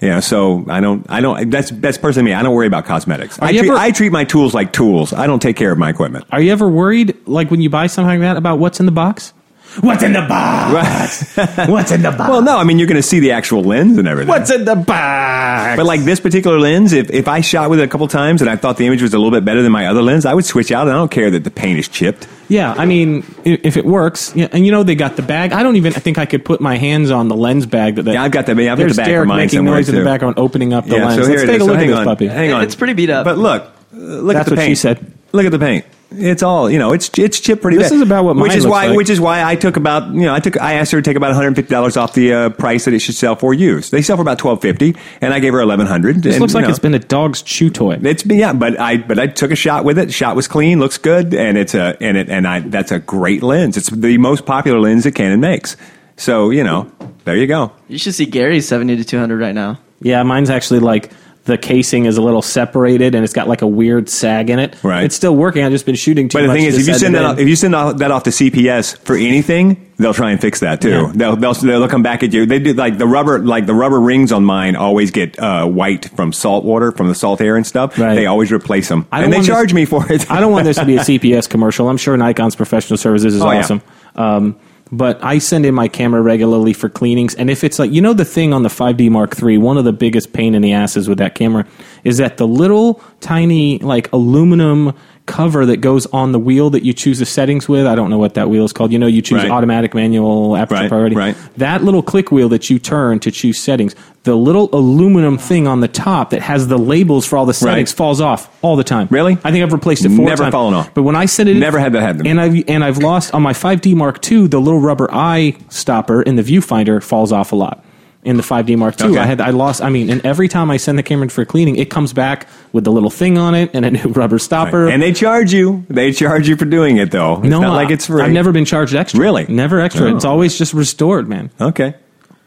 Yeah, 0.00 0.20
so 0.20 0.64
I 0.68 0.80
don't, 0.80 1.04
I 1.10 1.20
don't. 1.20 1.50
That's 1.50 1.70
that's 1.70 1.98
personally 1.98 2.30
me. 2.30 2.34
I 2.34 2.42
don't 2.42 2.54
worry 2.54 2.66
about 2.66 2.86
cosmetics. 2.86 3.38
I 3.40 3.50
you 3.50 3.58
treat, 3.60 3.68
ever- 3.70 3.78
I 3.78 3.90
treat 3.90 4.12
my 4.12 4.24
tools 4.24 4.54
like 4.54 4.72
tools. 4.72 5.12
I 5.12 5.26
don't 5.26 5.40
take 5.42 5.56
care 5.56 5.72
of 5.72 5.78
my 5.78 5.90
equipment. 5.90 6.24
Are 6.30 6.40
you 6.40 6.52
ever 6.52 6.68
worried, 6.68 7.16
like 7.26 7.50
when 7.50 7.60
you 7.60 7.68
buy 7.68 7.86
something 7.86 8.08
like 8.08 8.20
that, 8.20 8.36
about 8.38 8.58
what's 8.58 8.80
in 8.80 8.86
the 8.86 8.92
box? 8.92 9.34
What's 9.80 10.02
in 10.02 10.12
the 10.12 10.22
box? 10.22 11.36
what's 11.68 11.92
in 11.92 12.02
the 12.02 12.10
box? 12.10 12.28
Well, 12.28 12.42
no, 12.42 12.58
I 12.58 12.64
mean 12.64 12.78
you're 12.78 12.88
going 12.88 12.96
to 13.00 13.06
see 13.06 13.20
the 13.20 13.30
actual 13.32 13.62
lens 13.62 13.98
and 13.98 14.08
everything. 14.08 14.28
What's 14.28 14.50
in 14.50 14.64
the 14.64 14.74
box? 14.74 15.76
But 15.76 15.86
like 15.86 16.00
this 16.00 16.18
particular 16.18 16.58
lens, 16.58 16.92
if, 16.92 17.08
if 17.10 17.28
I 17.28 17.40
shot 17.40 17.70
with 17.70 17.78
it 17.80 17.84
a 17.84 17.88
couple 17.88 18.08
times 18.08 18.40
and 18.42 18.50
I 18.50 18.56
thought 18.56 18.76
the 18.78 18.86
image 18.86 19.00
was 19.02 19.14
a 19.14 19.18
little 19.18 19.30
bit 19.30 19.44
better 19.44 19.62
than 19.62 19.70
my 19.70 19.86
other 19.86 20.02
lens, 20.02 20.26
I 20.26 20.34
would 20.34 20.44
switch 20.44 20.72
out. 20.72 20.82
And 20.88 20.90
I 20.90 20.94
don't 20.98 21.10
care 21.10 21.30
that 21.30 21.44
the 21.44 21.50
paint 21.52 21.78
is 21.78 21.88
chipped. 21.88 22.26
Yeah, 22.48 22.72
I 22.76 22.84
mean, 22.84 23.24
if 23.44 23.76
it 23.76 23.84
works, 23.84 24.34
yeah, 24.34 24.48
and 24.50 24.66
you 24.66 24.72
know 24.72 24.82
they 24.82 24.96
got 24.96 25.14
the 25.14 25.22
bag. 25.22 25.52
I 25.52 25.62
don't 25.62 25.76
even. 25.76 25.94
I 25.94 26.00
think 26.00 26.18
I 26.18 26.26
could 26.26 26.44
put 26.44 26.60
my 26.60 26.76
hands 26.76 27.12
on 27.12 27.28
the 27.28 27.36
lens 27.36 27.64
bag. 27.64 27.94
That, 27.94 28.02
that 28.06 28.14
Yeah, 28.14 28.24
I've 28.24 28.32
got 28.32 28.46
the- 28.46 28.60
yeah, 28.60 28.72
I've 28.72 28.78
got 28.78 28.88
the 28.88 28.94
bag 28.96 29.06
Derek 29.06 29.28
making 29.28 29.48
somewhere, 29.50 29.74
noise 29.76 29.88
in 29.88 29.94
the 29.94 30.04
background, 30.04 30.34
opening 30.36 30.72
up 30.72 30.84
the 30.86 30.96
yeah, 30.96 31.04
lens. 31.06 31.14
so 31.22 31.28
here 31.30 31.36
Let's 31.38 31.48
take 31.48 31.56
a 31.60 31.60
So 31.60 31.66
look 31.66 31.74
at 31.76 31.80
hang 31.80 31.90
this 31.90 31.98
on, 31.98 32.04
puppy. 32.06 32.26
hang 32.26 32.52
on. 32.52 32.64
It's 32.64 32.74
pretty 32.74 32.94
beat 32.94 33.08
up. 33.10 33.24
But 33.24 33.38
look, 33.38 33.70
look 33.92 34.34
That's 34.34 34.46
at 34.48 34.50
the 34.50 34.56
what 34.56 34.58
paint. 34.58 34.70
she 34.70 34.74
said. 34.74 35.12
Look 35.32 35.46
at 35.46 35.52
the 35.52 35.58
paint. 35.58 35.84
It's 36.12 36.42
all 36.42 36.68
you 36.68 36.80
know. 36.80 36.92
It's 36.92 37.08
it's 37.16 37.38
chipped 37.38 37.62
pretty. 37.62 37.76
This 37.76 37.90
bad. 37.90 37.96
is 37.96 38.02
about 38.02 38.24
what 38.24 38.34
which 38.34 38.48
mine 38.48 38.58
is 38.58 38.64
looks 38.64 38.72
why 38.72 38.86
like. 38.88 38.96
which 38.96 39.10
is 39.10 39.20
why 39.20 39.44
I 39.44 39.54
took 39.54 39.76
about 39.76 40.12
you 40.12 40.22
know 40.22 40.34
I 40.34 40.40
took 40.40 40.60
I 40.60 40.74
asked 40.74 40.90
her 40.90 41.00
to 41.00 41.08
take 41.08 41.16
about 41.16 41.28
150 41.28 41.70
dollars 41.70 41.96
off 41.96 42.14
the 42.14 42.32
uh, 42.32 42.50
price 42.50 42.84
that 42.86 42.94
it 42.94 42.98
should 42.98 43.14
sell 43.14 43.36
for 43.36 43.54
used. 43.54 43.92
They 43.92 44.02
sell 44.02 44.16
for 44.16 44.22
about 44.22 44.42
1250, 44.42 45.00
and 45.20 45.32
I 45.32 45.38
gave 45.38 45.52
her 45.52 45.60
1100. 45.60 46.20
This 46.24 46.40
looks 46.40 46.52
like 46.52 46.68
it's 46.68 46.80
been 46.80 46.94
a 46.94 46.98
dog's 46.98 47.42
chew 47.42 47.70
toy. 47.70 47.96
It's 48.02 48.26
yeah, 48.26 48.52
but 48.52 48.78
I 48.80 48.96
but 48.96 49.20
I 49.20 49.28
took 49.28 49.52
a 49.52 49.54
shot 49.56 49.84
with 49.84 50.00
it. 50.00 50.12
Shot 50.12 50.34
was 50.34 50.48
clean, 50.48 50.80
looks 50.80 50.98
good, 50.98 51.32
and 51.32 51.56
it's 51.56 51.74
a 51.74 51.96
and 52.00 52.16
it 52.16 52.28
and 52.28 52.44
I 52.48 52.58
that's 52.58 52.90
a 52.90 52.98
great 52.98 53.44
lens. 53.44 53.76
It's 53.76 53.88
the 53.88 54.18
most 54.18 54.44
popular 54.44 54.80
lens 54.80 55.04
that 55.04 55.12
Canon 55.14 55.38
makes. 55.38 55.76
So 56.16 56.50
you 56.50 56.64
know, 56.64 56.90
there 57.24 57.36
you 57.36 57.46
go. 57.46 57.70
You 57.86 57.98
should 57.98 58.14
see 58.14 58.26
Gary's 58.26 58.66
70 58.66 58.96
to 58.96 59.04
200 59.04 59.38
right 59.40 59.54
now. 59.54 59.78
Yeah, 60.00 60.24
mine's 60.24 60.50
actually 60.50 60.80
like 60.80 61.12
the 61.50 61.58
casing 61.58 62.06
is 62.06 62.16
a 62.16 62.22
little 62.22 62.42
separated 62.42 63.14
and 63.14 63.24
it's 63.24 63.32
got 63.32 63.48
like 63.48 63.62
a 63.62 63.66
weird 63.66 64.08
sag 64.08 64.48
in 64.50 64.58
it. 64.58 64.76
Right. 64.82 65.04
It's 65.04 65.14
still 65.14 65.34
working. 65.36 65.64
I've 65.64 65.72
just 65.72 65.84
been 65.86 65.94
shooting 65.94 66.28
too 66.28 66.38
But 66.38 66.46
the 66.46 66.52
thing 66.54 66.64
is, 66.64 66.78
if 66.78 66.86
you 66.86 66.94
send 66.94 67.14
that 67.14 67.24
off, 67.24 67.38
if 67.38 67.48
you 67.48 67.56
send 67.56 67.74
that 67.74 68.10
off 68.10 68.22
to 68.24 68.30
CPS 68.30 68.96
for 68.98 69.16
anything, 69.16 69.90
they'll 69.98 70.14
try 70.14 70.30
and 70.30 70.40
fix 70.40 70.60
that 70.60 70.80
too. 70.80 70.90
Yeah. 70.90 71.12
They'll, 71.14 71.36
they'll 71.36 71.52
they'll 71.54 71.88
come 71.88 72.02
back 72.02 72.22
at 72.22 72.32
you. 72.32 72.46
They 72.46 72.58
do 72.58 72.72
like 72.72 72.96
the 72.98 73.06
rubber 73.06 73.38
like 73.38 73.66
the 73.66 73.74
rubber 73.74 74.00
rings 74.00 74.32
on 74.32 74.44
mine 74.44 74.76
always 74.76 75.10
get 75.10 75.38
uh, 75.38 75.66
white 75.66 76.06
from 76.16 76.32
salt 76.32 76.64
water 76.64 76.92
from 76.92 77.08
the 77.08 77.14
salt 77.14 77.40
air 77.40 77.56
and 77.56 77.66
stuff. 77.66 77.98
Right. 77.98 78.14
They 78.14 78.26
always 78.26 78.50
replace 78.52 78.88
them, 78.88 79.06
I 79.12 79.22
and 79.24 79.32
they 79.32 79.36
want 79.36 79.46
this- 79.46 79.54
charge 79.54 79.74
me 79.74 79.84
for 79.84 80.10
it. 80.10 80.30
I 80.30 80.40
don't 80.40 80.52
want 80.52 80.64
this 80.64 80.76
to 80.78 80.84
be 80.86 80.96
a 80.96 81.00
CPS 81.10 81.48
commercial. 81.50 81.88
I'm 81.88 81.96
sure 81.98 82.16
Nikon's 82.16 82.56
professional 82.56 82.96
services 82.96 83.34
is 83.34 83.42
Oh, 83.42 83.50
yeah. 83.50 83.58
awesome. 83.58 83.82
Um, 84.14 84.56
but 84.92 85.22
I 85.22 85.38
send 85.38 85.66
in 85.66 85.74
my 85.74 85.88
camera 85.88 86.20
regularly 86.20 86.72
for 86.72 86.88
cleanings, 86.88 87.34
and 87.34 87.50
if 87.50 87.64
it's 87.64 87.78
like 87.78 87.92
you 87.92 88.00
know 88.00 88.12
the 88.12 88.24
thing 88.24 88.52
on 88.52 88.62
the 88.62 88.68
5D 88.68 89.10
Mark 89.10 89.40
III, 89.42 89.58
one 89.58 89.78
of 89.78 89.84
the 89.84 89.92
biggest 89.92 90.32
pain 90.32 90.54
in 90.54 90.62
the 90.62 90.72
asses 90.72 91.08
with 91.08 91.18
that 91.18 91.34
camera 91.34 91.66
is 92.04 92.18
that 92.18 92.36
the 92.36 92.46
little 92.46 93.00
tiny 93.20 93.78
like 93.78 94.12
aluminum 94.12 94.94
cover 95.30 95.64
that 95.66 95.78
goes 95.78 96.06
on 96.06 96.32
the 96.32 96.38
wheel 96.38 96.70
that 96.70 96.84
you 96.84 96.92
choose 96.92 97.18
the 97.20 97.24
settings 97.26 97.68
with. 97.68 97.86
I 97.86 97.94
don't 97.94 98.10
know 98.10 98.18
what 98.18 98.34
that 98.34 98.50
wheel 98.50 98.64
is 98.64 98.72
called. 98.72 98.92
You 98.92 98.98
know, 98.98 99.06
you 99.06 99.22
choose 99.22 99.42
Right. 99.42 99.50
automatic, 99.50 99.94
manual, 99.94 100.56
aperture 100.56 100.82
Right, 100.82 100.88
priority. 100.88 101.16
right. 101.16 101.36
That 101.56 101.84
little 101.84 102.02
click 102.02 102.32
wheel 102.32 102.48
that 102.50 102.68
you 102.68 102.78
turn 102.78 103.20
to 103.20 103.30
choose 103.30 103.58
settings, 103.58 103.94
the 104.24 104.34
little 104.36 104.68
aluminum 104.72 105.38
thing 105.38 105.66
on 105.66 105.80
the 105.80 105.88
top 105.88 106.30
that 106.30 106.42
has 106.42 106.66
the 106.68 106.76
labels 106.78 107.24
for 107.26 107.36
all 107.38 107.46
the 107.46 107.54
settings 107.54 107.90
Right. 107.92 107.96
falls 107.96 108.20
off 108.20 108.50
all 108.62 108.76
the 108.76 108.84
time. 108.84 109.06
Really? 109.10 109.38
I 109.44 109.50
think 109.52 109.62
I've 109.62 109.72
replaced 109.72 110.04
it 110.04 110.10
four 110.10 110.26
Never 110.26 110.42
times. 110.42 110.52
fallen 110.52 110.74
off. 110.74 110.90
But 110.94 111.02
when 111.04 111.16
I 111.16 111.26
set 111.26 111.46
it, 111.48 111.52
in- 111.52 111.60
Never 111.60 111.78
had 111.78 111.92
that 111.92 112.02
happen. 112.02 112.26
And 112.26 112.40
I've 112.40 112.62
and 112.68 112.82
I've 112.84 112.98
lost 112.98 113.32
on 113.32 113.42
my 113.42 113.52
5D 113.52 113.94
Mark 113.94 114.18
II. 114.30 114.46
The 114.48 114.60
little 114.60 114.80
rubber 114.80 115.08
eye 115.12 115.54
stopper 115.68 116.22
in 116.22 116.36
the 116.36 116.42
viewfinder 116.42 117.02
falls 117.02 117.32
off 117.32 117.52
a 117.52 117.56
lot. 117.56 117.82
In 118.22 118.36
the 118.36 118.42
5D 118.42 118.76
Mark 118.76 119.00
II, 119.00 119.08
Okay. 119.12 119.18
I 119.18 119.24
had 119.24 119.40
I 119.40 119.48
lost. 119.48 119.80
I 119.80 119.88
mean, 119.88 120.10
and 120.10 120.20
every 120.26 120.46
time 120.46 120.70
I 120.70 120.76
send 120.76 120.98
the 120.98 121.02
camera 121.02 121.22
in 121.22 121.28
for 121.30 121.46
cleaning, 121.46 121.76
it 121.76 121.88
comes 121.88 122.12
back 122.12 122.48
with 122.70 122.84
the 122.84 122.92
little 122.92 123.08
thing 123.08 123.38
on 123.38 123.54
it 123.54 123.70
and 123.72 123.86
a 123.86 123.90
new 123.90 124.08
rubber 124.12 124.38
stopper. 124.38 124.88
and 124.90 125.02
they 125.02 125.14
charge 125.14 125.54
you. 125.54 125.86
They 125.88 126.12
charge 126.12 126.46
you 126.46 126.56
for 126.56 126.66
doing 126.66 126.98
it 126.98 127.10
though. 127.12 127.36
It's 127.36 127.44
no, 127.48 127.60
not 127.60 127.70
uh, 127.70 127.76
like 127.76 127.90
it's 127.90 128.06
free. 128.06 128.20
I've 128.22 128.30
never 128.32 128.52
been 128.52 128.66
charged 128.66 128.94
extra. 128.94 129.18
Really? 129.20 129.46
never 129.48 129.80
extra. 129.80 130.10
Oh. 130.10 130.16
It's 130.16 130.26
always 130.26 130.58
just 130.58 130.74
restored, 130.74 131.28
man. 131.28 131.50
Okay. 131.58 131.94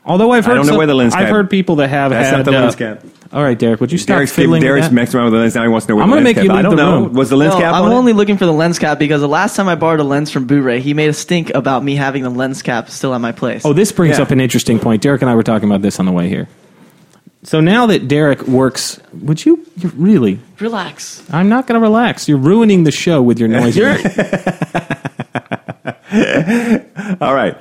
Although 0.06 0.32
I've 0.32 0.46
heard, 0.46 0.52
I 0.52 0.54
heard 0.54 0.58
don't 0.58 0.66
know 0.66 0.72
some- 0.72 0.78
where 0.78 0.88
the 0.88 0.96
lens 0.96 1.14
I've 1.14 1.22
cap- 1.22 1.30
heard 1.32 1.50
people 1.50 1.78
that 1.78 1.90
have 1.90 2.12
That's 2.12 2.30
had 2.30 2.38
not 2.38 2.46
the 2.46 2.58
uh, 2.58 2.62
lens 2.62 2.76
cap. 2.76 3.04
All 3.32 3.42
right, 3.42 3.58
Derek, 3.58 3.80
would 3.82 3.92
you 3.92 3.98
stop 3.98 4.18
Derek's, 4.18 4.32
fiddling 4.34 4.62
Derek's 4.62 4.84
with 4.86 4.92
that? 4.92 4.96
messing 4.96 5.18
around 5.20 5.32
with 5.32 5.34
the 5.34 5.40
lens. 5.40 5.56
Now 5.56 5.64
he 5.64 5.70
wants 5.70 5.88
to 5.88 5.94
know 5.94 5.96
where 5.96 6.04
I'm 6.04 6.10
the 6.12 6.16
gonna 6.18 6.26
lens 6.26 6.36
make 6.36 6.48
cap. 6.48 6.54
you 6.54 6.60
I 6.60 6.62
don't 6.62 6.76
the 6.76 6.84
know. 6.84 7.04
room. 7.06 7.14
Was 7.14 7.30
the 7.30 7.38
lens 7.38 7.54
No, 7.56 7.60
cap 7.62 7.74
I'm 7.74 7.84
on 7.86 7.92
it? 7.92 7.96
only 7.96 8.14
looking 8.14 8.38
for 8.38 8.46
the 8.46 8.54
lens 8.54 8.78
cap 8.78 9.00
because 9.00 9.22
the 9.22 9.28
last 9.28 9.56
time 9.56 9.68
I 9.68 9.76
borrowed 9.76 10.02
a 10.02 10.04
lens 10.04 10.30
from 10.30 10.46
Boo-ray, 10.46 10.82
he 10.82 10.94
made 10.94 11.10
a 11.10 11.14
stink 11.14 11.50
about 11.56 11.84
me 11.84 11.96
having 11.96 12.22
the 12.24 12.30
lens 12.30 12.62
cap 12.62 12.90
still 12.92 13.16
at 13.16 13.22
my 13.22 13.32
place. 13.32 13.66
Oh, 13.66 13.74
this 13.74 13.92
brings 13.92 14.18
Yeah. 14.18 14.24
up 14.24 14.32
an 14.32 14.40
interesting 14.40 14.78
point. 14.78 15.02
Derek 15.02 15.22
and 15.22 15.32
I 15.32 15.36
were 15.36 15.42
talking 15.44 15.68
about 15.68 15.82
this 15.82 16.00
on 16.00 16.06
the 16.06 16.12
way 16.12 16.30
here. 16.30 16.48
So 17.42 17.60
now 17.60 17.88
that 17.88 18.08
Derek 18.08 18.48
works, 18.48 19.00
would 19.22 19.44
you 19.46 19.66
you 19.78 19.92
really? 19.98 20.40
relax. 20.60 21.24
I'm 21.32 21.50
not 21.50 21.66
going 21.66 21.80
to 21.80 21.82
relax. 21.82 22.30
You're 22.30 22.38
ruining 22.38 22.84
the 22.84 22.92
show 22.92 23.20
with 23.22 23.40
your 23.40 23.50
noise. 23.50 23.78
All 27.22 27.34
right. 27.34 27.58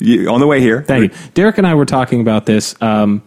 On 0.00 0.40
the 0.40 0.46
way 0.46 0.60
here. 0.60 0.82
Thank 0.82 1.12
you. 1.12 1.18
Derek 1.34 1.58
and 1.58 1.66
I 1.66 1.74
were 1.74 1.86
talking 1.86 2.20
about 2.20 2.46
this. 2.46 2.80
Um, 2.80 3.22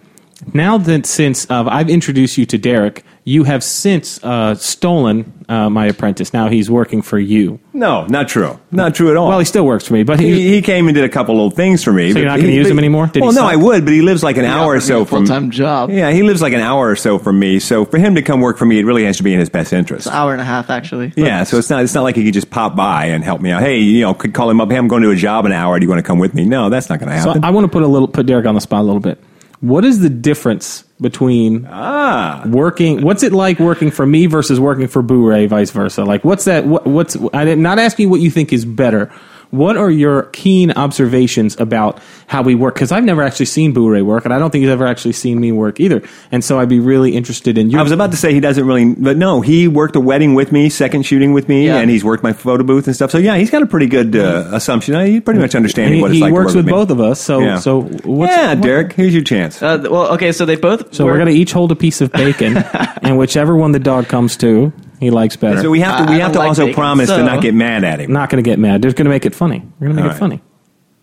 now 0.53 0.77
that 0.77 1.05
since 1.05 1.49
uh, 1.49 1.65
I've 1.65 1.89
introduced 1.89 2.37
you 2.37 2.45
to 2.47 2.57
Derek, 2.57 3.03
you 3.23 3.43
have 3.43 3.63
since 3.63 4.23
uh, 4.23 4.55
stolen 4.55 5.45
uh, 5.47 5.69
my 5.69 5.85
apprentice. 5.87 6.33
Now 6.33 6.49
he's 6.49 6.71
working 6.71 7.01
for 7.01 7.19
you. 7.19 7.59
No, 7.73 8.05
not 8.07 8.27
true. 8.27 8.59
Not 8.71 8.95
true 8.95 9.11
at 9.11 9.17
all. 9.17 9.27
Well, 9.29 9.39
he 9.39 9.45
still 9.45 9.65
works 9.65 9.85
for 9.87 9.93
me, 9.93 10.03
but 10.03 10.19
he, 10.19 10.33
he, 10.33 10.49
he 10.53 10.61
came 10.61 10.87
and 10.87 10.95
did 10.95 11.03
a 11.03 11.09
couple 11.09 11.35
little 11.35 11.51
things 11.51 11.83
for 11.83 11.93
me. 11.93 12.09
So 12.09 12.15
but 12.15 12.19
you're 12.21 12.29
not 12.29 12.39
gonna 12.39 12.51
use 12.51 12.65
but- 12.67 12.71
him 12.71 12.79
anymore? 12.79 13.07
Did 13.07 13.21
well, 13.21 13.33
no. 13.33 13.45
I 13.45 13.55
would, 13.55 13.85
but 13.85 13.93
he 13.93 14.01
lives 14.01 14.23
like 14.23 14.37
an 14.37 14.45
hour 14.45 14.75
or 14.75 14.79
so 14.79 15.01
a 15.01 15.05
from 15.05 15.25
full-time 15.25 15.51
job. 15.51 15.91
Yeah, 15.91 16.11
he 16.11 16.23
lives 16.23 16.41
like 16.41 16.53
an 16.53 16.61
hour 16.61 16.89
or 16.89 16.95
so 16.95 17.19
from 17.19 17.37
me. 17.37 17.59
So 17.59 17.85
for 17.85 17.97
him 17.97 18.15
to 18.15 18.21
come 18.21 18.41
work 18.41 18.57
for 18.57 18.65
me, 18.65 18.79
it 18.79 18.85
really 18.85 19.05
has 19.05 19.17
to 19.17 19.23
be 19.23 19.33
in 19.33 19.39
his 19.39 19.49
best 19.49 19.71
interest. 19.73 20.07
An 20.07 20.13
hour 20.13 20.31
and 20.31 20.41
a 20.41 20.45
half, 20.45 20.69
actually. 20.69 21.13
Yeah, 21.15 21.43
so 21.43 21.57
it's 21.57 21.69
not 21.69 21.83
it's 21.83 21.93
not 21.93 22.03
like 22.03 22.15
he 22.15 22.23
could 22.23 22.33
just 22.33 22.49
pop 22.49 22.75
by 22.75 23.05
and 23.05 23.23
help 23.23 23.41
me 23.41 23.51
out. 23.51 23.61
Hey, 23.61 23.79
you 23.79 24.01
know, 24.01 24.13
could 24.13 24.33
call 24.33 24.49
him 24.49 24.59
up. 24.61 24.71
Hey, 24.71 24.77
I'm 24.77 24.87
going 24.87 25.03
to 25.03 25.11
a 25.11 25.15
job 25.15 25.45
in 25.45 25.51
an 25.51 25.57
hour. 25.57 25.79
Do 25.79 25.85
you 25.85 25.89
want 25.89 25.99
to 25.99 26.07
come 26.07 26.17
with 26.19 26.33
me? 26.33 26.45
No, 26.45 26.69
that's 26.69 26.89
not 26.89 26.99
going 26.99 27.09
to 27.09 27.13
happen. 27.15 27.23
so 27.23 27.29
happen. 27.33 27.43
I 27.43 27.51
want 27.51 27.65
to 27.65 27.69
put 27.71 27.83
a 27.83 27.87
little 27.87 28.07
put 28.07 28.25
Derek 28.25 28.45
on 28.45 28.55
the 28.55 28.61
spot 28.61 28.81
a 28.81 28.83
little 28.83 28.99
bit. 29.01 29.21
What 29.61 29.85
is 29.85 29.99
the 29.99 30.09
difference 30.09 30.83
between 30.99 31.67
ah, 31.69 32.43
working 32.47 33.01
what's 33.01 33.23
it 33.23 33.31
like 33.31 33.59
working 33.59 33.91
for 33.91 34.05
me 34.05 34.25
versus 34.25 34.59
working 34.59 34.87
for 34.87 35.01
Boo-ray 35.01 35.45
vice 35.47 35.71
versa? 35.71 36.03
Like 36.03 36.23
what's 36.23 36.45
that 36.45 36.65
what, 36.65 36.85
what's 36.85 37.15
i'm 37.33 37.61
not 37.61 37.79
asking 37.79 38.09
what 38.09 38.21
you 38.21 38.29
think 38.29 38.51
is 38.51 38.65
better 38.65 39.11
what 39.51 39.77
are 39.77 39.91
your 39.91 40.23
keen 40.33 40.71
observations 40.71 41.59
about 41.59 41.99
how 42.27 42.41
we 42.41 42.55
work 42.55 42.73
because 42.73 42.91
i've 42.91 43.03
never 43.03 43.21
actually 43.21 43.45
seen 43.45 43.73
Boo-ray 43.73 44.01
work 44.01 44.25
and 44.25 44.33
i 44.33 44.39
don't 44.39 44.49
think 44.51 44.61
he's 44.63 44.71
ever 44.71 44.85
actually 44.87 45.11
seen 45.13 45.39
me 45.39 45.51
work 45.51 45.79
either 45.79 46.01
and 46.31 46.43
so 46.43 46.59
i'd 46.59 46.69
be 46.69 46.79
really 46.79 47.15
interested 47.15 47.57
in 47.57 47.69
your 47.69 47.79
I 47.79 47.83
was 47.83 47.91
about 47.91 48.11
to 48.11 48.17
say 48.17 48.33
he 48.33 48.39
doesn't 48.39 48.65
really, 48.65 48.93
but 48.93 49.17
no, 49.17 49.41
he 49.41 49.67
worked 49.67 49.95
a 49.95 49.99
wedding 49.99 50.35
with 50.35 50.51
me, 50.51 50.69
second 50.69 51.03
shooting 51.03 51.33
with 51.33 51.49
me, 51.49 51.65
Yeah. 51.65 51.77
and 51.77 51.89
he's 51.89 52.03
worked 52.03 52.21
my 52.23 52.31
photo 52.33 52.63
booth 52.63 52.85
and 52.87 52.95
stuff. 52.95 53.09
So 53.11 53.17
yeah, 53.17 53.35
he's 53.37 53.49
got 53.49 53.61
a 53.63 53.65
pretty 53.65 53.87
good 53.87 54.15
uh, 54.15 54.49
assumption. 54.51 54.93
He 55.05 55.19
pretty 55.19 55.39
much 55.39 55.55
and 55.55 55.61
understanding 55.61 55.95
he, 55.95 56.01
what 56.01 56.11
it's 56.11 56.15
he 56.17 56.21
like. 56.21 56.31
works 56.33 56.53
to 56.53 56.57
work 56.59 56.65
with 56.65 56.65
me. 56.67 56.71
both 56.71 56.89
of 56.91 56.99
us 57.01 57.19
so 57.19 57.39
Yeah. 57.39 57.57
so 57.59 57.81
what's, 57.81 58.31
yeah, 58.31 58.53
what- 58.53 58.61
Derek, 58.61 58.93
here's 58.93 59.13
your 59.13 59.23
chance. 59.23 59.61
Uh, 59.61 59.79
well, 59.89 60.13
okay, 60.13 60.31
so 60.31 60.45
they 60.45 60.55
both. 60.55 60.93
so 60.93 61.05
we're 61.05 61.15
going 61.15 61.27
to 61.27 61.33
each 61.33 61.51
hold 61.51 61.71
a 61.71 61.75
piece 61.75 61.99
of 62.01 62.11
bacon 62.11 62.57
and 63.01 63.17
whichever 63.17 63.55
one 63.55 63.71
the 63.71 63.79
dog 63.79 64.07
comes 64.07 64.37
to 64.37 64.71
he 65.01 65.09
likes 65.11 65.35
better 65.35 65.61
so 65.61 65.69
we 65.69 65.81
have 65.81 65.97
to 65.97 66.03
I- 66.03 66.15
we 66.15 66.21
I 66.21 66.23
have 66.23 66.27
don't 66.27 66.33
to 66.33 66.39
like 66.39 66.47
also 66.49 66.65
bacon, 66.67 66.75
promise 66.75 67.09
to 67.09 67.15
so- 67.17 67.25
not 67.25 67.41
get 67.41 67.53
mad 67.53 67.83
at 67.83 67.99
him. 67.99 68.13
not 68.13 68.29
going 68.29 68.41
to 68.41 68.49
get 68.49 68.57
mad 68.59 68.81
They're 68.81 68.89
just 68.91 68.97
going 68.97 69.05
to 69.05 69.11
make 69.11 69.25
it 69.25 69.35
funny 69.35 69.59
we're 69.79 69.87
going 69.87 69.97
to 69.97 70.03
make 70.03 70.03
All 70.03 70.09
it 70.11 70.13
right. 70.13 70.19
funny 70.19 70.41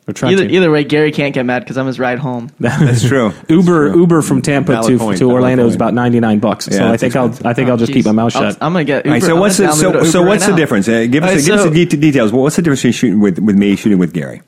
or 0.07 0.15
try 0.15 0.33
Either, 0.33 0.49
to. 0.49 0.55
either 0.55 0.71
way, 0.71 0.85
Gary 0.85 1.13
can't 1.13 1.35
get 1.35 1.45
mad 1.45 1.59
because 1.59 1.77
I'm 1.77 1.87
his 1.87 1.99
ride 1.99 2.19
home. 2.19 2.49
That's 2.59 3.07
true. 3.07 3.27
Uber 3.51 3.85
That's 3.89 3.93
true. 3.93 4.01
Uber 4.01 4.23
from 4.23 4.41
Tampa 4.41 4.73
Valid 4.73 4.89
to, 4.89 4.99
point, 4.99 5.19
to 5.19 5.25
valid 5.27 5.35
Orlando 5.35 5.65
is 5.67 5.73
point. 5.73 5.77
about 5.77 5.93
ninety 5.93 6.19
nine 6.19 6.39
bucks. 6.39 6.67
Yeah, 6.67 6.79
so 6.79 6.85
I 6.87 6.91
that's 6.93 7.01
think 7.03 7.15
I'll 7.17 7.27
I 7.47 7.53
think 7.53 7.69
Oh, 7.69 7.73
I'll 7.73 7.77
just 7.77 7.91
jeez. 7.93 7.97
keep 7.97 8.07
my 8.07 8.13
mouth 8.13 8.33
shut. 8.33 8.57
I'm 8.63 8.73
gonna 8.73 8.85
get. 8.85 9.05
Uber. 9.05 9.09
All 9.09 9.13
right, 9.13 9.23
so 9.23 9.35
I'm 9.35 9.41
what's 9.41 9.61
gonna 9.61 9.71
the, 9.73 9.77
download 9.77 9.81
so, 9.83 9.93
Uber 9.99 10.05
so 10.07 10.23
what's 10.23 10.41
right 10.41 10.47
the 10.47 10.51
now. 10.53 10.57
difference? 10.57 10.89
Uh, 10.89 11.05
give 11.11 11.25
us 11.25 11.29
All 11.29 11.37
right, 11.37 11.45
give 11.45 11.55
us 11.57 11.63
so- 11.65 11.69
the 11.69 11.85
de- 11.85 11.97
details. 11.99 12.33
What's 12.33 12.57
the 12.57 12.63
difference 12.63 12.81
between 12.81 12.93
shooting 12.95 13.21
with, 13.21 13.39
with 13.39 13.57
me 13.59 13.77
shooting 13.77 13.99
with 13.99 14.15
Gary? 14.15 14.41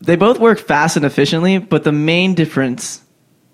They 0.00 0.14
both 0.14 0.38
work 0.38 0.60
fast 0.60 0.94
and 0.96 1.04
efficiently, 1.04 1.58
but 1.58 1.82
the 1.82 1.90
main 1.90 2.34
difference 2.34 3.02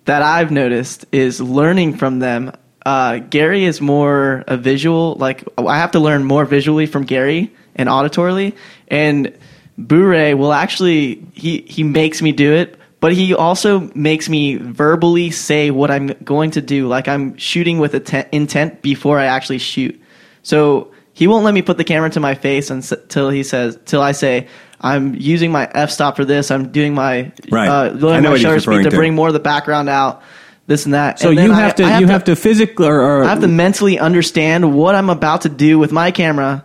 that 0.05 0.21
I've 0.21 0.51
noticed 0.51 1.07
is 1.11 1.41
learning 1.41 1.97
from 1.97 2.19
them 2.19 2.53
uh, 2.87 3.19
Gary 3.19 3.65
is 3.65 3.81
more 3.81 4.45
a 4.47 4.57
visual. 4.57 5.17
Like 5.17 5.43
I 5.59 5.77
have 5.77 5.91
to 5.91 5.99
learn 5.99 6.25
more 6.25 6.45
visually 6.45 6.87
from 6.87 7.03
Gary 7.05 7.53
and 7.75 7.89
auditorily, 7.89 8.55
and 8.87 9.37
Bure 9.77 10.37
will 10.37 10.53
actually 10.53 11.27
he 11.35 11.63
he 11.67 11.83
makes 11.83 12.23
me 12.23 12.31
do 12.31 12.55
it, 12.55 12.79
but 13.01 13.13
he 13.13 13.35
also 13.35 13.91
makes 13.97 14.29
me 14.29 14.55
verbally 14.55 15.33
say 15.33 15.73
what 15.73 15.91
I'm 15.91 16.15
going 16.23 16.53
to 16.53 16.63
do. 16.63 16.87
Like 16.87 17.09
I'm 17.09 17.37
shooting 17.37 17.81
with 17.81 17.93
intent 18.33 18.83
before 18.83 19.19
I 19.19 19.25
actually 19.27 19.59
shoot. 19.59 20.01
So 20.45 20.93
he 21.13 21.27
won't 21.27 21.45
let 21.45 21.55
me 21.55 21.63
put 21.63 21.79
the 21.79 21.85
camera 21.85 22.11
to 22.11 22.21
my 22.21 22.37
face 22.37 22.71
until 22.71 23.31
he 23.31 23.43
says 23.43 23.79
till 23.85 24.01
I 24.01 24.13
say. 24.13 24.47
I'm 24.79 25.15
using 25.15 25.51
my 25.51 25.69
f 25.73 25.91
stop 25.91 26.17
for 26.17 26.27
this. 26.27 26.51
I'm 26.51 26.71
doing 26.71 26.95
my 26.95 27.33
Right. 27.51 27.67
uh, 27.67 28.09
I 28.11 28.21
know 28.21 28.33
my 28.33 28.39
shutter 28.39 28.61
speed 28.61 28.85
to 28.85 28.91
to. 28.91 28.97
bring 28.97 29.15
more 29.15 29.27
of 29.27 29.33
the 29.33 29.41
background 29.41 29.89
out. 29.89 30.23
This 30.67 30.85
and 30.85 30.95
that. 30.95 31.21
So 31.21 31.29
And 31.31 31.39
then 31.39 31.47
you 31.47 31.53
I- 31.53 31.61
have 31.61 31.75
to 31.77 31.85
I 31.85 31.99
you 32.01 32.07
have 32.09 32.25
to 32.25 32.35
physically 32.37 32.87
or, 32.89 33.01
or 33.01 33.25
I 33.25 33.29
have 33.29 33.41
to 33.41 33.49
mentally 33.49 33.99
understand 33.99 34.75
what 34.75 34.95
I'm 34.95 35.11
about 35.11 35.43
to 35.43 35.49
do 35.49 35.79
with 35.79 35.93
my 35.93 36.11
camera 36.11 36.65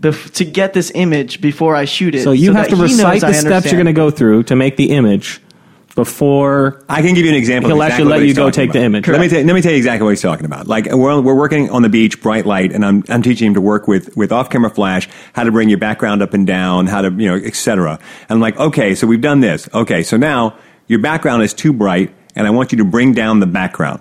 bef- 0.00 0.32
to 0.34 0.44
get 0.44 0.72
this 0.74 0.92
image 0.94 1.40
before 1.40 1.74
I 1.74 1.84
shoot 1.86 2.14
it. 2.14 2.22
so 2.22 2.30
you 2.32 2.52
have 2.52 2.68
to 2.68 2.76
he 2.76 2.82
recite 2.82 3.20
the 3.20 3.32
steps 3.32 3.66
you're 3.66 3.74
going 3.82 3.86
to 3.86 3.92
go 3.92 4.10
through 4.10 4.44
to 4.44 4.54
make 4.56 4.76
the 4.76 4.90
image 4.90 5.40
before 5.94 6.82
I 6.88 7.02
can 7.02 7.14
give 7.14 7.24
you 7.24 7.30
an 7.30 7.36
example. 7.36 7.68
He'll 7.68 7.82
exactly 7.82 8.04
actually 8.04 8.18
let 8.20 8.26
you 8.26 8.34
go 8.34 8.44
talking 8.50 8.52
take 8.54 8.72
the 8.72 8.78
about. 8.78 8.86
image. 8.86 9.08
Let 9.08 9.20
me, 9.20 9.28
tell, 9.28 9.42
let 9.44 9.54
me 9.54 9.60
tell 9.60 9.72
you 9.72 9.76
exactly 9.76 10.04
what 10.04 10.10
he's 10.10 10.22
talking 10.22 10.46
about. 10.46 10.66
Like 10.66 10.86
we're, 10.86 11.20
we're 11.20 11.34
working 11.34 11.68
on 11.70 11.82
the 11.82 11.88
beach, 11.90 12.22
bright 12.22 12.46
light, 12.46 12.72
and 12.72 12.84
I'm, 12.84 13.04
I'm 13.08 13.22
teaching 13.22 13.48
him 13.48 13.54
to 13.54 13.60
work 13.60 13.86
with, 13.88 14.16
with 14.16 14.32
off 14.32 14.48
camera 14.48 14.70
flash, 14.70 15.08
how 15.34 15.44
to 15.44 15.52
bring 15.52 15.68
your 15.68 15.78
background 15.78 16.22
up 16.22 16.32
and 16.32 16.46
down, 16.46 16.86
how 16.86 17.02
to, 17.02 17.10
you 17.10 17.28
know, 17.28 17.34
etc. 17.36 17.98
And 18.22 18.30
I'm 18.30 18.40
like, 18.40 18.56
okay, 18.58 18.94
so 18.94 19.06
we've 19.06 19.20
done 19.20 19.40
this. 19.40 19.68
Okay, 19.74 20.02
so 20.02 20.16
now 20.16 20.56
your 20.86 20.98
background 21.00 21.42
is 21.42 21.52
too 21.52 21.72
bright, 21.74 22.14
and 22.34 22.46
I 22.46 22.50
want 22.50 22.72
you 22.72 22.78
to 22.78 22.84
bring 22.84 23.12
down 23.12 23.40
the 23.40 23.46
background. 23.46 24.00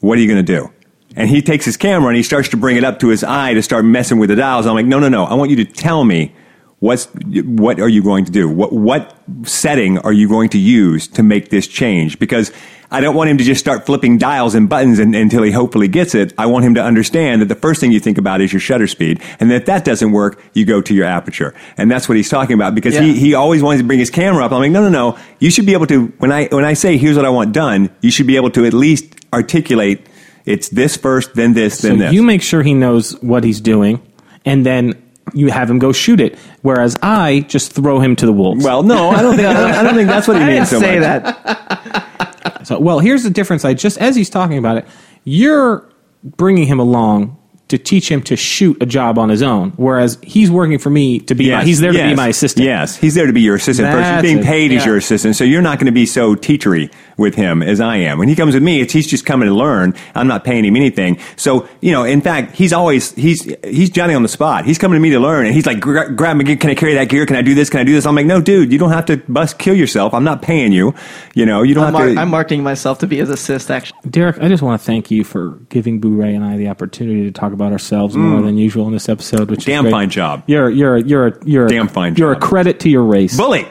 What 0.00 0.18
are 0.18 0.20
you 0.20 0.28
going 0.28 0.44
to 0.44 0.60
do? 0.60 0.72
And 1.14 1.30
he 1.30 1.40
takes 1.40 1.64
his 1.64 1.76
camera 1.76 2.08
and 2.08 2.16
he 2.16 2.22
starts 2.22 2.50
to 2.50 2.56
bring 2.56 2.76
it 2.76 2.84
up 2.84 3.00
to 3.00 3.08
his 3.08 3.24
eye 3.24 3.54
to 3.54 3.62
start 3.62 3.84
messing 3.84 4.18
with 4.18 4.28
the 4.28 4.36
dials. 4.36 4.66
I'm 4.66 4.74
like, 4.74 4.86
no, 4.86 4.98
no, 4.98 5.08
no. 5.08 5.24
I 5.24 5.34
want 5.34 5.50
you 5.50 5.56
to 5.56 5.64
tell 5.64 6.04
me 6.04 6.34
what's 6.80 7.06
what 7.06 7.80
are 7.80 7.88
you 7.88 8.02
going 8.02 8.24
to 8.24 8.32
do? 8.32 8.48
What 8.48 8.72
what 8.72 9.16
setting 9.44 9.98
are 9.98 10.12
you 10.12 10.28
going 10.28 10.50
to 10.50 10.58
use 10.58 11.08
to 11.08 11.22
make 11.22 11.48
this 11.50 11.66
change? 11.66 12.18
Because 12.18 12.52
I 12.90 13.00
don't 13.00 13.16
want 13.16 13.30
him 13.30 13.38
to 13.38 13.44
just 13.44 13.60
start 13.60 13.84
flipping 13.84 14.16
dials 14.16 14.54
and 14.54 14.68
buttons 14.68 15.00
and, 15.00 15.14
until 15.14 15.42
he 15.42 15.50
hopefully 15.50 15.88
gets 15.88 16.14
it. 16.14 16.32
I 16.38 16.46
want 16.46 16.64
him 16.64 16.74
to 16.74 16.82
understand 16.82 17.42
that 17.42 17.46
the 17.46 17.56
first 17.56 17.80
thing 17.80 17.90
you 17.90 17.98
think 17.98 18.16
about 18.16 18.40
is 18.40 18.52
your 18.52 18.60
shutter 18.60 18.86
speed, 18.86 19.20
and 19.40 19.50
that 19.50 19.56
if 19.56 19.66
that 19.66 19.84
doesn't 19.84 20.12
work, 20.12 20.40
you 20.54 20.64
go 20.64 20.80
to 20.80 20.94
your 20.94 21.06
aperture, 21.06 21.54
and 21.76 21.90
that's 21.90 22.08
what 22.08 22.16
he's 22.16 22.28
talking 22.28 22.54
about. 22.54 22.74
Because 22.74 22.96
he 22.96 23.12
Yeah. 23.12 23.12
he 23.14 23.34
always 23.34 23.62
wants 23.62 23.80
to 23.80 23.86
bring 23.86 23.98
his 23.98 24.10
camera 24.10 24.44
up. 24.44 24.52
I'm 24.52 24.60
like, 24.60 24.70
no, 24.70 24.82
no, 24.82 24.90
no. 24.90 25.18
You 25.40 25.50
should 25.50 25.66
be 25.66 25.72
able 25.72 25.86
to 25.88 26.06
when 26.18 26.30
I 26.30 26.46
when 26.46 26.64
I 26.64 26.74
say 26.74 26.96
here's 26.96 27.16
what 27.16 27.24
I 27.24 27.30
want 27.30 27.52
done, 27.52 27.90
you 28.00 28.10
should 28.10 28.26
be 28.26 28.36
able 28.36 28.50
to 28.50 28.64
at 28.66 28.72
least 28.72 29.04
articulate. 29.32 30.06
It's 30.44 30.68
this 30.68 30.96
first, 30.96 31.34
then 31.34 31.54
this, 31.54 31.80
so 31.80 31.88
then 31.88 31.98
this. 31.98 32.12
you 32.12 32.22
make 32.22 32.40
sure 32.40 32.62
he 32.62 32.72
knows 32.72 33.20
what 33.20 33.42
he's 33.42 33.60
doing 33.60 34.00
and 34.44 34.64
then 34.64 34.94
you 35.34 35.48
have 35.48 35.68
him 35.68 35.78
go 35.78 35.92
shoot 35.92 36.20
it 36.20 36.38
whereas 36.62 36.96
I 37.02 37.40
just 37.48 37.72
throw 37.72 37.98
him 38.00 38.14
to 38.16 38.26
the 38.26 38.32
wolves. 38.32 38.64
well, 38.64 38.82
no, 38.82 39.10
I 39.10 39.22
don't 39.22 39.36
think 39.36 39.48
I 39.48 39.52
don't, 39.52 39.70
I 39.72 39.82
don't 39.82 39.94
think 39.94 40.08
that's 40.08 40.28
what 40.28 40.36
he 40.36 40.42
I 40.44 40.46
means 40.46 40.70
didn't 40.70 40.82
so 40.82 40.86
say 40.86 41.00
much. 41.00 41.22
that. 41.44 42.60
So, 42.64 42.78
well, 42.80 42.98
here's 42.98 43.22
the 43.22 43.30
difference. 43.30 43.64
I 43.64 43.74
just 43.74 43.98
as 43.98 44.16
he's 44.16 44.30
talking 44.30 44.58
about 44.58 44.78
it, 44.78 44.86
you're 45.24 45.88
bringing 46.24 46.66
him 46.66 46.80
along 46.80 47.36
to 47.68 47.78
teach 47.78 48.08
him 48.10 48.22
to 48.22 48.36
shoot 48.36 48.80
a 48.80 48.86
job 48.86 49.18
on 49.18 49.28
his 49.28 49.42
own, 49.42 49.70
whereas 49.72 50.18
he's 50.22 50.50
working 50.50 50.78
for 50.78 50.90
me 50.90 51.18
to 51.20 51.34
be. 51.34 51.50
my, 51.50 51.64
he's 51.64 51.80
there 51.80 51.92
to 51.92 51.98
be 51.98 52.14
my 52.14 52.28
assistant. 52.28 52.64
Yes, 52.64 52.96
he's 52.96 53.14
there 53.14 53.26
to 53.26 53.32
be 53.32 53.40
your 53.40 53.56
assistant 53.56 53.88
first. 53.88 53.98
He's 53.98 54.04
That's 54.06 54.22
being 54.22 54.42
paid 54.44 54.70
as 54.72 54.82
Yeah. 54.82 54.86
your 54.90 54.96
assistant, 54.98 55.34
so 55.36 55.42
you're 55.44 55.62
not 55.62 55.78
going 55.78 55.86
to 55.86 55.92
be 55.92 56.06
so 56.06 56.34
teachery 56.36 56.92
with 57.16 57.34
him 57.34 57.62
as 57.62 57.80
I 57.80 57.96
am. 57.96 58.18
When 58.18 58.28
he 58.28 58.34
comes 58.36 58.54
with 58.54 58.62
me, 58.62 58.80
it's 58.80 58.92
he's 58.92 59.06
just 59.06 59.24
coming 59.24 59.48
to 59.48 59.54
learn. 59.54 59.94
I'm 60.14 60.26
not 60.26 60.44
paying 60.44 60.64
him 60.64 60.76
anything. 60.76 61.18
So 61.36 61.68
you 61.80 61.92
know, 61.92 62.04
in 62.04 62.20
fact, 62.20 62.54
he's 62.54 62.72
always 62.72 63.12
he's 63.14 63.42
he's 63.64 63.90
Johnny 63.90 64.14
on 64.14 64.22
the 64.22 64.28
spot. 64.28 64.64
He's 64.66 64.78
coming 64.78 64.96
to 64.96 65.00
me 65.00 65.10
to 65.10 65.20
learn, 65.20 65.46
and 65.46 65.54
he's 65.54 65.66
like, 65.66 65.80
"Gra- 65.80 66.12
grab 66.12 66.36
me, 66.36 66.56
can 66.56 66.70
I 66.70 66.74
carry 66.74 66.94
that 66.94 67.08
gear? 67.08 67.24
Can 67.26 67.36
I 67.36 67.42
do 67.42 67.54
this? 67.54 67.70
Can 67.70 67.80
I 67.80 67.84
do 67.84 67.92
this? 67.92 68.06
I'm 68.06 68.14
like, 68.14 68.26
no, 68.26 68.40
dude, 68.40 68.72
you 68.72 68.78
don't 68.78 68.90
have 68.92 69.06
to 69.06 69.16
bust 69.28 69.58
kill 69.58 69.74
yourself. 69.74 70.12
I'm 70.14 70.24
not 70.24 70.42
paying 70.42 70.72
you. 70.72 70.94
You 71.34 71.46
know, 71.46 71.62
you 71.62 71.74
don't 71.74 71.84
I'm, 71.84 71.94
have 71.94 72.02
mar- 72.04 72.14
to. 72.14 72.20
I'm 72.20 72.30
marketing 72.30 72.62
myself 72.62 72.98
to 73.00 73.06
be 73.06 73.16
his 73.16 73.30
assist. 73.30 73.70
Actually, 73.70 73.98
Derek, 74.10 74.38
I 74.38 74.48
just 74.48 74.62
want 74.62 74.80
to 74.80 74.84
thank 74.84 75.10
you 75.10 75.24
for 75.24 75.52
giving 75.70 76.00
Boo 76.00 76.14
Ray 76.16 76.34
and 76.34 76.44
I 76.44 76.56
the 76.56 76.68
opportunity 76.68 77.24
to 77.24 77.30
talk 77.32 77.52
about 77.52 77.72
ourselves 77.72 78.14
more 78.16 78.42
than 78.42 78.56
usual 78.58 78.86
in 78.86 78.92
this 78.92 79.08
episode. 79.08 79.50
Which 79.50 79.60
Mm. 79.60 79.66
Damn 79.66 79.86
is 79.86 79.90
great. 79.90 79.98
fine 80.00 80.10
job. 80.10 80.42
You're 80.46 80.70
you're 80.70 80.96
you're 80.98 81.26
a, 81.28 81.32
you're 81.46 81.66
a, 81.66 81.68
Damn 81.68 81.88
fine 81.88 82.14
You're 82.16 82.34
job. 82.34 82.42
a 82.42 82.46
credit 82.46 82.80
to 82.80 82.88
your 82.90 83.02
race. 83.04 83.36
bully, 83.36 83.66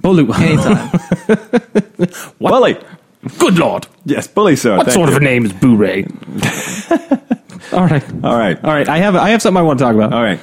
Bully. 0.00 0.26
anytime. 0.34 0.90
bully. 2.40 2.76
Good 3.38 3.58
lord. 3.58 3.86
Yes, 4.04 4.26
bully. 4.26 4.56
sir. 4.56 4.76
What 4.76 4.86
thank 4.86 4.94
sort 4.94 5.08
you. 5.10 5.16
of 5.16 5.20
a 5.22 5.24
name 5.24 5.44
is 5.44 5.52
Boo 5.52 5.76
Ray? 5.76 6.04
All 7.72 7.84
right. 7.86 8.02
All 8.24 8.36
right, 8.36 8.62
All 8.64 8.72
right. 8.72 8.88
I 8.88 8.98
have 8.98 9.14
I 9.14 9.30
have 9.30 9.42
something 9.42 9.58
I 9.58 9.62
want 9.62 9.78
to 9.78 9.84
talk 9.84 9.94
about. 9.94 10.12
all 10.12 10.22
right. 10.22 10.40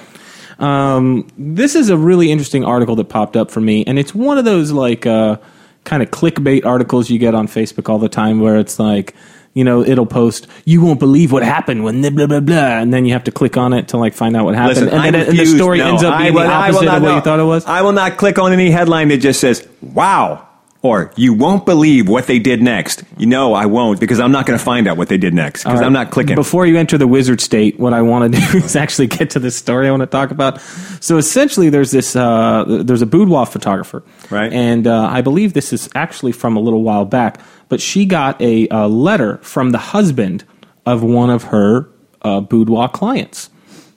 Um, 0.59 1.27
this 1.37 1.75
is 1.75 1.89
a 1.89 1.97
really 1.97 2.31
interesting 2.31 2.63
article 2.63 2.95
that 2.95 3.05
popped 3.09 3.35
up 3.35 3.51
for 3.51 3.59
me, 3.61 3.83
and 3.85 3.99
it's 3.99 4.15
one 4.15 4.37
of 4.37 4.45
those 4.45 4.71
like 4.71 5.05
uh, 5.05 5.37
kind 5.83 6.01
of 6.01 6.09
clickbait 6.11 6.65
articles 6.65 7.09
you 7.09 7.19
get 7.19 7.35
on 7.35 7.47
Facebook 7.47 7.89
all 7.89 7.99
the 7.99 8.09
time, 8.09 8.39
where 8.39 8.57
it's 8.57 8.79
like, 8.79 9.13
you 9.57 9.63
know, 9.63 9.83
it'll 9.83 10.05
post, 10.05 10.47
"You 10.65 10.81
won't 10.81 10.99
believe 10.99 11.31
what 11.31 11.43
happened 11.43 11.83
when 11.83 12.01
blah 12.01 12.09
blah 12.11 12.25
blah,", 12.27 12.39
blah 12.39 12.79
and 12.81 12.93
then 12.93 13.05
you 13.05 13.13
have 13.13 13.23
to 13.25 13.31
click 13.31 13.57
on 13.57 13.73
it 13.73 13.87
to 13.89 13.97
like 13.97 14.13
find 14.13 14.37
out 14.37 14.45
what 14.45 14.55
happened, 14.55 14.85
Listen, 14.85 14.89
and 14.89 15.03
then 15.03 15.15
it- 15.21 15.29
and 15.29 15.37
the 15.39 15.45
story 15.45 15.79
no, 15.79 15.87
ends 15.89 16.03
up 16.03 16.13
I 16.13 16.23
being 16.23 16.33
will- 16.35 16.43
the 16.43 16.47
opposite 16.49 16.85
not- 16.85 16.97
of 16.97 17.03
what 17.03 17.09
no. 17.09 17.15
you 17.15 17.21
thought 17.21 17.39
it 17.39 17.43
was. 17.43 17.65
I 17.65 17.81
will 17.81 17.91
not 17.93 18.17
click 18.17 18.37
on 18.39 18.53
any 18.53 18.69
headline 18.71 19.07
that 19.09 19.17
just 19.17 19.39
says 19.39 19.67
"Wow" 19.81 20.43
or 20.87 21.11
"You 21.15 21.33
won't 21.33 21.65
believe 21.65 22.07
what 22.07 22.27
they 22.27 22.39
did 22.39 22.61
next." 22.61 23.03
You 23.17 23.25
know, 23.25 23.53
I 23.53 23.65
won't 23.65 23.99
because 23.99 24.19
I'm 24.19 24.31
not 24.31 24.45
going 24.45 24.57
to 24.57 24.63
find 24.63 24.87
out 24.87 24.97
what 24.97 25.09
they 25.09 25.17
did 25.17 25.33
next 25.33 25.63
because 25.63 25.79
right. 25.79 25.85
I'm 25.85 25.93
not 25.93 26.11
clicking. 26.11 26.35
Before 26.35 26.65
you 26.65 26.77
enter 26.77 26.97
the 26.97 27.07
wizard 27.07 27.41
state, 27.41 27.79
what 27.79 27.93
I 27.93 28.01
want 28.01 28.33
to 28.33 28.39
do 28.51 28.57
is 28.57 28.75
actually 28.75 29.07
get 29.07 29.31
to 29.31 29.39
the 29.39 29.51
story 29.51 29.87
I 29.87 29.91
want 29.91 30.01
to 30.01 30.07
talk 30.07 30.31
about. 30.31 30.61
So 31.01 31.17
essentially, 31.17 31.69
there's 31.69 31.91
this 31.91 32.15
uh, 32.15 32.63
there's 32.67 33.01
a 33.01 33.07
boudoir 33.07 33.45
photographer, 33.45 34.03
Right. 34.29 34.51
And 34.51 34.87
uh, 34.87 35.07
I 35.07 35.21
believe 35.21 35.53
this 35.53 35.73
is 35.73 35.89
actually 35.95 36.31
from 36.31 36.57
a 36.57 36.59
little 36.59 36.83
while 36.83 37.05
back, 37.05 37.39
but 37.69 37.81
she 37.81 38.05
got 38.05 38.41
a, 38.41 38.67
uh 38.69 38.87
letter 38.87 39.37
from 39.37 39.71
the 39.71 39.77
husband 39.77 40.43
of 40.85 41.03
one 41.03 41.29
of 41.29 41.43
her 41.43 41.89
uh, 42.21 42.41
boudoir 42.41 42.89
clients. 42.89 43.49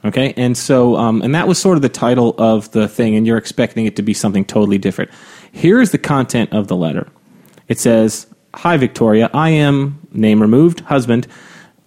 Okay, 0.03 0.33
and 0.37 0.57
so 0.57 0.97
um, 0.97 1.21
and 1.21 1.35
that 1.35 1.47
was 1.47 1.59
sort 1.59 1.77
of 1.77 1.83
the 1.83 1.91
title 1.91 2.35
of 2.39 2.71
the 2.71 2.89
thing, 2.89 3.17
and 3.17 3.27
you're 3.27 3.37
expecting 3.37 3.85
it 3.85 3.97
to 3.97 4.03
be 4.03 4.15
something 4.15 4.47
totally 4.47 4.79
different. 4.79 5.11
Here's 5.53 5.91
the 5.91 5.99
content 5.99 6.53
of 6.53 6.69
the 6.69 6.77
letter. 6.77 7.09
It 7.69 7.79
says, 7.79 8.27
Hi, 8.55 8.77
Victoria. 8.77 9.31
I 9.33 9.51
am, 9.51 10.07
name 10.13 10.43
removed, 10.43 10.81
husband. 10.81 11.27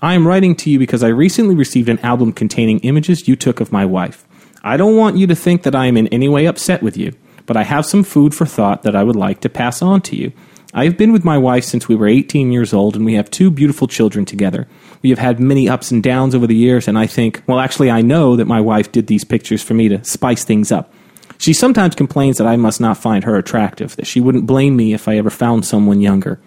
I 0.02 0.16
am 0.16 0.28
writing 0.28 0.56
to 0.58 0.70
you 0.70 0.80
because 0.80 1.04
I 1.04 1.08
recently 1.10 1.56
received 1.56 1.90
an 1.90 2.00
album 2.00 2.34
containing 2.34 2.80
images 2.80 3.28
you 3.28 3.36
took 3.36 3.60
of 3.60 3.72
my 3.72 3.86
wife. 3.86 4.26
I 4.64 4.78
don't 4.78 4.96
want 4.96 5.18
you 5.18 5.28
to 5.28 5.36
think 5.36 5.64
that 5.64 5.76
I 5.76 5.88
am 5.88 5.98
in 5.98 6.08
any 6.08 6.30
way 6.30 6.46
upset 6.46 6.82
with 6.82 6.96
you, 6.96 7.14
but 7.46 7.58
I 7.58 7.64
have 7.64 7.86
some 7.86 8.04
food 8.04 8.34
for 8.34 8.46
thought 8.46 8.84
that 8.84 8.96
I 8.96 9.04
would 9.04 9.16
like 9.16 9.42
to 9.42 9.50
pass 9.50 9.82
on 9.82 10.02
to 10.02 10.16
you. 10.16 10.32
I 10.74 10.86
have 10.86 10.98
been 10.98 11.14
with 11.14 11.24
my 11.24 11.38
wife 11.38 11.66
since 11.66 11.88
we 11.88 11.96
were 11.96 12.08
18 12.08 12.52
years 12.52 12.74
old, 12.74 12.96
and 12.96 13.06
we 13.06 13.14
have 13.14 13.30
two 13.30 13.52
beautiful 13.52 13.88
children 13.88 14.26
together. 14.26 14.68
We 15.04 15.10
have 15.10 15.20
had 15.20 15.40
many 15.40 15.70
ups 15.70 15.92
and 15.92 16.02
downs 16.02 16.34
over 16.34 16.48
the 16.48 16.56
years, 16.56 16.88
and 16.88 16.98
I 16.98 17.06
think, 17.06 17.44
well, 17.46 17.60
actually, 17.60 17.92
I 17.92 18.02
know 18.02 18.36
that 18.36 18.46
my 18.46 18.60
wife 18.60 18.92
did 18.92 19.08
these 19.08 19.24
pictures 19.24 19.62
for 19.62 19.74
me 19.74 19.88
to 19.90 20.04
spice 20.04 20.44
things 20.44 20.72
up. 20.72 20.92
She 21.38 21.54
sometimes 21.54 21.96
complains 21.96 22.38
that 22.38 22.48
I 22.48 22.56
must 22.56 22.80
not 22.80 22.98
find 22.98 23.24
her 23.24 23.36
attractive, 23.36 23.96
that 23.96 24.08
she 24.08 24.22
wouldn't 24.22 24.46
blame 24.46 24.76
me 24.76 24.94
if 24.94 25.08
I 25.08 25.18
ever 25.18 25.30
found 25.30 25.66
someone 25.66 26.02
younger. 26.02 26.40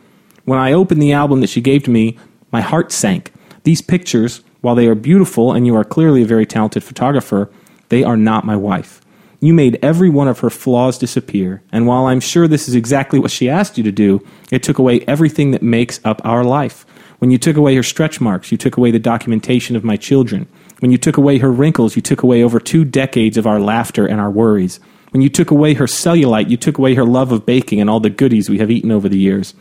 When 0.44 0.58
I 0.58 0.72
opened 0.72 1.02
the 1.02 1.12
album 1.12 1.40
that 1.40 1.50
she 1.50 1.60
gave 1.60 1.82
to 1.84 1.90
me, 1.90 2.18
my 2.52 2.60
heart 2.60 2.92
sank. 2.92 3.32
These 3.64 3.82
pictures, 3.82 4.42
while 4.60 4.74
they 4.74 4.86
are 4.86 4.94
beautiful 4.94 5.52
and 5.52 5.66
you 5.66 5.74
are 5.76 5.84
clearly 5.84 6.22
a 6.22 6.26
very 6.26 6.46
talented 6.46 6.84
photographer, 6.84 7.50
they 7.88 8.04
are 8.04 8.16
not 8.16 8.46
my 8.46 8.56
wife. 8.56 9.00
You 9.40 9.52
made 9.52 9.78
every 9.82 10.08
one 10.08 10.28
of 10.28 10.38
her 10.40 10.50
flaws 10.50 10.98
disappear, 10.98 11.62
and 11.70 11.86
while 11.86 12.06
I'm 12.06 12.20
sure 12.20 12.48
this 12.48 12.68
is 12.68 12.74
exactly 12.74 13.18
what 13.18 13.30
she 13.30 13.50
asked 13.50 13.76
you 13.76 13.84
to 13.84 13.92
do, 13.92 14.24
it 14.50 14.62
took 14.62 14.78
away 14.78 15.00
everything 15.00 15.50
that 15.50 15.62
makes 15.62 16.00
up 16.04 16.20
our 16.24 16.42
life. 16.42 16.86
When 17.18 17.30
you 17.30 17.38
took 17.38 17.56
away 17.56 17.74
her 17.74 17.82
stretch 17.82 18.20
marks, 18.20 18.50
you 18.50 18.58
took 18.58 18.76
away 18.76 18.90
the 18.90 18.98
documentation 18.98 19.76
of 19.76 19.84
my 19.84 19.96
children. 19.96 20.46
When 20.80 20.90
you 20.90 20.98
took 20.98 21.16
away 21.16 21.38
her 21.38 21.50
wrinkles, 21.50 21.96
you 21.96 22.02
took 22.02 22.22
away 22.22 22.42
over 22.42 22.60
two 22.60 22.84
decades 22.84 23.36
of 23.36 23.46
our 23.46 23.58
laughter 23.58 24.06
and 24.06 24.20
our 24.20 24.30
worries. 24.30 24.78
When 25.10 25.22
you 25.22 25.28
took 25.30 25.50
away 25.50 25.74
her 25.74 25.86
cellulite, 25.86 26.50
you 26.50 26.56
took 26.56 26.76
away 26.76 26.94
her 26.94 27.04
love 27.04 27.32
of 27.32 27.46
baking 27.46 27.80
and 27.80 27.88
all 27.88 28.00
the 28.00 28.10
goodies 28.10 28.50
we 28.50 28.58
have 28.58 28.70
eaten 28.70 28.90
over 28.90 29.08
the 29.08 29.18
years. 29.18 29.54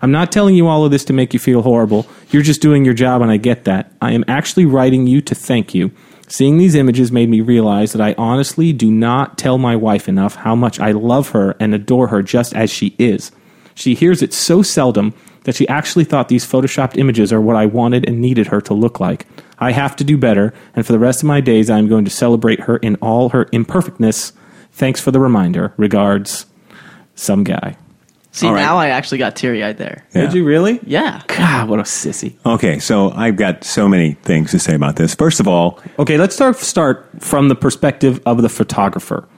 I'm 0.00 0.10
not 0.10 0.32
telling 0.32 0.54
you 0.54 0.66
all 0.66 0.84
of 0.84 0.90
this 0.90 1.04
to 1.06 1.12
make 1.12 1.32
you 1.32 1.38
feel 1.38 1.62
horrible. 1.62 2.06
You're 2.30 2.42
just 2.42 2.62
doing 2.62 2.84
your 2.84 2.94
job, 2.94 3.22
and 3.22 3.30
I 3.30 3.36
get 3.36 3.64
that. 3.64 3.92
I 4.00 4.12
am 4.12 4.24
actually 4.26 4.66
writing 4.66 5.06
you 5.06 5.20
to 5.22 5.34
thank 5.34 5.74
you. 5.74 5.92
Seeing 6.26 6.56
these 6.56 6.74
images 6.74 7.12
made 7.12 7.28
me 7.28 7.42
realize 7.42 7.92
that 7.92 8.00
I 8.00 8.14
honestly 8.16 8.72
do 8.72 8.90
not 8.90 9.36
tell 9.36 9.58
my 9.58 9.76
wife 9.76 10.08
enough 10.08 10.36
how 10.36 10.54
much 10.54 10.80
I 10.80 10.92
love 10.92 11.30
her 11.30 11.54
and 11.60 11.74
adore 11.74 12.08
her 12.08 12.22
just 12.22 12.54
as 12.54 12.70
she 12.70 12.96
is. 12.98 13.30
She 13.74 13.94
hears 13.94 14.22
it 14.22 14.32
so 14.32 14.62
seldom 14.62 15.14
that 15.44 15.54
she 15.54 15.66
actually 15.68 16.04
thought 16.04 16.28
these 16.28 16.44
photoshopped 16.46 16.96
images 16.98 17.32
are 17.32 17.40
what 17.40 17.56
I 17.56 17.66
wanted 17.66 18.08
and 18.08 18.20
needed 18.20 18.48
her 18.48 18.60
to 18.62 18.74
look 18.74 18.98
like. 19.00 19.26
I 19.58 19.72
have 19.72 19.94
to 19.96 20.04
do 20.04 20.18
better, 20.18 20.52
and 20.74 20.84
for 20.84 20.92
the 20.92 20.98
rest 20.98 21.22
of 21.22 21.26
my 21.26 21.40
days, 21.40 21.70
I 21.70 21.78
am 21.78 21.88
going 21.88 22.04
to 22.04 22.10
celebrate 22.10 22.60
her 22.60 22.76
in 22.78 22.96
all 22.96 23.28
her 23.30 23.48
imperfectness. 23.52 24.32
Thanks 24.72 25.00
for 25.00 25.10
the 25.12 25.20
reminder. 25.20 25.72
Regards, 25.76 26.46
some 27.14 27.44
guy. 27.44 27.76
See, 28.32 28.48
All 28.48 28.54
right. 28.54 28.62
now 28.62 28.78
I 28.78 28.88
actually 28.88 29.18
got 29.18 29.36
teary 29.36 29.62
eyed 29.62 29.78
there. 29.78 30.04
Yeah. 30.12 30.22
Did 30.22 30.32
you 30.34 30.44
really? 30.44 30.80
Yeah. 30.84 31.22
God, 31.28 31.68
what 31.68 31.78
a 31.78 31.84
sissy. 31.84 32.34
Okay, 32.44 32.80
so 32.80 33.12
I've 33.12 33.36
got 33.36 33.62
so 33.62 33.88
many 33.88 34.14
things 34.14 34.50
to 34.50 34.58
say 34.58 34.74
about 34.74 34.96
this. 34.96 35.14
First 35.14 35.38
of 35.38 35.46
all, 35.46 35.78
Okay, 36.00 36.18
let's 36.18 36.34
start 36.34 36.56
start 36.56 37.08
from 37.20 37.48
the 37.48 37.54
perspective 37.54 38.20
of 38.26 38.42
the 38.42 38.48
photographer. 38.48 39.28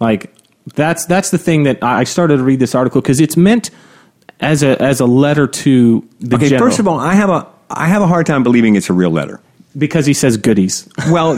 Like 0.00 0.32
that's 0.74 1.04
that's 1.04 1.30
the 1.30 1.36
thing 1.38 1.64
that 1.64 1.84
I 1.84 2.00
I 2.00 2.04
started 2.04 2.38
to 2.38 2.42
read 2.44 2.58
this 2.60 2.74
article 2.74 3.02
because 3.02 3.20
it's 3.20 3.36
meant 3.36 3.70
as 4.40 4.62
a 4.62 4.80
as 4.82 5.00
a 5.00 5.06
letter 5.06 5.46
to 5.46 6.06
the 6.20 6.36
okay, 6.36 6.48
general 6.48 6.68
first 6.68 6.78
of 6.78 6.88
all, 6.88 6.98
I 6.98 7.14
have 7.14 7.30
a 7.30 7.46
I 7.70 7.86
have 7.86 8.02
a 8.02 8.06
hard 8.06 8.26
time 8.26 8.42
believing 8.42 8.76
it's 8.76 8.90
a 8.90 8.92
real 8.92 9.10
letter. 9.10 9.40
because 9.76 10.06
he 10.06 10.14
says 10.14 10.36
goodies. 10.36 10.88
Well, 11.10 11.36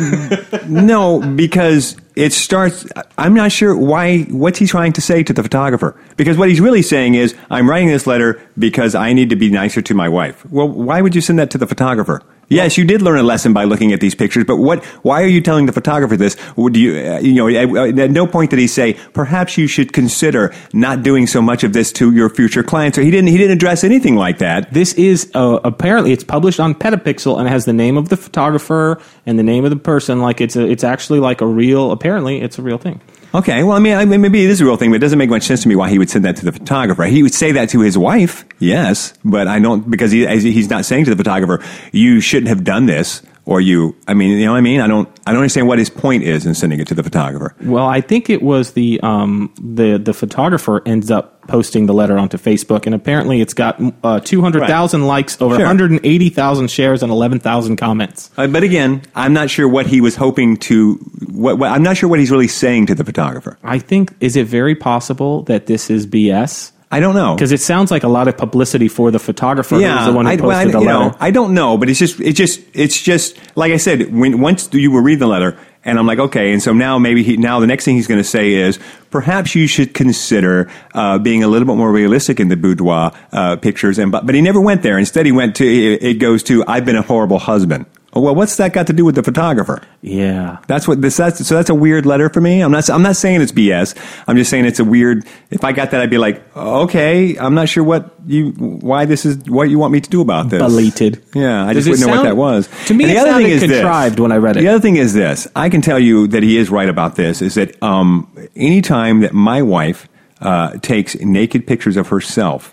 no, 0.68 1.20
because 1.20 1.96
it 2.18 2.32
starts. 2.32 2.84
I'm 3.16 3.32
not 3.32 3.52
sure 3.52 3.76
why. 3.76 4.22
What's 4.24 4.58
he 4.58 4.66
trying 4.66 4.92
to 4.94 5.00
say 5.00 5.22
to 5.22 5.32
the 5.32 5.42
photographer? 5.42 5.98
Because 6.16 6.36
what 6.36 6.48
he's 6.48 6.60
really 6.60 6.82
saying 6.82 7.14
is, 7.14 7.34
I'm 7.48 7.70
writing 7.70 7.88
this 7.88 8.08
letter 8.08 8.42
because 8.58 8.96
I 8.96 9.12
need 9.12 9.30
to 9.30 9.36
be 9.36 9.50
nicer 9.50 9.80
to 9.82 9.94
my 9.94 10.08
wife. 10.08 10.44
Well, 10.46 10.68
why 10.68 11.00
would 11.00 11.14
you 11.14 11.20
send 11.20 11.38
that 11.38 11.50
to 11.52 11.58
the 11.58 11.66
photographer? 11.66 12.22
Yes, 12.50 12.78
you 12.78 12.84
did 12.84 13.02
learn 13.02 13.18
a 13.18 13.22
lesson 13.22 13.52
by 13.52 13.64
looking 13.64 13.92
at 13.92 14.00
these 14.00 14.14
pictures, 14.14 14.44
but 14.44 14.56
what? 14.56 14.82
Why 15.04 15.22
are 15.22 15.26
you 15.26 15.42
telling 15.42 15.66
the 15.66 15.72
photographer 15.72 16.16
this? 16.16 16.34
Would 16.56 16.76
you, 16.76 16.96
uh, 16.96 17.18
you 17.18 17.34
know, 17.34 17.46
at, 17.46 17.98
at 17.98 18.10
no 18.10 18.26
point 18.26 18.50
did 18.50 18.58
he 18.58 18.66
say, 18.66 18.94
perhaps 19.12 19.58
you 19.58 19.66
should 19.66 19.92
consider 19.92 20.54
not 20.72 21.02
doing 21.02 21.26
so 21.26 21.42
much 21.42 21.62
of 21.62 21.74
this 21.74 21.92
to 21.92 22.10
your 22.10 22.30
future 22.30 22.62
clients. 22.62 22.96
Or 22.96 23.02
he 23.02 23.10
didn't. 23.10 23.28
He 23.28 23.36
didn't 23.36 23.52
address 23.52 23.84
anything 23.84 24.16
like 24.16 24.38
that. 24.38 24.72
This 24.72 24.94
is 24.94 25.30
uh, 25.34 25.60
apparently 25.62 26.12
it's 26.12 26.24
published 26.24 26.58
on 26.58 26.74
Petapixel 26.74 27.38
and 27.38 27.46
it 27.46 27.50
has 27.50 27.66
the 27.66 27.74
name 27.74 27.98
of 27.98 28.08
the 28.08 28.16
photographer 28.16 28.98
and 29.26 29.38
the 29.38 29.42
name 29.42 29.64
of 29.64 29.70
the 29.70 29.76
person. 29.76 30.20
Like 30.20 30.40
it's 30.40 30.56
a, 30.56 30.66
it's 30.66 30.84
actually 30.84 31.20
like 31.20 31.42
a 31.42 31.46
real. 31.46 31.92
It's 32.16 32.58
a 32.58 32.62
real 32.62 32.78
thing. 32.78 33.00
Okay, 33.34 33.62
well, 33.62 33.76
I 33.76 33.78
mean, 33.78 33.94
I 33.94 34.06
mean, 34.06 34.22
maybe 34.22 34.42
it 34.42 34.48
is 34.48 34.60
a 34.62 34.64
real 34.64 34.78
thing, 34.78 34.90
but 34.90 34.96
it 34.96 35.00
doesn't 35.00 35.18
make 35.18 35.28
much 35.28 35.42
sense 35.42 35.62
to 35.62 35.68
me 35.68 35.76
why 35.76 35.90
he 35.90 35.98
would 35.98 36.08
send 36.08 36.24
that 36.24 36.36
to 36.36 36.46
the 36.46 36.52
photographer. 36.52 37.04
He 37.04 37.22
would 37.22 37.34
say 37.34 37.52
that 37.52 37.68
to 37.70 37.80
his 37.80 37.98
wife, 37.98 38.46
yes, 38.58 39.12
but 39.22 39.46
I 39.46 39.58
don't 39.58 39.90
because 39.90 40.10
he 40.10 40.26
he's 40.26 40.70
not 40.70 40.86
saying 40.86 41.04
to 41.04 41.10
the 41.10 41.16
photographer, 41.16 41.62
"You 41.92 42.20
shouldn't 42.20 42.48
have 42.48 42.64
done 42.64 42.86
this," 42.86 43.22
or 43.48 43.60
"You." 43.60 43.96
I 44.06 44.14
mean, 44.14 44.38
you 44.38 44.44
know 44.46 44.52
what 44.52 44.58
I 44.58 44.60
mean? 44.60 44.80
I 44.80 44.86
don't. 44.86 45.08
I 45.26 45.32
don't 45.32 45.40
understand 45.40 45.66
what 45.66 45.78
his 45.78 45.90
point 45.90 46.22
is 46.22 46.46
in 46.46 46.54
sending 46.54 46.78
it 46.80 46.86
to 46.88 46.94
the 46.94 47.02
photographer. 47.02 47.54
Well, 47.62 47.86
I 47.86 48.00
think 48.00 48.30
it 48.30 48.42
was 48.42 48.72
the 48.72 49.00
um, 49.02 49.52
the 49.60 49.98
the 49.98 50.12
photographer 50.14 50.82
ends 50.86 51.10
up 51.10 51.46
posting 51.48 51.86
the 51.86 51.94
letter 51.94 52.18
onto 52.18 52.36
Facebook, 52.36 52.84
and 52.84 52.94
apparently 52.94 53.40
it's 53.40 53.54
got 53.54 53.80
uh, 54.04 54.20
two 54.20 54.42
hundred 54.42 54.66
thousand 54.66 55.06
likes, 55.06 55.40
over 55.40 55.54
Sure. 55.54 55.60
one 55.60 55.66
hundred 55.66 55.90
and 55.90 56.00
eighty 56.04 56.28
thousand 56.28 56.70
shares, 56.70 57.02
and 57.02 57.10
eleven 57.10 57.40
thousand 57.40 57.76
comments. 57.76 58.30
Uh, 58.36 58.46
but 58.46 58.62
again, 58.62 59.02
I'm 59.14 59.32
not 59.32 59.48
sure 59.50 59.66
what 59.68 59.86
he 59.86 60.00
was 60.00 60.14
hoping 60.16 60.56
to. 60.58 60.94
What, 61.32 61.58
what 61.58 61.70
I'm 61.70 61.82
not 61.82 61.96
sure 61.96 62.08
what 62.08 62.18
he's 62.20 62.30
really 62.30 62.48
saying 62.48 62.86
to 62.86 62.94
the 62.94 63.04
photographer. 63.04 63.58
I 63.62 63.78
think 63.78 64.14
is 64.20 64.36
it 64.36 64.46
very 64.46 64.74
possible 64.74 65.42
that 65.44 65.66
this 65.66 65.88
is 65.90 66.06
BS 66.06 66.72
I 66.90 67.00
don't 67.00 67.14
know 67.14 67.34
because 67.34 67.52
it 67.52 67.60
sounds 67.60 67.90
like 67.90 68.02
a 68.02 68.08
lot 68.08 68.28
of 68.28 68.36
publicity 68.36 68.88
for 68.88 69.10
the 69.10 69.18
photographer 69.18 69.74
who's 69.74 70.06
the 70.06 70.12
one 70.12 70.24
who 70.24 70.32
I, 70.32 70.36
posted 70.36 70.46
well, 70.46 70.58
I- 70.58 70.64
the 70.64 70.80
letter. 70.80 71.10
know, 71.10 71.16
I 71.20 71.30
don't 71.30 71.52
know, 71.54 71.76
but 71.76 71.90
it's 71.90 71.98
just, 71.98 72.18
it's 72.20 72.36
just, 72.38 72.60
it's 72.72 73.00
just 73.00 73.38
like 73.56 73.72
I 73.72 73.76
said. 73.76 74.12
When 74.14 74.40
once 74.40 74.72
you 74.72 74.90
were 74.90 75.02
reading 75.02 75.18
the 75.20 75.26
letter, 75.26 75.58
and 75.84 75.98
I'm 75.98 76.06
like, 76.06 76.18
okay, 76.18 76.52
and 76.52 76.62
so 76.62 76.72
now 76.72 76.98
maybe 76.98 77.22
he, 77.22 77.36
now 77.36 77.60
the 77.60 77.66
next 77.66 77.84
thing 77.84 77.96
he's 77.96 78.06
going 78.06 78.20
to 78.20 78.24
say 78.24 78.52
is 78.52 78.78
perhaps 79.10 79.54
you 79.54 79.66
should 79.66 79.94
consider 79.94 80.70
uh, 80.94 81.18
being 81.18 81.42
a 81.44 81.48
little 81.48 81.66
bit 81.66 81.76
more 81.76 81.92
realistic 81.92 82.40
in 82.40 82.48
the 82.48 82.56
boudoir 82.56 83.12
uh, 83.32 83.56
pictures, 83.56 83.98
and 83.98 84.10
but 84.10 84.24
but 84.26 84.34
he 84.34 84.40
never 84.40 84.60
went 84.60 84.82
there. 84.82 84.98
Instead, 84.98 85.26
he 85.26 85.32
went 85.32 85.56
to 85.56 85.66
it, 85.66 86.02
it 86.02 86.14
goes 86.14 86.42
to 86.44 86.64
I've 86.66 86.84
been 86.84 86.96
a 86.96 87.02
horrible 87.02 87.38
husband. 87.38 87.86
Oh, 88.14 88.22
Well, 88.22 88.34
what's 88.34 88.56
that 88.56 88.72
got 88.72 88.86
to 88.86 88.92
do 88.94 89.04
with 89.04 89.16
the 89.16 89.22
photographer? 89.22 89.82
yeah, 90.00 90.58
That's 90.66 90.88
what 90.88 91.02
this. 91.02 91.16
That's, 91.18 91.46
so 91.46 91.54
that's 91.56 91.68
a 91.68 91.74
weird 91.74 92.06
letter 92.06 92.30
for 92.30 92.40
me. 92.40 92.62
I'm 92.62 92.72
not. 92.72 92.88
I'm 92.88 93.02
not 93.02 93.16
saying 93.16 93.42
it's 93.42 93.52
BS. 93.52 93.94
I'm 94.26 94.36
just 94.36 94.48
saying 94.50 94.64
it's 94.64 94.80
a 94.80 94.84
weird. 94.84 95.26
If 95.50 95.62
I 95.62 95.72
got 95.72 95.90
that, 95.90 96.00
I'd 96.00 96.08
be 96.08 96.16
like, 96.18 96.42
okay, 96.56 97.36
I'm 97.38 97.54
not 97.54 97.68
sure 97.68 97.84
what 97.84 98.14
you, 98.26 98.52
why 98.52 99.04
this 99.04 99.26
is, 99.26 99.36
what 99.48 99.64
you 99.68 99.78
want 99.78 99.92
me 99.92 100.00
to 100.00 100.08
do 100.08 100.20
about 100.22 100.48
this. 100.48 100.58
Belated. 100.60 101.22
Yeah, 101.34 101.66
I 101.66 101.74
Does 101.74 101.84
just 101.84 102.00
wouldn't 102.00 102.08
know 102.10 102.16
what 102.16 102.28
that 102.28 102.36
was. 102.36 102.68
to 102.86 102.94
me 102.94 103.04
And 103.04 103.12
the 103.12 103.18
other 103.18 103.34
thing 103.42 103.46
is 103.50 103.60
this. 103.60 103.70
contrived 103.72 104.18
when 104.20 104.32
I 104.32 104.36
read 104.36 104.56
it. 104.56 104.60
The 104.60 104.68
other 104.68 104.80
thing 104.80 104.96
is 104.96 105.12
this. 105.12 105.46
I 105.54 105.68
can 105.68 105.82
tell 105.82 105.98
you 105.98 106.26
that 106.28 106.42
he 106.42 106.56
is 106.56 106.70
right 106.70 106.88
about 106.88 107.16
this. 107.16 107.42
Is 107.42 107.54
that 107.54 107.80
um, 107.82 108.26
anytime 108.56 109.20
that 109.20 109.34
my 109.34 109.60
wife 109.60 110.08
uh, 110.40 110.78
takes 110.78 111.14
naked 111.20 111.66
pictures 111.66 111.96
of 111.98 112.08
herself, 112.08 112.72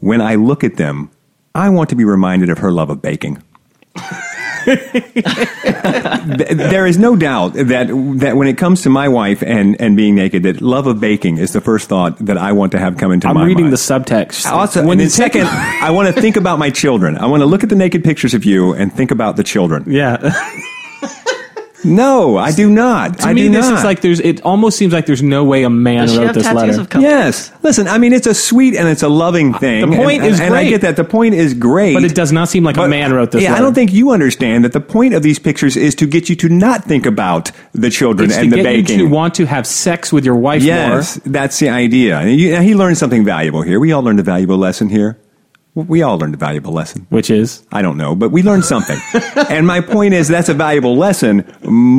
when 0.00 0.20
I 0.20 0.34
look 0.34 0.64
at 0.64 0.76
them, 0.76 1.10
I 1.54 1.68
want 1.68 1.88
to 1.90 1.94
be 1.96 2.04
reminded 2.04 2.50
of 2.50 2.58
her 2.58 2.72
love 2.72 2.90
of 2.90 3.00
baking. 3.00 3.40
Th- 4.64 6.48
there 6.72 6.86
is 6.86 6.98
no 6.98 7.16
doubt 7.16 7.54
that 7.54 7.88
that 8.18 8.36
when 8.36 8.48
it 8.48 8.58
comes 8.58 8.82
to 8.82 8.90
my 8.90 9.08
wife 9.08 9.42
and, 9.42 9.80
and 9.80 9.96
being 9.96 10.14
naked, 10.14 10.42
that 10.44 10.60
love 10.60 10.86
of 10.86 11.00
baking 11.00 11.38
is 11.38 11.52
the 11.52 11.60
first 11.60 11.88
thought 11.88 12.18
that 12.18 12.38
I 12.38 12.52
want 12.52 12.72
to 12.72 12.78
have 12.78 12.96
come 12.96 13.12
into 13.12 13.28
I'm 13.28 13.34
my 13.34 13.44
reading 13.44 13.64
mind. 13.64 13.72
the 13.72 13.76
subtext. 13.78 14.46
Also, 14.46 14.80
when 14.80 14.92
and 14.92 15.00
then 15.00 15.10
second, 15.10 15.46
I 15.46 15.90
want 15.90 16.14
to 16.14 16.20
think 16.20 16.36
about 16.36 16.58
my 16.58 16.70
children. 16.70 17.16
I 17.16 17.26
want 17.26 17.40
to 17.42 17.46
look 17.46 17.62
at 17.62 17.68
the 17.68 17.76
naked 17.76 18.04
pictures 18.04 18.34
of 18.34 18.44
you 18.44 18.72
and 18.74 18.92
think 18.92 19.10
about 19.10 19.36
the 19.36 19.44
children. 19.44 19.84
yeah. 19.86 20.18
No, 21.84 22.36
I 22.36 22.52
do 22.52 22.70
not. 22.70 23.18
to 23.18 23.26
I 23.26 23.32
me, 23.34 23.42
do 23.42 23.50
this 23.52 23.66
not. 23.68 23.78
is 23.78 23.84
like 23.84 24.00
there's. 24.00 24.20
It 24.20 24.40
almost 24.42 24.78
seems 24.78 24.92
like 24.92 25.06
there's 25.06 25.22
no 25.22 25.44
way 25.44 25.62
a 25.64 25.70
man 25.70 26.02
Does 26.06 26.12
she 26.12 26.18
wrote 26.18 26.26
have 26.26 26.34
this 26.34 26.44
tattoos 26.44 26.62
letter. 26.76 26.80
of 26.82 26.88
cupcakes? 26.88 27.02
Yes. 27.02 27.52
Listen, 27.62 27.88
I 27.88 27.98
mean, 27.98 28.12
it's 28.12 28.26
a 28.26 28.34
sweet 28.34 28.74
and 28.76 28.88
it's 28.88 29.02
a 29.02 29.08
loving 29.08 29.52
thing. 29.54 29.90
the 29.90 29.96
point 29.96 30.22
and, 30.22 30.32
is 30.32 30.40
and 30.40 30.54
I 30.54 30.62
great. 30.62 30.70
get 30.70 30.80
that. 30.82 30.96
The 30.96 31.04
point 31.04 31.34
is 31.34 31.54
great. 31.54 31.94
But 31.94 32.04
it 32.04 32.14
does 32.14 32.32
not 32.32 32.48
seem 32.48 32.64
like 32.64 32.76
a 32.76 32.80
But- 32.80 32.90
man 32.90 33.12
wrote 33.12 33.32
this. 33.32 33.42
Yeah, 33.42 33.50
I 33.50 33.52
letter. 33.54 33.64
don't 33.64 33.74
think 33.74 33.92
you 33.92 34.10
understand 34.10 34.64
that 34.64 34.72
the 34.72 34.80
point 34.80 35.14
of 35.14 35.22
these 35.22 35.38
pictures 35.38 35.76
is 35.76 35.94
to 35.96 36.06
get 36.06 36.28
you 36.28 36.36
to 36.36 36.48
not 36.48 36.84
think 36.84 37.06
about 37.06 37.50
the 37.72 37.90
children 37.90 38.30
It's 38.30 38.38
and 38.38 38.50
to 38.50 38.56
the 38.56 38.62
get 38.62 38.68
baking. 38.68 38.98
you 39.00 39.06
to 39.08 39.10
want 39.12 39.34
to 39.36 39.46
have 39.46 39.66
sex 39.66 40.12
with 40.12 40.24
your 40.24 40.36
wife 40.36 40.62
Yes, 40.62 41.18
more. 41.24 41.32
that's 41.32 41.58
the 41.58 41.68
idea. 41.70 42.18
And 42.18 42.38
you- 42.38 42.56
he 42.56 42.74
learned 42.74 42.98
something 42.98 43.24
valuable 43.24 43.62
here. 43.62 43.80
We 43.80 43.92
all 43.92 44.02
learned 44.02 44.20
a 44.20 44.22
valuable 44.22 44.56
lesson 44.58 44.88
here. 44.88 45.16
We 45.74 46.02
all 46.02 46.18
learned 46.18 46.34
a 46.34 46.38
valuable 46.38 46.72
lesson. 46.72 47.06
Which 47.08 47.30
is 47.30 47.66
I 47.72 47.80
don't 47.82 47.96
know, 47.96 48.14
but 48.14 48.30
we 48.30 48.42
learned 48.42 48.64
something. 48.64 48.98
and 49.48 49.66
my 49.66 49.80
point 49.80 50.12
is 50.14 50.28
that's 50.28 50.50
a 50.50 50.54
valuable 50.54 50.96
lesson, 50.96 51.44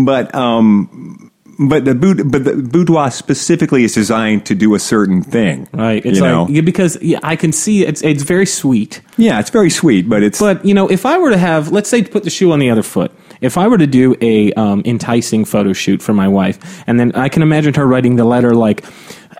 but 0.05 0.33
um, 0.35 1.31
but 1.59 1.85
the 1.85 1.95
boud- 1.95 2.31
but 2.31 2.43
the 2.43 2.55
boudoir 2.55 3.09
specifically 3.11 3.83
is 3.83 3.93
designed 3.93 4.45
to 4.45 4.55
do 4.55 4.75
a 4.75 4.79
certain 4.79 5.23
thing, 5.23 5.67
right. 5.73 6.05
It's 6.05 6.17
you 6.17 6.23
like 6.23 6.49
know? 6.49 6.61
because 6.61 7.01
yeah, 7.01 7.19
I 7.23 7.35
can 7.35 7.51
see 7.51 7.85
it's 7.85 8.03
it's 8.03 8.23
very 8.23 8.45
sweet. 8.45 9.01
yeah, 9.17 9.39
it's 9.39 9.49
very 9.49 9.69
sweet, 9.69 10.07
but 10.07 10.21
it's 10.23 10.39
But 10.39 10.63
you 10.63 10.73
know, 10.73 10.87
if 10.87 11.05
I 11.05 11.17
were 11.17 11.31
to 11.31 11.37
have, 11.37 11.71
let's 11.71 11.89
say, 11.89 12.03
put 12.03 12.23
the 12.23 12.29
shoe 12.29 12.51
on 12.51 12.59
the 12.59 12.69
other 12.69 12.83
foot. 12.83 13.11
If 13.41 13.57
I 13.57 13.67
were 13.67 13.77
to 13.77 13.87
do 13.87 14.15
a 14.21 14.53
um, 14.53 14.83
enticing 14.85 15.43
photo 15.43 15.73
shoot 15.73 16.01
for 16.01 16.13
my 16.13 16.29
wife, 16.29 16.81
and 16.87 16.97
then 16.97 17.11
I 17.13 17.27
can 17.27 17.41
imagine 17.41 17.73
her 17.73 17.85
writing 17.85 18.15
the 18.17 18.25
letter 18.25 18.53
like. 18.55 18.85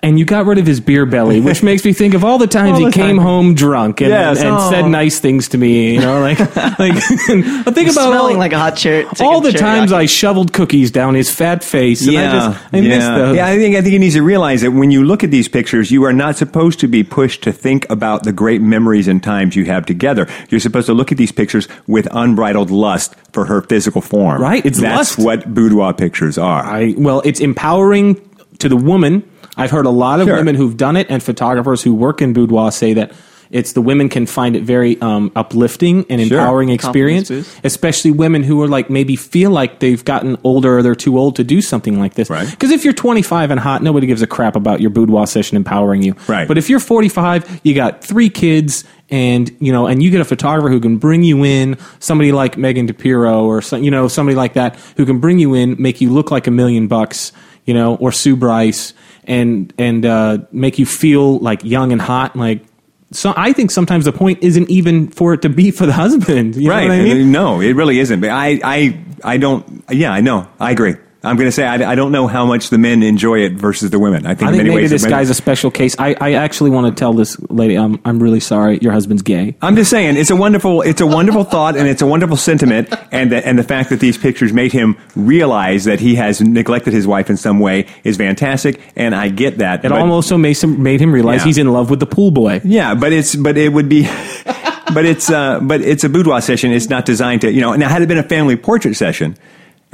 And 0.04 0.18
you 0.18 0.26
got 0.26 0.44
rid 0.44 0.58
of 0.58 0.66
his 0.66 0.80
beer 0.80 1.06
belly, 1.06 1.40
which 1.40 1.62
makes 1.62 1.82
me 1.82 1.94
think 1.94 2.12
of 2.12 2.24
all 2.24 2.36
the 2.36 2.46
times 2.46 2.78
All 2.78 2.84
he 2.84 2.92
came 2.92 3.16
time. 3.16 3.24
home 3.24 3.54
drunk 3.54 4.02
and, 4.02 4.10
Yes, 4.10 4.38
and 4.38 4.50
oh. 4.50 4.70
said 4.70 4.86
nice 4.86 5.18
things 5.18 5.48
to 5.48 5.58
me. 5.58 5.94
You 5.94 6.00
know, 6.02 6.20
like 6.20 6.38
like 6.56 6.56
I 6.78 7.00
think 7.00 7.90
about 7.90 8.08
Smelling 8.10 8.34
all, 8.34 8.38
like 8.38 8.52
a 8.52 8.58
hot 8.58 8.78
shirt. 8.78 9.20
all 9.22 9.40
the 9.40 9.52
times 9.52 9.92
I 9.92 10.04
shoveled 10.04 10.52
cookies 10.52 10.90
down 10.90 11.14
his 11.14 11.30
fat 11.34 11.64
face. 11.64 12.02
And 12.04 12.12
yeah, 12.12 12.28
I 12.28 12.32
just 12.32 12.74
I 12.74 12.80
miss 12.82 13.02
yeah. 13.02 13.16
those. 13.18 13.36
yeah. 13.36 13.46
I 13.46 13.56
think 13.56 13.76
I 13.76 13.80
think 13.80 13.92
he 13.92 13.98
needs 13.98 14.14
to 14.14 14.22
realize 14.22 14.60
that 14.60 14.72
when 14.72 14.90
you 14.90 15.04
look 15.04 15.24
at 15.24 15.30
these 15.30 15.48
pictures, 15.48 15.90
you 15.90 16.04
are 16.04 16.12
not 16.12 16.36
supposed 16.36 16.80
to 16.80 16.86
be 16.86 17.02
pushed 17.02 17.42
to 17.44 17.52
think 17.52 17.88
about 17.88 18.24
the 18.24 18.32
great 18.32 18.60
memories 18.60 19.08
and 19.08 19.22
times 19.22 19.56
you 19.56 19.64
have 19.64 19.86
together. 19.86 20.28
You're 20.50 20.60
supposed 20.60 20.86
to 20.86 20.92
look 20.92 21.12
at 21.12 21.18
these 21.18 21.32
pictures 21.32 21.66
with 21.86 22.06
unbridled 22.10 22.70
lust 22.70 23.14
for 23.32 23.46
her 23.46 23.62
physical 23.62 24.02
form. 24.02 24.42
Right, 24.42 24.66
it's 24.66 24.80
that's 24.80 25.16
lust. 25.16 25.18
what 25.18 25.54
boudoir 25.54 25.94
pictures 25.94 26.36
are. 26.36 26.62
I 26.62 26.94
well, 26.98 27.22
it's 27.24 27.40
empowering 27.40 28.20
to 28.58 28.68
the 28.68 28.76
woman. 28.76 29.30
I've 29.56 29.70
heard 29.70 29.86
a 29.86 29.90
lot 29.90 30.20
of 30.20 30.26
Sure. 30.26 30.36
women 30.36 30.54
who've 30.56 30.76
done 30.76 30.96
it, 30.96 31.06
and 31.10 31.22
photographers 31.22 31.82
who 31.82 31.94
work 31.94 32.20
in 32.22 32.32
boudoir 32.32 32.72
say 32.72 32.92
that 32.94 33.12
it's 33.50 33.74
the 33.74 33.82
women 33.82 34.08
can 34.08 34.26
find 34.26 34.56
it 34.56 34.64
very 34.64 35.00
um, 35.00 35.30
uplifting 35.36 36.04
and 36.10 36.20
Sure. 36.26 36.38
empowering 36.38 36.70
experience, 36.70 37.30
especially 37.62 38.10
women 38.10 38.42
who 38.42 38.60
are 38.62 38.66
like 38.68 38.90
maybe 38.90 39.14
feel 39.14 39.50
like 39.50 39.78
they've 39.78 40.04
gotten 40.04 40.36
older 40.42 40.78
or 40.78 40.82
they're 40.82 40.94
too 40.96 41.16
old 41.18 41.36
to 41.36 41.44
do 41.44 41.60
something 41.62 42.00
like 42.00 42.14
this. 42.14 42.28
Right. 42.30 42.50
Because 42.50 42.70
if 42.72 42.82
you're 42.84 42.94
25 42.94 43.52
and 43.52 43.60
hot, 43.60 43.82
nobody 43.82 44.06
gives 44.08 44.22
a 44.22 44.26
crap 44.26 44.56
about 44.56 44.80
your 44.80 44.90
boudoir 44.90 45.26
session 45.26 45.56
empowering 45.56 46.02
you. 46.02 46.16
Right. 46.26 46.48
But 46.48 46.58
if 46.58 46.68
you're 46.68 46.80
45, 46.80 47.60
you 47.62 47.74
got 47.74 48.02
three 48.02 48.30
kids. 48.30 48.82
And 49.10 49.54
you 49.60 49.70
know, 49.70 49.86
and 49.86 50.02
you 50.02 50.10
get 50.10 50.22
a 50.22 50.24
photographer 50.24 50.70
who 50.70 50.80
can 50.80 50.96
bring 50.96 51.22
you 51.22 51.44
in, 51.44 51.76
somebody 52.00 52.32
like 52.32 52.56
Megan 52.56 52.88
DePiro 52.88 53.42
or 53.42 53.60
some, 53.60 53.82
you 53.84 53.90
know, 53.90 54.08
somebody 54.08 54.34
like 54.34 54.54
that 54.54 54.76
who 54.96 55.04
can 55.04 55.20
bring 55.20 55.38
you 55.38 55.52
in, 55.54 55.76
make 55.80 56.00
you 56.00 56.10
look 56.10 56.30
like 56.30 56.46
a 56.46 56.50
million 56.50 56.88
bucks, 56.88 57.30
you 57.66 57.74
know, 57.74 57.96
or 57.96 58.10
Sue 58.10 58.34
Bryce, 58.34 58.94
and 59.26 59.72
and 59.78 60.04
uh, 60.06 60.38
make 60.52 60.78
you 60.78 60.86
feel 60.86 61.38
like 61.38 61.64
young 61.64 61.92
and 61.92 62.00
hot. 62.00 62.36
Like, 62.36 62.64
so 63.12 63.32
I 63.36 63.52
think 63.52 63.70
sometimes 63.70 64.04
the 64.04 64.12
point 64.12 64.42
isn't 64.42 64.68
even 64.70 65.08
for 65.08 65.34
it 65.34 65.42
to 65.42 65.48
be 65.48 65.70
for 65.70 65.86
the 65.86 65.92
husband. 65.92 66.56
You 66.56 66.70
right. 66.70 66.88
Know 66.88 66.98
what 66.98 67.00
I 67.00 67.14
mean? 67.14 67.32
No, 67.32 67.60
it 67.60 67.74
really 67.74 67.98
isn't. 67.98 68.20
But 68.20 68.30
I, 68.30 68.60
I, 68.64 69.04
I 69.22 69.36
don't. 69.36 69.84
Yeah, 69.90 70.12
I 70.12 70.20
know. 70.20 70.48
I 70.58 70.70
agree. 70.70 70.96
I'm 71.24 71.36
going 71.36 71.48
to 71.48 71.52
say 71.52 71.64
I, 71.64 71.92
I 71.92 71.94
don't 71.94 72.12
know 72.12 72.26
how 72.26 72.44
much 72.46 72.70
the 72.70 72.78
men 72.78 73.02
enjoy 73.02 73.40
it 73.40 73.52
versus 73.52 73.90
the 73.90 73.98
women. 73.98 74.26
I 74.26 74.34
think, 74.34 74.42
I 74.42 74.46
in 74.48 74.52
think 74.52 74.58
many 74.58 74.68
maybe 74.70 74.82
ways 74.82 74.90
this 74.90 75.06
guy's 75.06 75.30
a 75.30 75.34
special 75.34 75.70
case. 75.70 75.96
I, 75.98 76.14
I 76.20 76.32
actually 76.34 76.70
want 76.70 76.86
to 76.94 76.98
tell 76.98 77.12
this 77.12 77.40
lady, 77.50 77.76
um, 77.76 78.00
I'm 78.04 78.22
really 78.22 78.40
sorry. 78.40 78.78
Your 78.82 78.92
husband's 78.92 79.22
gay. 79.22 79.56
I'm 79.62 79.76
just 79.76 79.90
saying 79.90 80.16
it's 80.16 80.30
a 80.30 80.36
wonderful 80.36 80.82
it's 80.82 81.00
a 81.00 81.06
wonderful 81.06 81.44
thought 81.44 81.76
and 81.76 81.88
it's 81.88 82.02
a 82.02 82.06
wonderful 82.06 82.36
sentiment 82.36 82.92
and 83.10 83.32
the, 83.32 83.46
and 83.46 83.58
the 83.58 83.62
fact 83.64 83.90
that 83.90 84.00
these 84.00 84.18
pictures 84.18 84.52
made 84.52 84.72
him 84.72 84.96
realize 85.16 85.84
that 85.84 86.00
he 86.00 86.14
has 86.16 86.40
neglected 86.40 86.92
his 86.92 87.06
wife 87.06 87.30
in 87.30 87.36
some 87.36 87.58
way 87.60 87.86
is 88.04 88.16
fantastic 88.16 88.80
and 88.96 89.14
I 89.14 89.28
get 89.28 89.58
that. 89.58 89.84
It 89.84 89.88
but- 89.90 89.98
almost 90.00 90.28
so 90.28 90.36
made 90.38 90.56
him, 90.58 90.82
made 90.82 91.00
him 91.00 91.12
realize 91.12 91.40
Yeah. 91.40 91.46
he's 91.46 91.58
in 91.58 91.72
love 91.72 91.90
with 91.90 92.00
the 92.00 92.06
pool 92.06 92.30
boy. 92.30 92.60
Yeah, 92.64 92.94
but 92.94 93.12
it's 93.12 93.34
but 93.34 93.56
it 93.56 93.70
would 93.72 93.88
be 93.88 94.02
but 94.94 95.04
it's 95.04 95.30
uh 95.30 95.60
but 95.60 95.80
it's 95.80 96.04
a 96.04 96.08
boudoir 96.08 96.40
session. 96.40 96.72
It's 96.72 96.88
not 96.88 97.06
designed 97.06 97.40
to 97.42 97.50
you 97.52 97.60
know. 97.60 97.74
Now 97.74 97.88
had 97.88 98.02
it 98.02 98.08
been 98.08 98.18
a 98.18 98.22
family 98.22 98.56
portrait 98.56 98.94
session, 98.96 99.36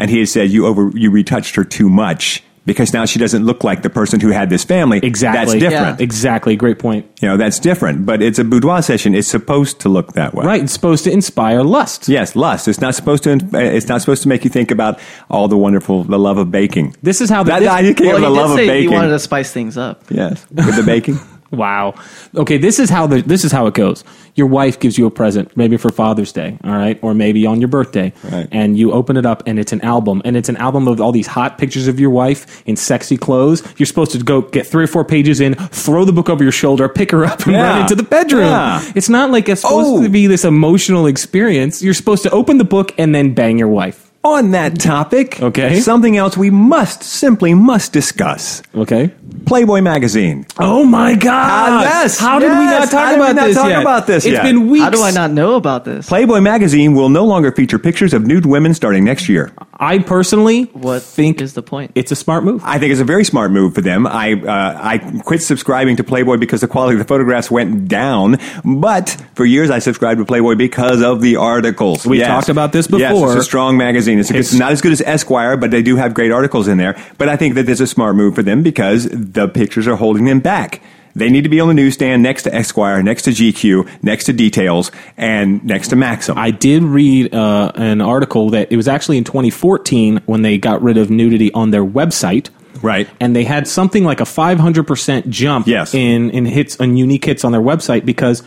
and 0.01 0.11
he 0.11 0.19
had 0.19 0.29
said 0.29 0.51
you 0.51 0.67
over 0.67 0.91
you 0.95 1.11
retouched 1.13 1.55
her 1.57 1.63
too 1.65 1.89
much 1.89 2.43
because 2.67 2.93
now 2.93 3.05
she 3.07 3.19
doesn't 3.19 3.45
look 3.47 3.65
like 3.65 3.81
the 3.83 3.89
person 3.91 4.21
who 4.21 4.29
had 4.29 4.51
this 4.51 4.65
family. 4.65 4.99
Exactly. 5.03 5.59
That's 5.59 5.73
different. 5.73 5.99
Yeah. 5.99 6.05
Exactly. 6.05 6.57
Great 6.57 6.79
point. 6.79 7.07
You 7.23 7.29
know 7.29 7.37
that's 7.37 7.59
different. 7.59 8.05
But 8.05 8.21
it's 8.23 8.39
a 8.39 8.45
boudoir 8.45 8.83
session. 8.83 9.15
It's 9.15 9.29
supposed 9.29 9.81
to 9.81 9.89
look 9.89 10.13
that 10.13 10.35
way. 10.35 10.45
Right. 10.45 10.63
It's 10.63 10.73
supposed 10.73 11.05
to 11.05 11.11
inspire 11.11 11.63
lust. 11.63 12.09
Yes, 12.09 12.37
lust. 12.37 12.69
It's 12.69 12.81
not 12.81 12.95
supposed 12.95 13.23
to. 13.25 13.33
Uh, 13.33 13.59
it's 13.59 13.89
not 13.89 14.01
supposed 14.03 14.23
to 14.25 14.29
make 14.29 14.45
you 14.45 14.51
think 14.51 14.71
about 14.71 15.01
all 15.31 15.49
the 15.49 15.57
wonderful, 15.57 16.05
the 16.05 16.19
love 16.19 16.37
of 16.39 16.51
baking. 16.51 16.95
This 17.03 17.21
is 17.21 17.31
how 17.31 17.43
the, 17.43 17.51
That, 17.53 17.61
this- 17.61 17.69
I 17.69 17.93
came 17.95 18.07
Well, 18.09 18.21
the 18.21 18.31
love 18.31 18.51
of 18.51 18.57
baking. 18.59 18.89
he 18.91 18.95
wanted 18.95 19.09
to 19.11 19.19
spice 19.19 19.53
things 19.53 19.77
up. 19.79 20.05
yes, 20.11 20.47
with 20.51 20.77
the 20.77 20.83
baking. 20.85 21.19
Wow. 21.53 21.95
Okay, 22.37 22.59
this 22.59 22.79
is 22.79 22.91
how 22.91 23.07
the 23.09 23.23
this 23.23 23.45
is 23.45 23.51
how 23.51 23.67
it 23.67 23.75
goes. 23.75 24.05
Your 24.37 24.47
wife 24.47 24.79
gives 24.79 24.97
you 24.97 25.07
a 25.07 25.11
present, 25.11 25.57
maybe 25.57 25.77
for 25.77 25.91
Father's 25.91 26.31
Day, 26.33 26.57
all 26.63 26.71
right, 26.77 26.99
or 27.03 27.13
maybe 27.15 27.45
on 27.47 27.61
your 27.61 27.67
birthday, 27.69 28.13
Right. 28.31 28.47
and 28.53 28.79
you 28.79 28.93
open 28.93 29.17
it 29.17 29.27
up, 29.27 29.43
and 29.47 29.59
it's 29.59 29.73
an 29.73 29.81
album, 29.81 30.23
and 30.25 30.37
it's 30.37 30.49
an 30.49 30.57
album 30.59 30.87
of 30.87 31.01
all 31.01 31.11
these 31.11 31.27
hot 31.27 31.59
pictures 31.59 31.89
of 31.89 31.99
your 31.99 32.11
wife 32.11 32.63
in 32.67 32.77
sexy 32.77 33.17
clothes. 33.17 33.65
You're 33.77 33.87
supposed 33.87 34.13
to 34.13 34.19
go 34.19 34.43
get 34.43 34.67
three 34.67 34.85
or 34.85 34.87
four 34.87 35.05
pages 35.05 35.41
in, 35.41 35.55
throw 35.55 36.05
the 36.05 36.13
book 36.13 36.31
over 36.31 36.43
your 36.45 36.53
shoulder, 36.53 36.89
pick 36.89 37.11
her 37.11 37.25
up, 37.25 37.45
and 37.47 37.53
Yeah. 37.57 37.69
run 37.73 37.81
into 37.83 37.97
the 37.97 38.05
bedroom. 38.05 38.45
Yeah. 38.47 38.81
It's 38.95 39.09
not 39.09 39.33
like 39.33 39.49
it's 39.49 39.63
supposed 39.63 39.89
Oh. 39.89 40.03
to 40.03 40.09
be 40.09 40.29
this 40.29 40.45
emotional 40.45 41.07
experience. 41.07 41.83
You're 41.83 41.95
supposed 41.95 42.23
to 42.23 42.31
open 42.31 42.59
the 42.59 42.65
book 42.65 42.95
and 42.97 43.13
then 43.13 43.35
bang 43.35 43.59
your 43.59 43.69
wife. 43.69 44.07
On 44.23 44.51
that 44.51 44.79
topic, 44.79 45.39
Okay. 45.43 45.81
something 45.81 46.15
else 46.17 46.37
we 46.37 46.51
must 46.51 47.03
simply 47.03 47.55
must 47.55 47.93
discuss. 47.95 48.63
Okay. 48.77 49.11
Playboy 49.47 49.81
magazine. 49.81 50.47
Oh 50.59 50.85
my 50.85 51.15
God! 51.17 51.31
Ah, 51.33 51.83
yes, 51.83 52.19
How 52.19 52.39
did 52.39 52.51
we 52.51 52.65
not 52.67 52.89
talk 52.91 53.01
How 53.01 53.11
did 53.11 53.19
we 53.19 53.25
about 53.25 53.35
not 53.37 53.47
this 53.47 53.57
talk 53.57 53.69
yet? 53.69 53.81
about 53.83 54.07
this 54.07 54.25
It's 54.25 54.33
yet? 54.35 54.43
been 54.45 54.69
weeks. 54.69 54.85
How 54.85 54.91
do 54.91 55.03
I 55.03 55.11
not 55.11 55.33
know 55.33 55.55
about 55.57 55.85
this? 55.85 56.09
Playboy 56.09 56.41
magazine 56.41 56.95
will 56.95 57.09
no 57.09 57.25
longer 57.25 57.51
feature 57.51 57.79
pictures 57.79 58.15
of 58.15 58.25
nude 58.27 58.47
women 58.47 58.75
starting 58.75 59.05
next 59.05 59.29
year. 59.29 59.53
I 59.83 59.99
personally 59.99 60.65
What 60.75 61.03
think 61.03 61.41
is 61.41 61.55
the 61.55 61.63
point? 61.63 61.93
it's 61.97 62.13
a 62.13 62.17
smart 62.17 62.45
move. 62.45 62.63
I 62.65 62.79
think 62.79 62.93
it's 62.93 63.01
a 63.01 63.05
very 63.05 63.25
smart 63.25 63.51
move 63.51 63.75
for 63.75 63.81
them. 63.81 64.07
I 64.07 64.35
uh, 64.35 64.79
I 64.81 64.99
quit 65.25 65.43
subscribing 65.43 65.97
to 65.97 66.05
Playboy 66.05 66.37
because 66.37 66.61
the 66.61 66.69
quality 66.69 66.95
of 66.95 66.99
the 67.01 67.09
photographs 67.09 67.51
went 67.51 67.89
down. 67.89 68.39
But 68.65 69.17
for 69.35 69.45
years, 69.45 69.71
I 69.71 69.81
subscribed 69.81 70.19
to 70.21 70.25
Playboy 70.25 70.55
because 70.57 71.03
of 71.03 71.23
the 71.23 71.37
articles. 71.37 72.07
We 72.07 72.21
talked 72.21 72.51
about 72.51 72.73
this 72.73 72.87
before. 72.87 73.01
Yes, 73.01 73.13
before. 73.13 73.33
it's 73.33 73.41
a 73.41 73.45
strong 73.45 73.77
magazine. 73.77 74.19
It's, 74.21 74.31
a 74.31 74.35
It's- 74.35 74.51
it's 74.53 74.59
not 74.59 74.71
as 74.73 74.81
good 74.81 74.93
as 74.93 75.01
Esquire, 75.01 75.57
but 75.57 75.71
they 75.73 75.83
do 75.83 75.97
have 75.97 76.15
great 76.15 76.31
articles 76.31 76.69
in 76.69 76.77
there. 76.79 76.95
But 77.19 77.29
I 77.29 77.37
think 77.37 77.55
that 77.57 77.67
this 77.67 77.81
is 77.81 77.81
a 77.81 77.87
smart 77.89 78.15
move 78.17 78.35
for 78.35 78.43
them 78.43 78.63
because 78.63 79.09
the 79.21 79.49
pictures 79.49 79.87
are 79.87 79.97
holding 79.97 80.25
them 80.25 80.41
back. 80.41 80.81
They 81.15 81.29
need 81.29 81.43
to 81.43 81.49
be 81.51 81.59
on 81.59 81.67
the 81.67 81.75
newsstand 81.75 82.23
next 82.23 82.45
to 82.45 82.55
Esquire, 82.55 83.03
next 83.03 83.23
to 83.23 83.31
GQ, 83.31 84.03
next 84.03 84.25
to 84.25 84.33
Details, 84.33 84.93
and 85.17 85.63
next 85.65 85.89
to 85.89 85.97
Maxim. 85.97 86.39
I 86.39 86.53
did 86.53 86.85
read 86.85 87.35
uh, 87.35 87.73
an 87.75 88.01
article 88.01 88.51
that 88.51 88.71
it 88.71 88.77
was 88.77 88.87
actually 88.87 89.19
in 89.19 89.25
2014 89.25 90.23
when 90.27 90.43
they 90.43 90.57
got 90.57 90.81
rid 90.83 90.97
of 90.97 91.11
nudity 91.11 91.53
on 91.53 91.73
their 91.73 91.85
website. 91.85 92.49
Right. 92.81 93.09
And 93.19 93.35
they 93.35 93.43
had 93.43 93.67
something 93.67 94.05
like 94.05 94.21
a 94.21 94.25
500% 94.25 95.29
jump 95.29 95.67
Yes. 95.67 95.95
in, 95.95 96.31
in 96.31 96.47
hits 96.47 96.79
on 96.81 96.97
unique 96.97 97.25
hits 97.25 97.45
on 97.45 97.51
their 97.53 97.61
website 97.61 98.05
because 98.05 98.45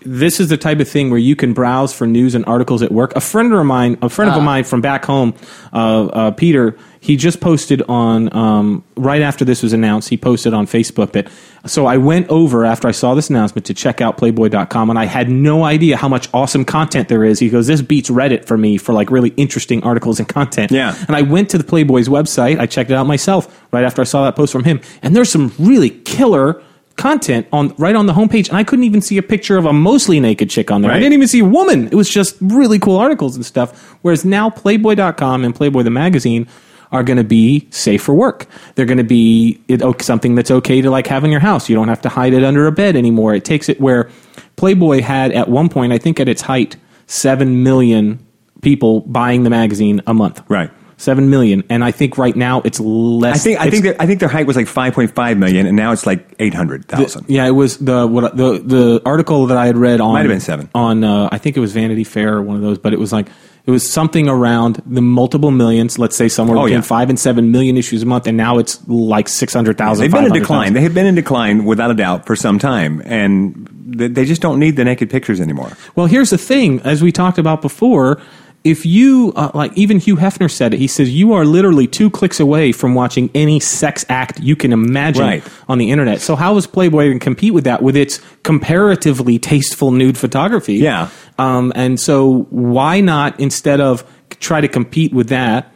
this 0.00 0.38
is 0.38 0.48
the 0.48 0.56
type 0.56 0.78
of 0.80 0.88
thing 0.88 1.10
where 1.10 1.18
you 1.18 1.34
can 1.34 1.52
browse 1.52 1.92
for 1.92 2.06
news 2.06 2.34
and 2.34 2.44
articles 2.46 2.82
at 2.82 2.92
work. 2.92 3.14
A 3.16 3.20
friend 3.20 3.52
of 3.52 3.66
mine, 3.66 3.98
a 4.00 4.08
friend 4.08 4.30
of 4.30 4.42
mine 4.42 4.64
from 4.64 4.80
back 4.80 5.04
home, 5.04 5.34
uh, 5.72 6.06
uh, 6.06 6.30
Peter, 6.32 6.76
he 7.00 7.16
just 7.16 7.40
posted 7.40 7.82
on 7.82 8.34
um, 8.36 8.84
right 8.96 9.22
after 9.22 9.44
this 9.44 9.62
was 9.62 9.72
announced. 9.72 10.08
He 10.08 10.16
posted 10.16 10.54
on 10.54 10.66
Facebook 10.66 11.12
that. 11.12 11.28
So 11.66 11.86
I 11.86 11.96
went 11.96 12.28
over 12.28 12.64
after 12.64 12.88
I 12.88 12.92
saw 12.92 13.14
this 13.14 13.28
announcement 13.30 13.66
to 13.66 13.74
check 13.74 14.00
out 14.00 14.16
Playboy.com, 14.16 14.90
and 14.90 14.98
I 14.98 15.06
had 15.06 15.28
no 15.28 15.64
idea 15.64 15.96
how 15.96 16.08
much 16.08 16.28
awesome 16.32 16.64
content 16.64 17.08
there 17.08 17.24
is. 17.24 17.38
He 17.38 17.50
goes, 17.50 17.66
"This 17.66 17.82
beats 17.82 18.10
Reddit 18.10 18.46
for 18.46 18.56
me 18.56 18.78
for 18.78 18.92
like 18.92 19.10
really 19.10 19.30
interesting 19.36 19.82
articles 19.82 20.18
and 20.18 20.28
content." 20.28 20.70
Yeah. 20.70 20.96
And 21.06 21.16
I 21.16 21.22
went 21.22 21.50
to 21.50 21.58
the 21.58 21.64
Playboy's 21.64 22.08
website. 22.08 22.58
I 22.58 22.66
checked 22.66 22.90
it 22.90 22.94
out 22.94 23.06
myself 23.06 23.64
right 23.72 23.84
after 23.84 24.00
I 24.00 24.04
saw 24.04 24.24
that 24.24 24.36
post 24.36 24.52
from 24.52 24.64
him, 24.64 24.80
and 25.02 25.14
there's 25.14 25.30
some 25.30 25.52
really 25.58 25.90
killer 25.90 26.62
content 26.98 27.46
on 27.52 27.74
right 27.78 27.96
on 27.96 28.06
the 28.06 28.12
homepage, 28.12 28.48
and 28.48 28.58
I 28.58 28.64
couldn't 28.64 28.84
even 28.84 29.00
see 29.00 29.16
a 29.16 29.22
picture 29.22 29.56
of 29.56 29.64
a 29.64 29.72
mostly 29.72 30.20
naked 30.20 30.50
chick 30.50 30.70
on 30.70 30.82
there. 30.82 30.90
I 30.90 30.98
didn't 30.98 31.14
even 31.14 31.28
see 31.28 31.40
a 31.40 31.44
woman. 31.44 31.86
It 31.86 31.94
was 31.94 32.10
just 32.10 32.36
really 32.40 32.78
cool 32.78 32.96
articles 32.96 33.36
and 33.36 33.46
stuff. 33.46 33.96
Whereas 34.02 34.24
now 34.24 34.50
Playboy.com 34.50 35.44
and 35.44 35.54
Playboy 35.54 35.82
the 35.82 35.90
magazine 35.90 36.46
are 36.90 37.02
going 37.02 37.16
to 37.16 37.24
be 37.24 37.66
safe 37.70 38.02
for 38.02 38.14
work. 38.14 38.46
They're 38.74 38.86
going 38.86 38.98
to 38.98 39.04
be 39.04 39.60
it, 39.68 39.82
oh, 39.82 39.94
something 40.00 40.34
that's 40.34 40.50
okay 40.50 40.80
to 40.80 40.90
like 40.90 41.06
have 41.06 41.24
in 41.24 41.30
your 41.30 41.40
house. 41.40 41.68
You 41.68 41.76
don't 41.76 41.88
have 41.88 42.02
to 42.02 42.08
hide 42.08 42.32
it 42.32 42.44
under 42.44 42.66
a 42.66 42.72
bed 42.72 42.96
anymore. 42.96 43.34
It 43.34 43.44
takes 43.44 43.68
it 43.68 43.80
where 43.80 44.10
Playboy 44.56 45.02
had 45.02 45.32
at 45.32 45.48
one 45.48 45.68
point, 45.68 45.92
I 45.92 45.98
think 45.98 46.18
at 46.20 46.28
its 46.28 46.42
height, 46.42 46.76
seven 47.06 47.62
million 47.62 48.24
people 48.62 49.00
buying 49.02 49.44
the 49.44 49.50
magazine 49.50 50.02
a 50.06 50.14
month. 50.14 50.42
Right. 50.48 50.70
Seven 51.00 51.30
million, 51.30 51.62
and 51.70 51.84
I 51.84 51.92
think 51.92 52.18
right 52.18 52.34
now 52.34 52.60
it's 52.64 52.80
less. 52.80 53.36
I 53.36 53.38
think 53.38 53.60
I 53.60 53.70
think 53.70 53.84
their, 53.84 53.96
I 54.02 54.06
think 54.06 54.18
their 54.18 54.28
height 54.28 54.48
was 54.48 54.56
like 54.56 54.66
5.5 54.66 55.38
million, 55.38 55.64
and 55.66 55.76
now 55.76 55.92
it's 55.92 56.06
like 56.06 56.34
800,000. 56.40 57.26
Yeah, 57.28 57.46
it 57.46 57.52
was 57.52 57.78
the 57.78 58.04
what 58.04 58.36
the 58.36 58.58
the 58.58 59.02
article 59.06 59.46
that 59.46 59.56
I 59.56 59.66
had 59.66 59.76
read 59.76 60.00
on 60.00 60.14
Might 60.14 60.22
have 60.22 60.28
been 60.28 60.40
seven. 60.40 60.68
on 60.74 61.04
uh, 61.04 61.28
I 61.30 61.38
think 61.38 61.56
it 61.56 61.60
was 61.60 61.72
Vanity 61.72 62.02
Fair 62.02 62.38
or 62.38 62.42
one 62.42 62.56
of 62.56 62.62
those, 62.62 62.78
but 62.78 62.92
it 62.92 62.98
was 62.98 63.12
like 63.12 63.28
it 63.64 63.70
was 63.70 63.88
something 63.88 64.28
around 64.28 64.82
the 64.86 65.00
multiple 65.00 65.52
millions. 65.52 66.00
Let's 66.00 66.16
say 66.16 66.28
somewhere 66.28 66.56
Oh, 66.58 66.62
between 66.62 66.78
yeah. 66.78 66.82
five 66.82 67.10
and 67.10 67.18
seven 67.20 67.52
million 67.52 67.76
issues 67.76 68.02
a 68.02 68.06
month, 68.06 68.26
and 68.26 68.36
now 68.36 68.58
it's 68.58 68.80
like 68.88 69.28
six 69.28 69.54
hundred 69.54 69.78
thousand. 69.78 70.02
They've 70.02 70.10
been 70.12 70.26
in 70.26 70.32
decline. 70.32 70.72
They 70.72 70.80
have 70.82 70.94
been 70.94 71.06
in 71.06 71.14
decline 71.14 71.64
without 71.64 71.92
a 71.92 71.94
doubt 71.94 72.26
for 72.26 72.34
some 72.34 72.58
time, 72.58 73.02
and 73.04 73.68
they 73.86 74.24
just 74.24 74.42
don't 74.42 74.58
need 74.58 74.74
the 74.74 74.84
naked 74.84 75.10
pictures 75.10 75.40
anymore. 75.40 75.70
Well, 75.94 76.06
here's 76.06 76.30
the 76.30 76.38
thing, 76.38 76.80
as 76.80 77.02
we 77.04 77.12
talked 77.12 77.38
about 77.38 77.62
before. 77.62 78.20
If 78.64 78.84
you 78.84 79.32
uh, 79.36 79.50
like, 79.54 79.72
even 79.78 79.98
Hugh 79.98 80.16
Hefner 80.16 80.50
said 80.50 80.74
it. 80.74 80.78
He 80.78 80.88
says 80.88 81.08
you 81.14 81.32
are 81.32 81.44
literally 81.44 81.86
two 81.86 82.10
clicks 82.10 82.40
away 82.40 82.72
from 82.72 82.94
watching 82.94 83.30
any 83.34 83.60
sex 83.60 84.04
act 84.08 84.40
you 84.40 84.56
can 84.56 84.72
imagine 84.72 85.22
Right. 85.24 85.44
on 85.68 85.78
the 85.78 85.90
internet. 85.90 86.20
So 86.20 86.36
how 86.36 86.56
is 86.56 86.66
Playboy 86.66 87.04
going 87.06 87.18
to 87.20 87.24
compete 87.24 87.54
with 87.54 87.64
that 87.64 87.82
with 87.82 87.96
its 87.96 88.20
comparatively 88.42 89.38
tasteful 89.38 89.90
nude 89.92 90.18
photography? 90.18 90.74
Yeah. 90.74 91.08
Um, 91.38 91.72
and 91.76 91.98
so 92.00 92.46
why 92.50 93.00
not 93.00 93.38
instead 93.40 93.80
of 93.80 94.04
try 94.40 94.60
to 94.60 94.68
compete 94.68 95.12
with 95.14 95.28
that? 95.28 95.72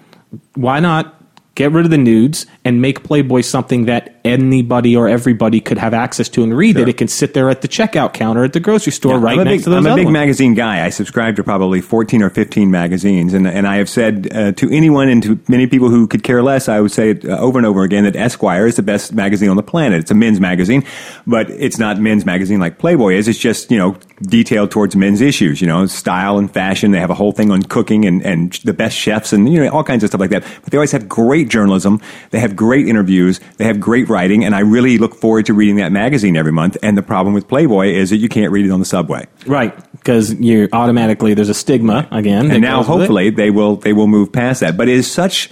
Why 0.55 0.81
not 0.81 1.15
get 1.55 1.71
rid 1.73 1.85
of 1.85 1.91
the 1.91 1.99
nudes 1.99 2.47
and 2.65 2.83
make 2.83 3.05
Playboy 3.05 3.43
something 3.43 3.85
that 3.87 4.12
anybody 4.25 4.97
or 4.97 5.09
everybody 5.09 5.61
could 5.61 5.79
have 5.79 5.95
access 5.95 6.29
to 6.31 6.43
and 6.43 6.57
read? 6.57 6.77
That 6.77 6.89
it 6.89 6.97
can 6.97 7.09
sit 7.09 7.35
there 7.35 7.51
at 7.51 7.63
the 7.63 7.69
checkout 7.69 8.13
counter 8.13 8.45
at 8.45 8.53
the 8.53 8.61
grocery 8.61 8.93
store 8.93 9.19
right 9.19 9.35
I'm 9.35 9.41
a 9.41 9.45
next 9.45 9.57
big, 9.59 9.65
to 9.65 9.71
those 9.71 9.87
I'm 9.87 9.93
a 9.93 9.97
big 9.97 10.07
ones. 10.07 10.13
magazine 10.15 10.55
guy. 10.55 10.85
I 10.85 10.91
subscribe 10.91 11.37
to 11.37 11.45
probably 11.45 11.81
14 11.81 12.23
or 12.23 12.31
15 12.31 12.71
magazines, 12.71 13.35
and, 13.35 13.47
and 13.47 13.67
I 13.67 13.77
have 13.77 13.89
said 13.89 14.29
uh, 14.33 14.53
to 14.53 14.71
anyone 14.71 15.09
and 15.09 15.23
to 15.23 15.41
many 15.49 15.67
people 15.67 15.89
who 15.89 16.07
could 16.07 16.23
care 16.23 16.43
less, 16.43 16.69
I 16.69 16.81
would 16.81 16.93
say 16.93 17.11
it, 17.11 17.25
uh, 17.25 17.39
over 17.39 17.59
and 17.59 17.67
over 17.67 17.83
again 17.83 18.05
that 18.05 18.17
Esquire 18.17 18.67
is 18.67 18.77
the 18.77 18.83
best 18.83 19.13
magazine 19.13 19.49
on 19.49 19.57
the 19.57 19.63
planet. 19.63 20.01
It's 20.01 20.11
a 20.11 20.15
men's 20.15 20.41
magazine, 20.41 20.85
but 21.27 21.51
it's 21.51 21.79
not 21.79 21.99
men's 21.99 22.25
magazine 22.25 22.61
like 22.61 22.79
Playboy 22.79 23.15
is. 23.15 23.29
It's 23.29 23.39
just, 23.39 23.71
you 23.71 23.79
know, 23.79 23.97
detailed 24.23 24.71
towards 24.71 24.95
men's 24.95 25.21
issues, 25.21 25.61
you 25.61 25.67
know, 25.67 25.87
style 25.87 26.39
and 26.39 26.53
fashion. 26.53 26.93
They 26.93 27.01
have 27.01 27.11
a 27.11 27.15
whole 27.15 27.33
thing 27.33 27.51
on 27.51 27.63
cooking 27.63 28.05
and, 28.05 28.23
and 28.25 28.53
the 28.65 28.73
best 28.73 28.97
chefs 28.97 29.33
and, 29.33 29.53
you 29.53 29.63
know, 29.63 29.71
all 29.71 29.85
kinds 29.85 30.05
of 30.05 30.11
stuff 30.11 30.21
like 30.21 30.31
that. 30.31 30.45
But 30.63 30.71
they 30.71 30.77
always 30.79 30.93
have 30.93 31.09
great 31.09 31.49
journalism. 31.49 32.01
They 32.31 32.41
have 32.41 32.55
great 32.57 32.87
interviews. 32.87 33.41
They 33.57 33.65
have 33.65 33.81
great 33.81 34.09
writing, 34.13 34.45
and 34.45 34.55
I 34.55 34.61
really 34.61 34.99
look 34.99 35.15
forward 35.15 35.47
to 35.47 35.55
reading 35.55 35.77
that 35.77 35.91
magazine 35.91 36.37
every 36.37 36.53
month. 36.53 36.77
And 36.83 36.97
the 36.97 37.03
problem 37.03 37.35
with 37.35 37.49
Playboy 37.49 37.89
is 37.89 38.11
that 38.11 38.19
you 38.19 38.29
can't 38.29 38.53
read 38.53 38.67
it 38.67 38.71
on 38.71 38.79
the 38.79 38.87
subway. 38.87 39.27
Right, 39.47 39.75
because 39.93 40.35
you 40.35 40.69
automatically 40.73 41.35
there's 41.35 41.49
a 41.49 41.55
stigma 41.55 42.07
again. 42.11 42.51
and 42.51 42.61
now 42.61 42.77
goes 42.77 42.89
with 42.89 42.95
it. 42.95 42.99
hopefully 43.01 43.31
they 43.31 43.51
will 43.51 43.77
they 43.77 43.93
will 43.93 44.07
move 44.07 44.33
past 44.33 44.61
that. 44.61 44.77
But 44.77 44.89
it 44.89 44.97
is 44.97 45.11
such 45.11 45.51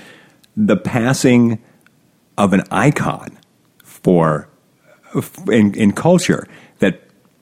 the 0.56 0.76
passing 0.76 1.58
of 2.36 2.52
an 2.52 2.62
icon 2.70 3.38
for 3.82 4.48
in, 5.50 5.74
in 5.74 5.92
culture 5.92 6.46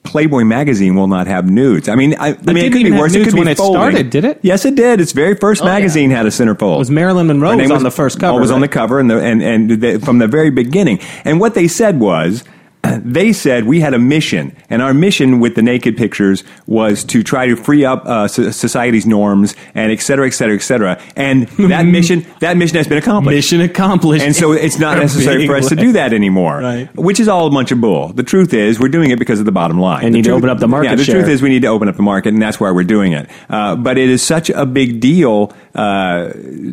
Playboy 0.09 0.43
magazine 0.43 0.95
will 0.95 1.07
not 1.07 1.27
have 1.27 1.49
nudes. 1.49 1.87
I 1.87 1.93
mean, 1.95 2.15
I, 2.15 2.29
I 2.29 2.53
mean, 2.53 2.65
it 2.65 2.73
could 2.73 2.83
be 2.83 2.91
worse. 2.91 3.13
It 3.13 3.23
could 3.25 3.33
be 3.35 3.39
when 3.39 3.47
it 3.47 3.57
folding. 3.57 3.79
started, 3.79 4.09
did 4.09 4.25
it? 4.25 4.39
Yes, 4.41 4.65
it 4.65 4.73
did. 4.75 4.99
Its 4.99 5.11
very 5.11 5.35
first 5.35 5.61
Oh, 5.61 5.65
yeah. 5.65 5.73
magazine 5.73 6.09
had 6.09 6.25
a 6.25 6.29
centerfold. 6.29 6.79
was 6.79 6.89
Marilyn 6.89 7.27
Monroe 7.27 7.51
Her 7.51 7.57
was 7.57 7.69
on 7.71 7.83
the 7.83 7.91
first 7.91 8.19
cover. 8.19 8.37
oh, 8.37 8.41
was 8.41 8.49
on 8.51 8.61
the 8.61 8.67
cover, 8.67 8.99
and 8.99 9.09
the, 9.09 9.21
and 9.21 9.41
and 9.43 9.69
the, 9.81 9.99
from 9.99 10.17
the 10.17 10.27
very 10.27 10.49
beginning. 10.49 10.99
And 11.25 11.39
what 11.39 11.53
they 11.53 11.67
said 11.67 11.99
was 11.99 12.43
they 13.03 13.33
said 13.33 13.65
we 13.65 13.81
had 13.81 13.93
a 13.93 13.99
mission, 13.99 14.55
and 14.69 14.81
our 14.81 14.93
mission 14.93 15.39
with 15.39 15.55
the 15.55 15.61
naked 15.61 15.97
pictures 15.97 16.43
was 16.65 17.03
to 17.05 17.23
try 17.23 17.45
to 17.47 17.55
free 17.55 17.83
up 17.85 18.05
uh, 18.05 18.27
so- 18.27 18.51
society's 18.51 19.05
norms 19.05 19.53
and 19.75 19.91
et 19.91 19.99
cetera, 20.01 20.25
et 20.27 20.31
cetera, 20.31 20.55
et 20.55 20.59
cetera. 20.61 21.01
And 21.15 21.47
that 21.69 21.83
mission, 21.83 22.25
that 22.39 22.55
mission 22.57 22.77
has 22.77 22.87
been 22.87 22.97
accomplished. 22.97 23.35
Mission 23.35 23.61
accomplished. 23.61 24.23
And 24.25 24.35
so 24.35 24.53
it's 24.53 24.79
not 24.79 24.97
necessary 25.07 25.45
for 25.45 25.55
us 25.55 25.69
to 25.69 25.75
do 25.75 25.91
that 25.93 26.13
anymore, 26.13 26.59
Right. 26.59 26.95
which 26.95 27.19
is 27.19 27.27
all 27.27 27.47
a 27.47 27.51
bunch 27.51 27.71
of 27.71 27.81
bull. 27.81 28.09
The 28.13 28.23
truth 28.23 28.53
is, 28.53 28.79
we're 28.79 28.87
doing 28.89 29.11
it 29.11 29.19
because 29.19 29.39
of 29.39 29.45
the 29.45 29.51
bottom 29.51 29.79
line. 29.79 30.05
And 30.05 30.13
The 30.13 30.19
need 30.19 30.25
to 30.25 30.31
open 30.31 30.49
up 30.49 30.59
the 30.59 30.67
market 30.67 30.89
Yeah, 30.89 30.95
the 30.95 31.03
share. 31.03 31.15
truth 31.15 31.27
is, 31.29 31.41
we 31.41 31.49
need 31.49 31.63
to 31.63 31.67
open 31.67 31.89
up 31.89 31.95
the 31.97 32.01
market, 32.03 32.33
and 32.33 32.41
that's 32.41 32.59
why 32.59 32.71
we're 32.71 32.83
doing 32.83 33.11
it. 33.11 33.29
Uh, 33.49 33.75
but 33.75 33.97
it 33.97 34.09
is 34.09 34.21
such 34.23 34.49
a 34.49 34.65
big 34.65 34.99
deal 35.01 35.53
uh, 35.75 36.29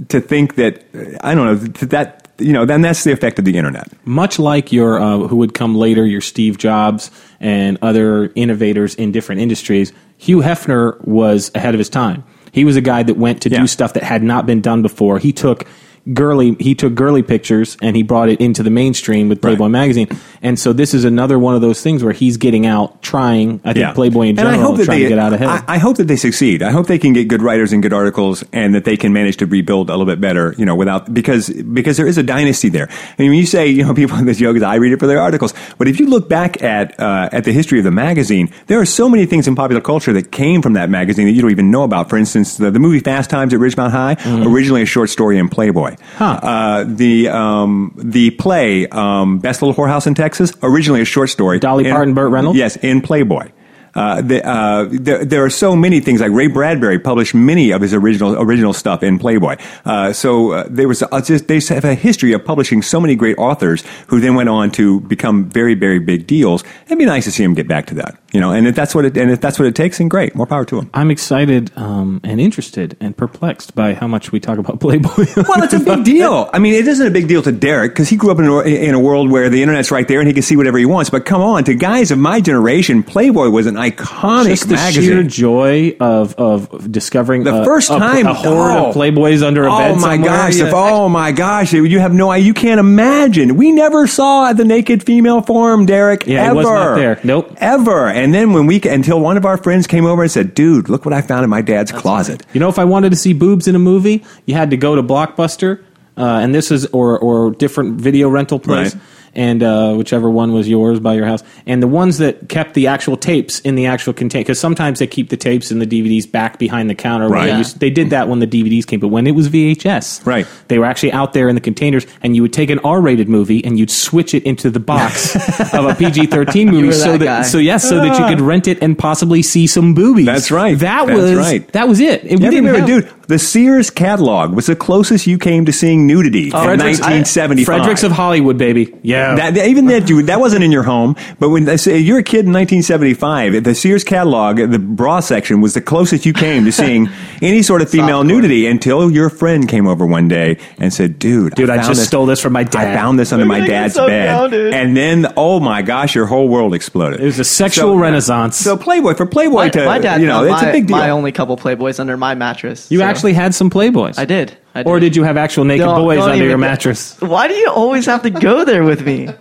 to 0.08 0.20
think 0.20 0.54
that 0.56 0.84
I 1.20 1.34
don't 1.34 1.46
know 1.46 1.54
that 1.88 2.25
you 2.38 2.52
know. 2.52 2.64
Then 2.64 2.80
that's 2.82 3.04
the 3.04 3.12
effect 3.12 3.38
of 3.38 3.44
the 3.44 3.56
internet. 3.56 3.88
much 4.04 4.38
like 4.38 4.72
your 4.72 5.00
uh, 5.00 5.18
who 5.28 5.36
would 5.36 5.54
come 5.54 5.74
later, 5.74 6.04
your 6.06 6.20
Steve 6.20 6.58
Jobs 6.58 7.10
and 7.40 7.78
other 7.82 8.32
innovators 8.34 8.94
in 8.94 9.12
different 9.12 9.40
industries. 9.40 9.92
Hugh 10.18 10.38
Hefner 10.38 11.00
was 11.06 11.50
ahead 11.54 11.74
of 11.74 11.78
his 11.78 11.88
time. 11.90 12.24
He 12.52 12.64
was 12.64 12.76
a 12.76 12.80
guy 12.80 13.02
that 13.02 13.16
went 13.16 13.42
to 13.42 13.50
Yeah. 13.50 13.60
do 13.60 13.66
stuff 13.66 13.92
that 13.94 14.02
had 14.02 14.22
not 14.22 14.46
been 14.46 14.60
done 14.62 14.80
before. 14.82 15.18
He 15.18 15.32
took 15.32 15.66
girly 16.12 16.54
he 16.60 16.74
took 16.74 16.94
girly 16.94 17.22
pictures 17.22 17.76
and 17.82 17.96
he 17.96 18.02
brought 18.02 18.28
it 18.28 18.40
into 18.40 18.62
the 18.62 18.70
mainstream 18.70 19.28
with 19.28 19.40
Playboy 19.40 19.64
Right. 19.64 19.70
magazine. 19.70 20.08
And 20.42 20.58
so 20.58 20.72
this 20.72 20.94
is 20.94 21.04
another 21.04 21.38
one 21.38 21.54
of 21.54 21.60
those 21.60 21.82
things 21.82 22.04
where 22.04 22.12
he's 22.12 22.36
getting 22.36 22.66
out 22.66 23.02
trying. 23.02 23.60
I 23.64 23.72
think 23.72 23.94
Playboy 23.94 24.26
in 24.28 24.36
general 24.36 24.54
and 24.54 24.62
I 24.62 24.64
hope 24.64 24.76
that 24.78 24.84
trying 24.84 24.98
they, 24.98 25.04
to 25.04 25.08
get 25.10 25.18
out 25.18 25.32
ahead. 25.32 25.48
I, 25.48 25.64
I 25.66 25.78
hope 25.78 25.96
that 25.96 26.08
they 26.08 26.16
succeed. 26.16 26.62
I 26.62 26.70
hope 26.70 26.86
they 26.86 26.98
can 26.98 27.12
get 27.12 27.28
good 27.28 27.42
writers 27.42 27.72
and 27.72 27.82
good 27.82 27.92
articles, 27.92 28.44
and 28.52 28.74
that 28.74 28.84
they 28.84 28.96
can 28.96 29.12
manage 29.12 29.36
to 29.38 29.46
rebuild 29.46 29.88
a 29.90 29.92
little 29.92 30.06
bit 30.06 30.20
better. 30.20 30.54
You 30.58 30.64
know, 30.64 30.74
without 30.76 31.12
because 31.12 31.48
because 31.50 31.96
there 31.96 32.06
is 32.06 32.18
a 32.18 32.22
dynasty 32.22 32.68
there. 32.68 32.88
I 32.90 33.14
mean, 33.22 33.30
when 33.30 33.38
you 33.38 33.46
say 33.46 33.66
you 33.68 33.84
know 33.84 33.94
people 34.02 34.16
the 34.16 34.24
this 34.24 34.40
is 34.40 34.62
I 34.62 34.76
read 34.76 34.92
it 34.92 35.00
for 35.00 35.06
their 35.06 35.20
articles, 35.20 35.54
but 35.78 35.88
if 35.88 35.98
you 35.98 36.06
look 36.06 36.28
back 36.28 36.62
at 36.62 36.98
uh, 37.00 37.28
at 37.32 37.44
the 37.44 37.52
history 37.52 37.78
of 37.78 37.84
the 37.84 37.90
magazine, 37.90 38.52
there 38.66 38.80
are 38.80 38.86
so 38.86 39.08
many 39.08 39.26
things 39.26 39.48
in 39.48 39.54
popular 39.56 39.80
culture 39.80 40.12
that 40.12 40.30
came 40.30 40.62
from 40.62 40.74
that 40.74 40.90
magazine 40.90 41.26
that 41.26 41.32
you 41.32 41.42
don't 41.42 41.50
even 41.50 41.70
know 41.70 41.82
about. 41.82 42.08
For 42.08 42.16
instance, 42.16 42.56
the, 42.58 42.70
the 42.70 42.78
movie 42.78 43.00
Fast 43.00 43.30
Times 43.30 43.52
at 43.54 43.60
Ridgemont 43.60 43.90
High, 43.90 44.16
originally 44.46 44.82
a 44.82 44.86
short 44.86 45.10
story 45.10 45.38
in 45.38 45.48
Playboy. 45.48 45.95
Huh. 46.16 46.24
Uh, 46.42 46.84
the 46.86 47.28
um, 47.28 47.94
the 47.96 48.30
play 48.32 48.86
um, 48.88 49.38
Best 49.38 49.62
Little 49.62 49.74
Whorehouse 49.74 50.06
in 50.06 50.14
Texas, 50.14 50.52
originally 50.62 51.00
a 51.02 51.04
short 51.04 51.30
story. 51.30 51.58
Dolly 51.58 51.86
in- 51.86 51.92
Parton, 51.92 52.14
Burt 52.14 52.30
Reynolds? 52.30 52.58
Yes, 52.58 52.76
in 52.76 53.00
Playboy. 53.00 53.50
Uh, 53.94 54.20
the, 54.20 54.46
uh, 54.46 54.86
there, 54.90 55.24
there 55.24 55.42
are 55.42 55.48
so 55.48 55.74
many 55.74 56.00
things 56.00 56.20
like 56.20 56.30
Ray 56.30 56.48
Bradbury 56.48 56.98
published 56.98 57.34
many 57.34 57.70
of 57.70 57.80
his 57.80 57.94
original 57.94 58.36
original 58.38 58.74
stuff 58.74 59.02
in 59.02 59.18
Playboy. 59.18 59.56
Uh, 59.86 60.12
so 60.12 60.52
uh, 60.52 60.66
there 60.68 60.86
was 60.86 61.02
uh, 61.02 61.20
just 61.22 61.48
they 61.48 61.60
have 61.74 61.84
a 61.86 61.94
history 61.94 62.34
of 62.34 62.44
publishing 62.44 62.82
so 62.82 63.00
many 63.00 63.14
great 63.14 63.38
authors 63.38 63.84
who 64.08 64.20
then 64.20 64.34
went 64.34 64.50
on 64.50 64.70
to 64.72 65.00
become 65.00 65.48
very 65.48 65.74
very 65.74 65.98
big 65.98 66.26
deals. 66.26 66.62
It'd 66.84 66.98
be 66.98 67.06
nice 67.06 67.24
to 67.24 67.32
see 67.32 67.42
them 67.42 67.54
get 67.54 67.68
back 67.68 67.86
to 67.86 67.94
that, 67.94 68.18
you 68.36 68.40
know. 68.42 68.52
And 68.52 68.66
if 68.66 68.74
that's 68.74 68.94
what 68.94 69.06
it 69.06 69.16
and 69.16 69.30
if 69.30 69.40
that's 69.40 69.58
what 69.58 69.66
it 69.66 69.74
takes, 69.74 69.96
then 69.96 70.08
great, 70.08 70.34
more 70.34 70.46
power 70.46 70.66
to 70.66 70.76
them. 70.76 70.90
I'm 70.92 71.10
excited 71.10 71.72
um, 71.74 72.20
and 72.22 72.38
interested 72.38 72.94
and 73.00 73.16
perplexed 73.16 73.74
by 73.74 73.94
how 73.94 74.06
much 74.06 74.30
we 74.30 74.40
talk 74.40 74.58
about 74.58 74.78
Playboy. 74.86 75.24
Well, 75.36 75.62
it's 75.62 75.72
a 75.72 75.80
big 75.80 76.04
deal. 76.04 76.50
I 76.52 76.58
mean, 76.58 76.74
it 76.74 76.86
isn't 76.86 77.06
a 77.06 77.10
big 77.10 77.28
deal 77.28 77.40
to 77.42 77.50
Derek 77.52 77.92
because 77.92 78.10
he 78.10 78.16
grew 78.16 78.30
up 78.30 78.38
in 78.38 78.44
a, 78.44 78.60
in 78.60 78.94
a 78.94 79.00
world 79.00 79.30
where 79.30 79.48
the 79.48 79.62
internet's 79.62 79.90
right 79.90 80.06
there 80.06 80.20
and 80.20 80.28
he 80.28 80.34
can 80.34 80.42
see 80.42 80.54
whatever 80.54 80.76
he 80.76 80.84
wants. 80.84 81.08
But 81.08 81.24
come 81.24 81.40
on, 81.40 81.64
to 81.64 81.74
guys 81.74 82.10
of 82.10 82.18
my 82.18 82.42
generation, 82.42 83.02
Playboy 83.02 83.48
was 83.48 83.66
an 83.66 83.76
iconic 83.76 84.48
Just 84.48 84.68
the 84.68 84.74
magazine. 84.74 85.02
sheer 85.04 85.22
joy 85.22 85.96
of 85.98 86.34
of 86.34 86.92
discovering 86.92 87.44
The 87.44 87.62
a- 87.62 87.64
first 87.64 87.88
time, 87.88 88.26
a 88.26 88.34
horde 88.34 88.76
oh. 88.76 88.90
of 88.90 88.94
Playboys 88.94 89.42
under 89.42 89.64
a 89.64 89.72
oh 89.72 89.78
bed. 89.78 90.00
my 90.00 90.18
gosh! 90.18 90.56
Yeah. 90.56 90.66
If, 90.66 90.74
oh 90.74 91.08
my 91.08 91.32
gosh! 91.32 91.72
You 91.72 91.98
have 92.00 92.12
no. 92.12 92.34
You 92.34 92.52
can't 92.52 92.80
imagine. 92.80 93.56
We 93.56 93.72
never 93.72 94.06
saw 94.06 94.52
the 94.52 94.64
naked 94.64 95.04
female 95.04 95.40
form, 95.40 95.86
Derek. 95.86 96.26
Yeah, 96.26 96.44
it 96.44 96.46
ever. 96.48 96.54
was 96.56 96.66
not 96.66 96.94
there. 96.96 97.20
Nope. 97.24 97.54
Ever. 97.58 98.08
And 98.08 98.25
then 98.34 98.52
when 98.52 98.66
we 98.66 98.80
until 98.82 99.20
one 99.20 99.36
of 99.36 99.44
our 99.44 99.56
friends 99.56 99.86
came 99.86 100.06
over 100.06 100.22
and 100.22 100.30
said, 100.30 100.54
"Dude, 100.54 100.88
look 100.88 101.04
what 101.04 101.12
I 101.12 101.20
found 101.20 101.44
in 101.44 101.50
my 101.50 101.62
dad's 101.62 101.92
closet." 101.92 102.44
You 102.52 102.60
know, 102.60 102.68
if 102.68 102.78
I 102.78 102.84
wanted 102.84 103.10
to 103.10 103.16
see 103.16 103.32
boobs 103.32 103.68
in 103.68 103.74
a 103.74 103.78
movie, 103.78 104.24
you 104.46 104.54
had 104.54 104.70
to 104.70 104.76
go 104.76 104.94
to 104.94 105.02
Blockbuster, 105.02 105.80
uh, 106.16 106.22
and 106.42 106.54
this 106.54 106.70
is 106.70 106.86
or 106.86 107.18
or 107.18 107.50
different 107.50 108.00
video 108.00 108.28
rental 108.28 108.58
place. 108.58 108.94
Right. 108.94 109.02
And 109.36 109.62
uh, 109.62 109.94
whichever 109.94 110.28
one 110.30 110.52
was 110.54 110.66
yours 110.68 110.98
by 110.98 111.14
your 111.14 111.26
house, 111.26 111.42
and 111.66 111.82
the 111.82 111.86
ones 111.86 112.18
that 112.18 112.48
kept 112.48 112.72
the 112.74 112.86
actual 112.88 113.16
tapes 113.18 113.60
in 113.60 113.74
the 113.76 113.84
actual 113.86 114.12
container, 114.14 114.42
because 114.42 114.58
sometimes 114.58 114.98
they 114.98 115.06
keep 115.06 115.28
the 115.28 115.36
tapes 115.36 115.70
and 115.70 115.80
the 115.80 115.86
DVDs 115.86 116.28
back 116.30 116.58
behind 116.58 116.88
the 116.90 116.94
counter. 116.94 117.28
Right. 117.28 117.42
They, 117.44 117.48
Yeah. 117.50 117.58
used- 117.58 117.78
they 117.80 117.90
did 117.90 118.10
that 118.10 118.28
when 118.28 118.38
the 118.40 118.46
DVDs 118.46 118.86
came, 118.86 118.98
but 118.98 119.08
when 119.08 119.26
it 119.26 119.34
was 119.34 119.48
VHS, 119.48 120.22
Right. 120.24 120.46
They 120.68 120.78
were 120.78 120.86
actually 120.86 121.12
out 121.12 121.34
there 121.34 121.48
in 121.50 121.54
the 121.54 121.60
containers, 121.60 122.06
and 122.22 122.34
you 122.34 122.42
would 122.42 122.52
take 122.54 122.70
an 122.70 122.78
R-rated 122.82 123.28
movie 123.28 123.62
and 123.64 123.78
you'd 123.78 123.90
switch 123.90 124.32
it 124.34 124.42
into 124.44 124.70
the 124.70 124.80
box 124.80 125.36
of 125.74 125.84
a 125.84 125.94
PG-13 125.94 126.70
movie, 126.70 126.86
were 126.88 126.92
so 126.94 127.12
that 127.12 127.18
that 127.18 127.24
guy. 127.24 127.42
so 127.42 127.58
yes, 127.58 127.86
so 127.88 127.96
that 128.00 128.18
you 128.18 128.24
could 128.26 128.40
rent 128.40 128.66
it 128.66 128.78
and 128.82 128.98
possibly 128.98 129.42
see 129.42 129.66
some 129.66 129.92
boobies. 129.94 130.24
That's 130.26 130.50
right. 130.50 130.78
That 130.78 131.06
That's 131.06 131.18
was 131.20 131.34
right. 131.34 131.68
that 131.72 131.86
was 131.88 132.00
it. 132.00 132.24
It- 132.24 132.38
we 132.38 132.44
Yeah, 132.44 132.50
didn't 132.50 132.64
remember, 132.66 132.78
have- 132.78 133.04
dude, 133.04 133.12
the 133.28 133.38
Sears 133.38 133.90
catalog 133.90 134.54
was 134.54 134.66
the 134.66 134.76
closest 134.76 135.26
you 135.26 135.38
came 135.38 135.64
to 135.66 135.72
seeing 135.72 136.06
nudity 136.06 136.52
oh, 136.52 136.58
in 136.60 136.64
Fredericks- 136.78 137.00
1975. 137.00 137.66
Frederick's 137.66 138.02
of 138.02 138.12
Hollywood, 138.12 138.56
baby. 138.58 138.94
Yeah. 139.02 139.34
That, 139.50 139.56
even 139.66 139.86
that, 139.86 140.08
you, 140.08 140.22
that 140.24 140.38
wasn't 140.40 140.62
in 140.64 140.70
your 140.72 140.84
home. 140.84 141.16
But 141.40 141.50
when 141.50 141.64
they 141.64 141.76
say 141.76 141.98
you're 141.98 142.18
a 142.18 142.22
kid 142.22 142.46
in 142.46 142.52
1975, 142.52 143.64
the 143.64 143.74
Sears 143.74 144.04
catalog, 144.04 144.58
the 144.58 144.78
bra 144.78 145.20
section 145.20 145.60
was 145.60 145.74
the 145.74 145.80
closest 145.80 146.24
you 146.24 146.32
came 146.32 146.64
to 146.64 146.72
seeing 146.72 147.08
any 147.42 147.62
sort 147.62 147.82
of 147.82 147.90
female 147.90 148.22
Softcore. 148.22 148.26
nudity 148.28 148.66
until 148.66 149.10
your 149.10 149.30
friend 149.30 149.68
came 149.68 149.86
over 149.86 150.06
one 150.06 150.28
day 150.28 150.58
and 150.78 150.92
said, 150.92 151.18
"Dude, 151.18 151.54
Dude, 151.54 151.70
I 151.70 151.76
found 151.76 151.88
just 151.88 152.00
this- 152.00 152.08
stole 152.08 152.26
this 152.26 152.40
from 152.40 152.52
my 152.52 152.60
I 152.60 152.64
dad." 152.64 152.94
found 152.94 153.18
this 153.18 153.32
under 153.32 153.44
We're 153.44 153.60
my 153.60 153.66
dad's 153.66 153.94
so 153.94 154.06
bed." 154.06 154.26
grounded. 154.26 154.72
And 154.74 154.96
then, 154.96 155.32
oh 155.36 155.60
my 155.60 155.82
gosh, 155.82 156.14
your 156.14 156.26
whole 156.26 156.48
world 156.48 156.74
exploded. 156.74 157.20
It 157.20 157.24
was 157.24 157.38
a 157.38 157.44
sexual 157.44 157.98
renaissance. 157.98 158.56
So 158.56 158.76
Playboy 158.76 159.14
for 159.14 159.26
Playboy 159.26 159.54
My, 159.56 159.68
to 159.70 159.84
my 159.84 159.98
dad 159.98 160.20
you 160.20 160.26
know, 160.26 160.38
found 160.46 160.50
it's 160.50 160.62
my, 160.62 160.68
a 160.68 160.72
big 160.72 160.86
deal. 160.86 160.96
my 160.96 161.10
only 161.10 161.32
couple 161.32 161.56
Playboys 161.56 161.98
under 162.00 162.16
my 162.16 162.34
mattress. 162.34 162.90
you 162.90 162.98
so- 162.98 163.04
actually 163.16 163.32
had 163.34 163.54
some 163.54 163.70
Playboys. 163.70 164.18
I 164.18 164.24
did. 164.24 164.56
I 164.74 164.82
did. 164.82 164.88
Or 164.88 165.00
did 165.00 165.16
you 165.16 165.22
have 165.24 165.36
actual 165.36 165.64
naked 165.64 165.86
Don't- 165.86 166.00
boys 166.00 166.18
don't 166.18 166.24
under 166.30 166.36
even 166.36 166.48
your 166.50 166.58
mattress? 166.58 167.16
Why 167.20 167.48
do 167.48 167.54
you 167.54 167.70
always 167.70 168.06
have 168.06 168.22
to 168.22 168.30
go 168.30 168.64
there 168.64 168.84
with 168.84 169.04
me? 169.04 169.28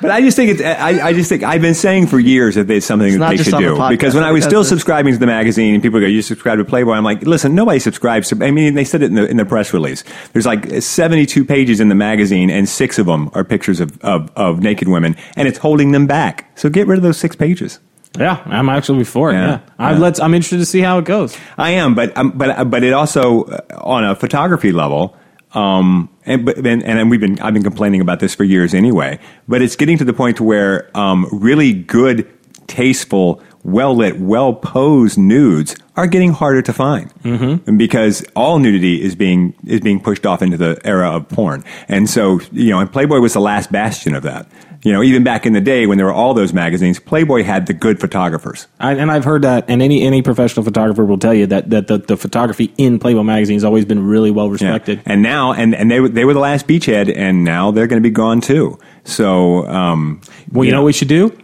But 0.00 0.10
I 0.10 0.20
just 0.20 0.36
think 0.36 0.50
it's. 0.50 0.60
I, 0.60 1.06
I 1.08 1.12
just 1.14 1.28
think 1.30 1.44
I've 1.44 1.62
been 1.62 1.72
saying 1.72 2.08
for 2.08 2.18
years 2.18 2.56
that 2.56 2.68
it's 2.68 2.84
something 2.84 3.06
It's 3.08 3.14
that 3.14 3.20
not 3.20 3.30
they 3.30 3.36
just 3.36 3.46
should 3.48 3.54
on 3.54 3.62
the 3.62 3.68
do. 3.70 3.76
podcast, 3.76 3.88
Because 3.90 4.14
when 4.14 4.24
I 4.24 4.32
was 4.32 4.40
because 4.40 4.50
still 4.50 4.60
it's- 4.60 4.68
subscribing 4.68 5.12
to 5.14 5.18
the 5.18 5.24
magazine, 5.26 5.72
and 5.72 5.82
people 5.82 5.98
go, 6.00 6.04
"You 6.06 6.20
subscribe 6.20 6.58
to 6.58 6.64
Playboy," 6.64 6.92
I'm 6.92 7.04
like, 7.04 7.22
"Listen, 7.22 7.54
nobody 7.54 7.78
subscribes." 7.78 8.28
to 8.28 8.44
I 8.44 8.50
mean, 8.50 8.74
they 8.74 8.84
said 8.84 9.02
it 9.02 9.06
in 9.06 9.14
the 9.14 9.26
in 9.30 9.36
the 9.38 9.46
press 9.46 9.72
release. 9.72 10.04
There's 10.32 10.44
like 10.44 10.82
72 10.82 11.44
pages 11.46 11.80
in 11.80 11.88
the 11.88 11.94
magazine, 11.94 12.50
and 12.50 12.68
six 12.68 12.98
of 12.98 13.06
them 13.06 13.30
are 13.34 13.44
pictures 13.44 13.80
of 13.80 13.96
of, 14.02 14.30
of 14.36 14.60
naked 14.60 14.88
women, 14.88 15.16
and 15.36 15.48
it's 15.48 15.58
holding 15.58 15.92
them 15.92 16.06
back. 16.06 16.50
So 16.58 16.68
get 16.68 16.86
rid 16.86 16.98
of 16.98 17.02
those 17.02 17.16
six 17.16 17.34
pages. 17.36 17.78
Yeah, 18.18 18.42
I'm 18.46 18.68
actually 18.68 19.04
for 19.04 19.30
it. 19.30 19.34
Yeah. 19.34 19.46
Yeah, 19.46 19.60
I, 19.78 19.92
Yeah. 19.92 19.98
let's. 19.98 20.20
I'm 20.20 20.34
interested 20.34 20.58
to 20.58 20.66
see 20.66 20.80
how 20.80 20.98
it 20.98 21.04
goes. 21.04 21.36
I 21.58 21.70
am, 21.70 21.94
but 21.94 22.16
um, 22.16 22.30
but 22.32 22.70
but 22.70 22.82
it 22.84 22.92
also 22.92 23.44
uh, 23.44 23.60
on 23.80 24.04
a 24.04 24.14
photography 24.14 24.72
level. 24.72 25.16
Um, 25.52 26.08
and, 26.26 26.44
but, 26.44 26.58
and 26.58 26.82
and 26.82 27.10
we've 27.10 27.20
been 27.20 27.40
I've 27.40 27.54
been 27.54 27.62
complaining 27.62 28.00
about 28.00 28.20
this 28.20 28.34
for 28.34 28.44
years 28.44 28.74
anyway. 28.74 29.18
But 29.48 29.62
it's 29.62 29.76
getting 29.76 29.98
to 29.98 30.04
the 30.04 30.12
point 30.12 30.40
where 30.40 30.90
um, 30.96 31.26
really 31.32 31.72
good, 31.72 32.28
tasteful, 32.66 33.42
well 33.62 33.96
lit, 33.96 34.18
well 34.20 34.52
posed 34.52 35.18
nudes 35.18 35.76
are 35.96 36.06
getting 36.06 36.32
harder 36.32 36.60
to 36.60 36.72
find 36.72 37.14
mm-hmm. 37.22 37.76
because 37.76 38.24
all 38.34 38.58
nudity 38.58 39.02
is 39.02 39.14
being 39.14 39.54
is 39.64 39.80
being 39.80 40.00
pushed 40.00 40.26
off 40.26 40.42
into 40.42 40.56
the 40.56 40.80
era 40.84 41.10
of 41.10 41.28
porn. 41.28 41.64
And 41.88 42.10
so 42.10 42.40
you 42.52 42.70
know, 42.70 42.80
and 42.80 42.92
Playboy 42.92 43.18
was 43.18 43.32
the 43.32 43.40
last 43.40 43.70
bastion 43.72 44.14
of 44.14 44.22
that. 44.24 44.46
You 44.84 44.92
know, 44.92 45.02
even 45.02 45.24
back 45.24 45.46
in 45.46 45.54
the 45.54 45.62
day 45.62 45.86
when 45.86 45.96
there 45.96 46.06
were 46.06 46.12
all 46.12 46.34
those 46.34 46.52
magazines, 46.52 47.00
Playboy 47.00 47.42
had 47.42 47.66
the 47.66 47.72
good 47.72 47.98
photographers. 47.98 48.66
I, 48.78 48.92
and 48.92 49.10
I've 49.10 49.24
heard 49.24 49.40
that, 49.42 49.64
and 49.66 49.80
any 49.80 50.02
any 50.02 50.20
professional 50.20 50.62
photographer 50.62 51.04
will 51.06 51.18
tell 51.18 51.32
you 51.32 51.46
that 51.46 51.70
that 51.70 51.86
the, 51.88 51.96
the 51.98 52.16
photography 52.18 52.72
in 52.76 52.98
Playboy 52.98 53.22
magazine 53.22 53.56
has 53.56 53.64
always 53.64 53.86
been 53.86 54.06
really 54.06 54.30
well 54.30 54.46
Yeah. 54.46 54.52
respected. 54.52 55.00
And 55.06 55.22
now, 55.22 55.52
and, 55.54 55.74
and 55.74 55.90
they, 55.90 56.00
were- 56.00 56.10
they 56.10 56.26
were 56.26 56.34
the 56.34 56.40
last 56.40 56.66
beachhead, 56.68 57.10
and 57.16 57.44
now 57.44 57.70
they're 57.70 57.86
going 57.86 58.02
to 58.02 58.06
be 58.06 58.12
gone 58.12 58.42
too. 58.42 58.78
So, 59.04 59.66
um, 59.68 60.20
Well, 60.52 60.64
you 60.66 60.72
know 60.72 60.82
what 60.82 60.86
we 60.86 60.92
should 60.92 61.08
do? 61.08 61.34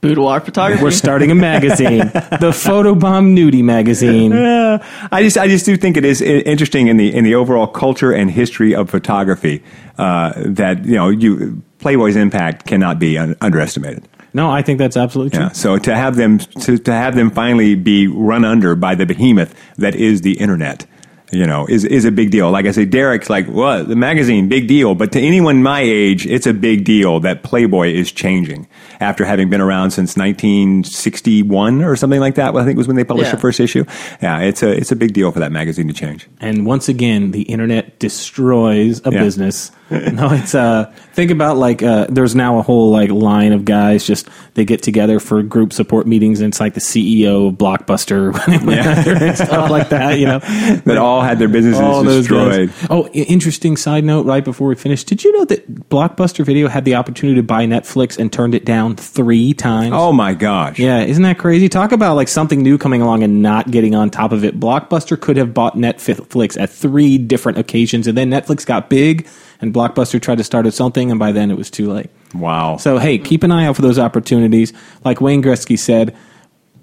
Boudoir 0.00 0.40
photography. 0.40 0.82
We're 0.84 0.90
starting 0.90 1.30
a 1.30 1.34
magazine, 1.34 1.98
the 2.44 2.52
Photobomb 2.52 3.34
Nudie 3.36 3.64
magazine. 3.64 4.32
I 4.32 5.22
just, 5.22 5.36
I 5.36 5.48
just 5.48 5.66
do 5.66 5.76
think 5.76 5.96
it 5.96 6.04
is 6.04 6.20
interesting 6.22 6.86
in 6.88 6.96
the 6.96 7.12
in 7.14 7.24
the 7.24 7.34
overall 7.34 7.66
culture 7.66 8.12
and 8.12 8.30
history 8.30 8.74
of 8.74 8.88
photography 8.88 9.62
uh, 9.98 10.32
that 10.36 10.84
you 10.84 10.94
know 10.94 11.08
you 11.08 11.62
Playboy's 11.78 12.16
impact 12.16 12.66
cannot 12.66 12.98
be 12.98 13.18
un- 13.18 13.36
underestimated. 13.40 14.06
No, 14.34 14.50
I 14.50 14.60
think 14.62 14.78
that's 14.78 14.96
absolutely 14.96 15.30
true. 15.30 15.44
Yeah. 15.46 15.52
So 15.52 15.78
to 15.78 15.94
have 15.94 16.16
them 16.16 16.38
to, 16.38 16.76
to 16.78 16.92
have 16.92 17.14
them 17.14 17.30
finally 17.30 17.74
be 17.74 18.06
run 18.06 18.44
under 18.44 18.74
by 18.76 18.94
the 18.94 19.06
behemoth 19.06 19.54
that 19.78 19.94
is 19.94 20.20
the 20.20 20.32
internet, 20.38 20.84
you 21.32 21.46
know, 21.46 21.66
is 21.66 21.84
is 21.84 22.04
a 22.04 22.10
big 22.12 22.30
deal. 22.30 22.50
Like 22.50 22.66
I 22.66 22.70
say, 22.72 22.84
Derek's 22.84 23.30
like, 23.30 23.46
what 23.48 23.88
the 23.88 23.96
magazine, 23.96 24.48
big 24.48 24.68
deal. 24.68 24.94
But 24.94 25.12
to 25.12 25.20
anyone 25.20 25.62
my 25.62 25.80
age, 25.80 26.26
it's 26.26 26.46
a 26.46 26.52
big 26.52 26.84
deal 26.84 27.18
that 27.20 27.42
Playboy 27.44 27.92
is 27.94 28.12
changing 28.12 28.68
after 29.00 29.24
having 29.24 29.48
been 29.48 29.60
around 29.62 29.90
since 29.92 30.16
1961 30.16 31.82
or 31.82 31.96
something 31.96 32.20
like 32.20 32.34
that. 32.36 32.52
Well, 32.52 32.62
I 32.62 32.66
think 32.66 32.76
it 32.76 32.78
was 32.78 32.86
when 32.86 32.96
they 32.96 33.04
published 33.04 33.28
Yeah. 33.30 33.36
the 33.36 33.40
first 33.40 33.58
issue. 33.60 33.84
Yeah, 34.22 34.40
it's 34.40 34.62
a 34.62 34.70
it's 34.70 34.92
a 34.92 34.96
big 34.96 35.12
deal 35.14 35.32
for 35.32 35.40
that 35.40 35.52
magazine 35.52 35.88
to 35.88 35.94
change. 35.94 36.26
And 36.40 36.66
once 36.66 36.88
again, 36.88 37.30
the 37.32 37.42
internet 37.42 37.98
destroys 37.98 39.00
a 39.04 39.10
Yeah. 39.12 39.20
business 39.22 39.70
no, 39.90 40.32
it's 40.32 40.54
uh 40.54 40.92
think 41.12 41.30
about 41.30 41.56
like 41.56 41.82
uh 41.82 42.06
there's 42.08 42.34
now 42.34 42.58
a 42.58 42.62
whole 42.62 42.90
like 42.90 43.10
line 43.10 43.52
of 43.52 43.64
guys 43.64 44.04
just 44.04 44.28
they 44.54 44.64
get 44.64 44.82
together 44.82 45.20
for 45.20 45.42
group 45.42 45.72
support 45.72 46.06
meetings 46.06 46.40
and 46.40 46.52
it's 46.52 46.58
like 46.58 46.74
the 46.74 46.80
CEO 46.80 47.48
of 47.48 47.54
Blockbuster 47.54 48.34
and 49.22 49.36
stuff 49.36 49.70
like 49.70 49.90
that, 49.90 50.18
you 50.18 50.26
know. 50.26 50.40
That 50.40 50.96
all 50.96 51.22
had 51.22 51.38
their 51.38 51.48
businesses 51.48 51.80
All 51.80 52.02
destroyed. 52.02 52.72
Oh, 52.90 53.06
interesting 53.08 53.76
side 53.76 54.04
note 54.04 54.26
right 54.26 54.44
before 54.44 54.68
we 54.68 54.74
finish. 54.74 55.04
Did 55.04 55.22
you 55.22 55.32
know 55.38 55.44
that 55.44 55.88
Blockbuster 55.88 56.44
Video 56.44 56.68
had 56.68 56.84
the 56.84 56.96
opportunity 56.96 57.36
to 57.36 57.42
buy 57.42 57.64
Netflix 57.66 58.18
and 58.18 58.32
turned 58.32 58.54
it 58.54 58.64
down 58.64 58.96
3 58.96 59.54
times? 59.54 59.92
Oh 59.94 60.12
my 60.12 60.34
gosh. 60.34 60.78
Yeah, 60.78 61.02
isn't 61.02 61.22
that 61.22 61.38
crazy? 61.38 61.68
Talk 61.68 61.92
about 61.92 62.16
like 62.16 62.28
something 62.28 62.62
new 62.62 62.78
coming 62.78 63.02
along 63.02 63.22
and 63.22 63.42
not 63.42 63.70
getting 63.70 63.94
on 63.94 64.10
top 64.10 64.32
of 64.32 64.44
it. 64.44 64.58
Blockbuster 64.58 65.20
could 65.20 65.36
have 65.36 65.54
bought 65.54 65.76
Netflix 65.76 66.60
at 66.60 66.70
three 66.70 67.18
different 67.18 67.58
occasions, 67.58 68.06
and 68.06 68.16
then 68.16 68.30
Netflix 68.30 68.66
got 68.66 68.90
big, 68.90 69.26
and 69.60 69.72
Blockbuster 69.72 70.20
tried 70.20 70.38
to 70.38 70.44
start 70.44 70.66
its 70.66 70.80
own 70.80 70.92
thing, 70.92 71.10
and 71.10 71.18
by 71.18 71.32
then 71.32 71.50
it 71.50 71.56
was 71.56 71.70
too 71.70 71.90
late. 71.90 72.10
Wow. 72.34 72.76
So 72.76 72.98
hey, 72.98 73.18
keep 73.18 73.42
an 73.42 73.52
eye 73.52 73.66
out 73.66 73.76
for 73.76 73.82
those 73.82 73.98
opportunities. 73.98 74.72
Like 75.04 75.20
Wayne 75.20 75.42
Gretzky 75.42 75.78
said, 75.78 76.16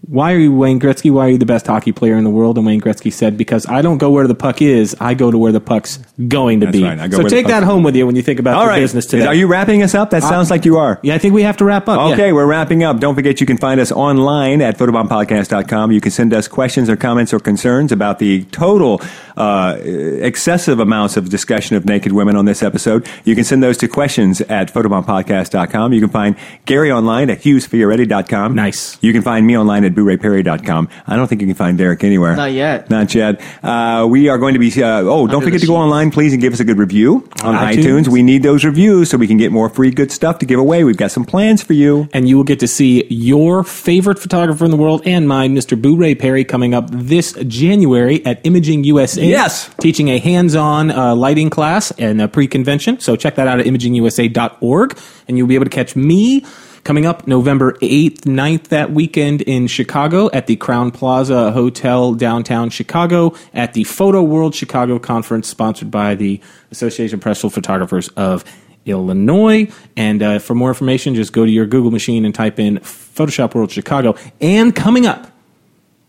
"Why 0.08 0.34
are 0.34 0.38
you 0.38 0.54
Wayne 0.54 0.80
Gretzky? 0.80 1.12
Why 1.12 1.28
are 1.28 1.30
you 1.30 1.38
the 1.38 1.45
best 1.45 1.68
hockey 1.68 1.91
player 1.91 2.18
in 2.18 2.24
the 2.24 2.30
world?" 2.30 2.58
And 2.58 2.66
Wayne 2.66 2.82
Gretzky 2.82 3.12
said, 3.12 3.38
"Because 3.38 3.68
I 3.68 3.82
don't 3.82 3.97
go 3.97 4.10
where 4.10 4.28
the 4.28 4.36
puck 4.36 4.62
is. 4.62 4.95
I 4.99 5.14
go 5.14 5.32
to 5.32 5.38
where 5.38 5.51
the 5.51 5.62
puck's 5.62 5.99
going 6.28 6.60
to 6.62 6.68
That's 6.68 6.78
be." 6.78 6.84
right. 6.84 7.12
So 7.12 7.24
take 7.24 7.47
that 7.47 7.64
home 7.64 7.84
with 7.84 7.95
you 7.95 8.06
when 8.06 8.16
you 8.16 8.22
think 8.22 8.39
about 8.39 8.56
all 8.56 8.64
your 8.64 8.70
right. 8.70 8.80
business 8.80 9.06
today. 9.06 9.26
Are 9.26 9.34
you 9.36 9.47
wrapping 9.47 9.84
us 9.84 9.95
up? 9.95 10.10
That 10.12 10.24
sounds 10.24 10.49
like 10.49 10.66
you 10.66 10.78
are. 10.78 10.99
yeah, 11.04 11.16
I 11.16 11.18
think 11.18 11.34
we 11.34 11.43
have 11.43 11.58
to 11.58 11.66
wrap 11.66 11.88
up. 11.88 11.99
Yeah. 11.99 12.14
Okay, 12.14 12.34
we're 12.34 12.45
wrapping 12.45 12.84
up. 12.84 12.99
Don't 12.99 13.16
forget 13.16 13.39
you 13.39 13.47
can 13.47 13.58
find 13.58 13.80
us 13.80 13.91
online 13.91 14.62
at 14.62 14.78
photobombpodcast.com. 14.78 15.91
You 15.91 16.01
can 16.01 16.12
send 16.12 16.34
us 16.34 16.47
questions 16.47 16.89
or 16.89 16.95
comments 16.95 17.34
or 17.34 17.39
concerns 17.39 17.91
about 17.91 18.20
the 18.20 18.43
total 18.45 19.01
uh, 19.38 19.78
excessive 19.84 20.80
amounts 20.80 21.18
of 21.18 21.30
discussion 21.30 21.76
of 21.76 21.86
naked 21.86 22.12
women 22.12 22.36
on 22.36 22.45
this 22.45 22.62
episode. 22.62 23.08
You 23.24 23.36
can 23.36 23.43
send 23.43 23.64
those 23.64 23.78
to 23.78 23.88
questions 23.88 24.41
at 24.41 24.72
photobombpodcast.com. 24.74 25.93
You 25.93 25.99
can 25.99 26.10
find 26.10 26.36
Gary 26.66 26.91
online 26.91 27.30
at 27.30 27.39
hughesfioretti.com. 27.41 28.56
Nice. 28.56 28.97
You 29.01 29.14
can 29.14 29.22
find 29.22 29.45
me 29.47 29.58
online 29.58 29.84
at 29.84 29.93
bourayperry.com. 29.94 30.89
I 31.08 31.16
don't 31.16 31.28
think 31.28 31.41
you 31.41 31.48
can 31.48 31.56
find 31.56 31.78
Derek 31.78 32.04
anywhere. 32.04 32.36
Not 32.36 32.52
yet. 32.52 32.89
Not 32.89 33.14
yet. 33.16 33.41
Uh, 33.64 34.08
we 34.10 34.30
are 34.30 34.38
going 34.38 34.54
to 34.54 34.60
be, 34.60 34.70
uh, 34.82 35.02
oh, 35.02 35.28
don't 35.28 35.36
Under 35.36 35.46
forget 35.46 35.62
to 35.62 35.68
go 35.68 35.74
sheets. 35.74 35.78
online, 35.84 36.12
please, 36.12 36.34
and 36.34 36.41
give 36.41 36.54
us 36.54 36.60
a 36.60 36.66
good 36.66 36.78
review 36.78 37.30
on 37.44 37.56
iTunes. 37.56 37.84
iTunes. 37.84 38.08
We 38.08 38.24
need 38.24 38.44
those 38.44 38.64
reviews 38.66 39.10
so 39.10 39.18
we 39.18 39.28
can 39.28 39.38
get 39.38 39.52
more 39.52 39.70
free 39.70 39.91
good 39.91 40.12
stuff 40.12 40.39
to 40.39 40.46
give 40.46 40.60
away. 40.60 40.84
We've 40.84 40.98
got 40.98 41.12
some 41.12 41.26
plans 41.26 41.62
for 41.64 41.74
you. 41.74 42.08
and 42.14 42.28
you 42.28 42.38
will 42.38 42.44
get 42.44 42.60
to 42.60 42.68
see 42.68 43.06
your 43.10 43.64
favorite 43.64 44.20
photographer 44.20 44.66
in 44.66 44.72
the 44.72 44.78
world 44.78 45.02
and 45.06 45.28
mine, 45.28 45.56
Mr. 45.56 45.80
Booray 45.80 46.18
Perry, 46.18 46.44
coming 46.46 46.74
up 46.74 46.89
this 46.91 47.34
January 47.48 48.26
at 48.26 48.39
Imaging 48.46 48.84
USA. 48.86 49.26
Yes. 49.26 49.70
Teaching 49.80 50.10
a 50.10 50.20
hands 50.20 50.56
on 50.56 50.91
uh, 50.91 51.16
lighting 51.16 51.50
class 51.50 51.91
and 51.91 52.22
a 52.22 52.28
pre 52.28 52.48
convention. 52.48 53.00
So 53.00 53.16
check 53.16 53.36
that 53.36 53.48
out 53.48 53.60
at 53.60 53.66
imagingusa.org, 53.66 54.98
and 55.28 55.38
you'll 55.38 55.48
be 55.48 55.56
able 55.56 55.66
to 55.66 55.70
catch 55.72 55.96
me. 55.96 56.46
Coming 56.84 57.06
up 57.06 57.28
November 57.28 57.74
8th, 57.76 58.22
9th 58.24 58.68
that 58.68 58.92
weekend 58.92 59.42
in 59.42 59.68
Chicago 59.68 60.30
at 60.32 60.48
the 60.48 60.58
Crowne 60.58 60.94
Plaza 60.94 61.54
Hotel 61.54 62.14
downtown 62.14 62.70
Chicago 62.70 63.34
at 63.54 63.72
the 63.72 63.86
Photo 63.86 64.22
World 64.22 64.54
Chicago 64.54 65.00
Conference 65.00 65.48
sponsored 65.48 65.90
by 65.90 66.16
the 66.16 66.42
Association 66.72 67.16
of 67.16 67.22
Professional 67.22 67.52
Photographers 67.52 68.10
of 68.10 68.44
Illinois. 68.86 69.72
And 69.96 70.22
uh, 70.22 70.40
for 70.40 70.56
more 70.56 70.68
information, 70.68 71.16
just 71.16 71.32
go 71.32 71.46
to 71.46 71.52
your 71.52 71.66
Google 71.66 71.90
machine 71.90 72.26
and 72.26 72.36
type 72.36 72.60
in 72.60 72.80
Photoshop 72.80 73.56
World 73.56 73.72
Chicago. 73.72 74.16
And 74.42 74.76
coming 74.76 75.06
up, 75.06 75.33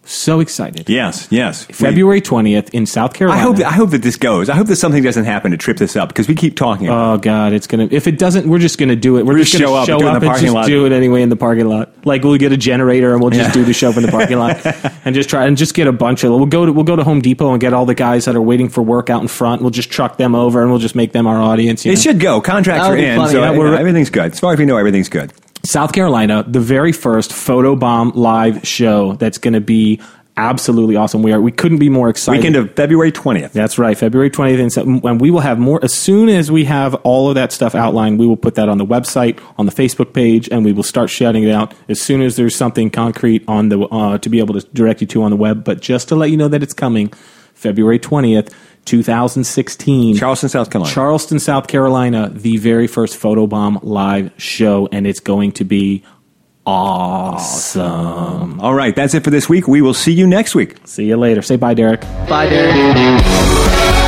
so 0.04 0.40
excited. 0.40 0.88
Yes, 0.88 1.26
yes. 1.30 1.64
February 1.64 2.20
20th 2.20 2.70
in 2.70 2.86
South 2.86 3.14
Carolina. 3.14 3.40
I 3.40 3.42
hope 3.44 3.56
that, 3.56 3.66
I 3.66 3.72
hope 3.72 3.90
that 3.90 4.02
this 4.02 4.16
goes. 4.16 4.48
I 4.48 4.54
hope 4.54 4.66
that 4.68 4.76
something 4.76 5.02
doesn't 5.02 5.24
happen 5.24 5.50
to 5.52 5.56
trip 5.56 5.76
this 5.76 5.96
up 5.96 6.08
because 6.08 6.28
we 6.28 6.34
keep 6.34 6.56
talking. 6.56 6.86
about 6.88 7.14
Oh 7.14 7.18
God, 7.18 7.52
it's 7.52 7.66
gonna. 7.66 7.88
If 7.90 8.06
it 8.06 8.18
doesn't, 8.18 8.48
we're 8.48 8.58
just 8.58 8.78
gonna 8.78 8.96
do 8.96 9.16
it. 9.16 9.24
We're, 9.26 9.32
We're 9.34 9.38
just 9.38 9.52
just 9.52 9.62
gonna 9.62 9.72
show 9.72 9.76
up, 9.76 9.86
show 9.86 9.98
do 9.98 10.06
it 10.06 10.10
in 10.10 10.14
up 10.16 10.20
the 10.20 10.26
and 10.26 10.30
parking 10.32 10.46
just 10.46 10.54
lot. 10.54 10.66
do 10.66 10.86
it 10.86 10.92
anyway 10.92 11.22
in 11.22 11.28
the 11.28 11.36
parking 11.36 11.66
lot. 11.68 11.92
Like 12.06 12.22
we'll 12.24 12.36
get 12.38 12.52
a 12.52 12.56
generator 12.56 13.12
and 13.12 13.20
we'll 13.20 13.30
just 13.30 13.48
Yeah. 13.48 13.52
do 13.54 13.64
the 13.64 13.72
show 13.72 13.90
in 13.92 14.02
the 14.02 14.08
parking 14.10 14.38
lot 14.38 14.64
and 15.04 15.14
just 15.14 15.28
try 15.30 15.46
and 15.46 15.56
just 15.56 15.74
get 15.74 15.86
a 15.86 15.92
bunch 15.92 16.24
of. 16.24 16.30
We'll 16.32 16.46
go 16.46 16.66
to 16.66 16.72
we'll 16.72 16.84
go 16.84 16.96
to 16.96 17.04
Home 17.04 17.20
Depot 17.20 17.52
and 17.52 17.60
get 17.60 17.72
all 17.72 17.86
the 17.86 17.94
guys 17.94 18.24
that 18.26 18.36
are 18.36 18.42
waiting 18.42 18.68
for 18.68 18.82
work 18.82 19.10
out 19.10 19.22
in 19.22 19.28
front. 19.28 19.62
We'll 19.62 19.70
just 19.70 19.90
truck 19.90 20.16
them 20.18 20.34
over 20.34 20.60
and 20.62 20.70
we'll 20.70 20.80
just 20.80 20.94
make 20.94 21.12
them 21.12 21.26
our 21.26 21.40
audience. 21.40 21.84
you 21.84 21.92
it 21.92 21.96
know? 21.96 22.00
should 22.00 22.20
go. 22.20 22.40
Contracts 22.40 22.84
That 22.84 22.92
are 22.92 22.96
be 22.96 23.04
in, 23.04 23.16
funny. 23.16 23.32
so 23.32 23.40
Yeah, 23.40 23.52
you 23.52 23.58
we're- 23.58 23.76
everything's 23.78 24.10
good. 24.10 24.32
As 24.32 24.40
far 24.40 24.52
as 24.52 24.58
we 24.58 24.66
know, 24.66 24.76
everything's 24.76 25.08
good. 25.08 25.32
South 25.64 25.92
Carolina, 25.92 26.44
the 26.46 26.60
very 26.60 26.92
first 26.92 27.30
Photobomb 27.30 28.14
live 28.14 28.66
show 28.66 29.14
that's 29.14 29.38
going 29.38 29.54
to 29.54 29.60
be 29.60 30.00
absolutely 30.36 30.96
awesome. 30.96 31.22
We 31.22 31.32
are 31.32 31.40
we 31.40 31.52
couldn't 31.52 31.78
be 31.78 31.88
more 31.88 32.08
excited. 32.08 32.38
Weekend 32.38 32.56
of 32.56 32.74
February 32.74 33.12
twentieth. 33.12 33.52
That's 33.52 33.78
right, 33.78 33.96
February 33.96 34.30
20th. 34.30 34.60
And, 34.60 34.72
so, 34.72 34.82
and 34.82 35.20
we 35.20 35.30
will 35.30 35.40
have 35.40 35.58
more, 35.58 35.82
as 35.82 35.94
soon 35.94 36.28
as 36.28 36.50
we 36.50 36.64
have 36.64 36.94
all 36.96 37.28
of 37.28 37.36
that 37.36 37.52
stuff 37.52 37.74
outlined, 37.74 38.18
we 38.18 38.26
will 38.26 38.36
put 38.36 38.56
that 38.56 38.68
on 38.68 38.78
the 38.78 38.86
website, 38.86 39.40
on 39.58 39.66
the 39.66 39.72
Facebook 39.72 40.12
page, 40.12 40.48
and 40.50 40.64
we 40.64 40.72
will 40.72 40.82
start 40.82 41.08
shouting 41.08 41.44
it 41.44 41.50
out 41.50 41.72
as 41.88 42.00
soon 42.00 42.20
as 42.20 42.36
there's 42.36 42.56
something 42.56 42.90
concrete 42.90 43.44
on 43.48 43.68
the, 43.68 43.80
uh, 43.80 44.18
to 44.18 44.28
be 44.28 44.40
able 44.40 44.60
to 44.60 44.66
direct 44.74 45.00
you 45.00 45.06
to 45.06 45.22
on 45.22 45.30
the 45.30 45.36
web. 45.36 45.64
But 45.64 45.80
just 45.80 46.08
to 46.08 46.16
let 46.16 46.30
you 46.30 46.36
know 46.36 46.48
that 46.48 46.62
it's 46.62 46.74
coming, 46.74 47.12
February 47.54 47.98
20th, 47.98 48.52
2016. 48.84 50.16
Charleston, 50.16 50.48
South 50.48 50.70
Carolina. 50.70 50.94
Charleston, 50.94 51.38
South 51.38 51.66
Carolina, 51.66 52.30
the 52.30 52.56
very 52.58 52.86
first 52.86 53.20
Photobomb 53.20 53.80
live 53.82 54.32
show, 54.36 54.88
and 54.92 55.06
it's 55.06 55.20
going 55.20 55.52
to 55.52 55.64
be 55.64 56.02
awesome. 56.66 58.60
All 58.60 58.74
right, 58.74 58.94
that's 58.94 59.14
it 59.14 59.24
for 59.24 59.30
this 59.30 59.48
week. 59.48 59.68
We 59.68 59.82
will 59.82 59.94
see 59.94 60.12
you 60.12 60.26
next 60.26 60.54
week. 60.54 60.76
See 60.84 61.06
you 61.06 61.16
later. 61.16 61.42
Say 61.42 61.56
bye, 61.56 61.74
Derek. 61.74 62.00
Bye, 62.28 62.48
Derek. 62.48 64.03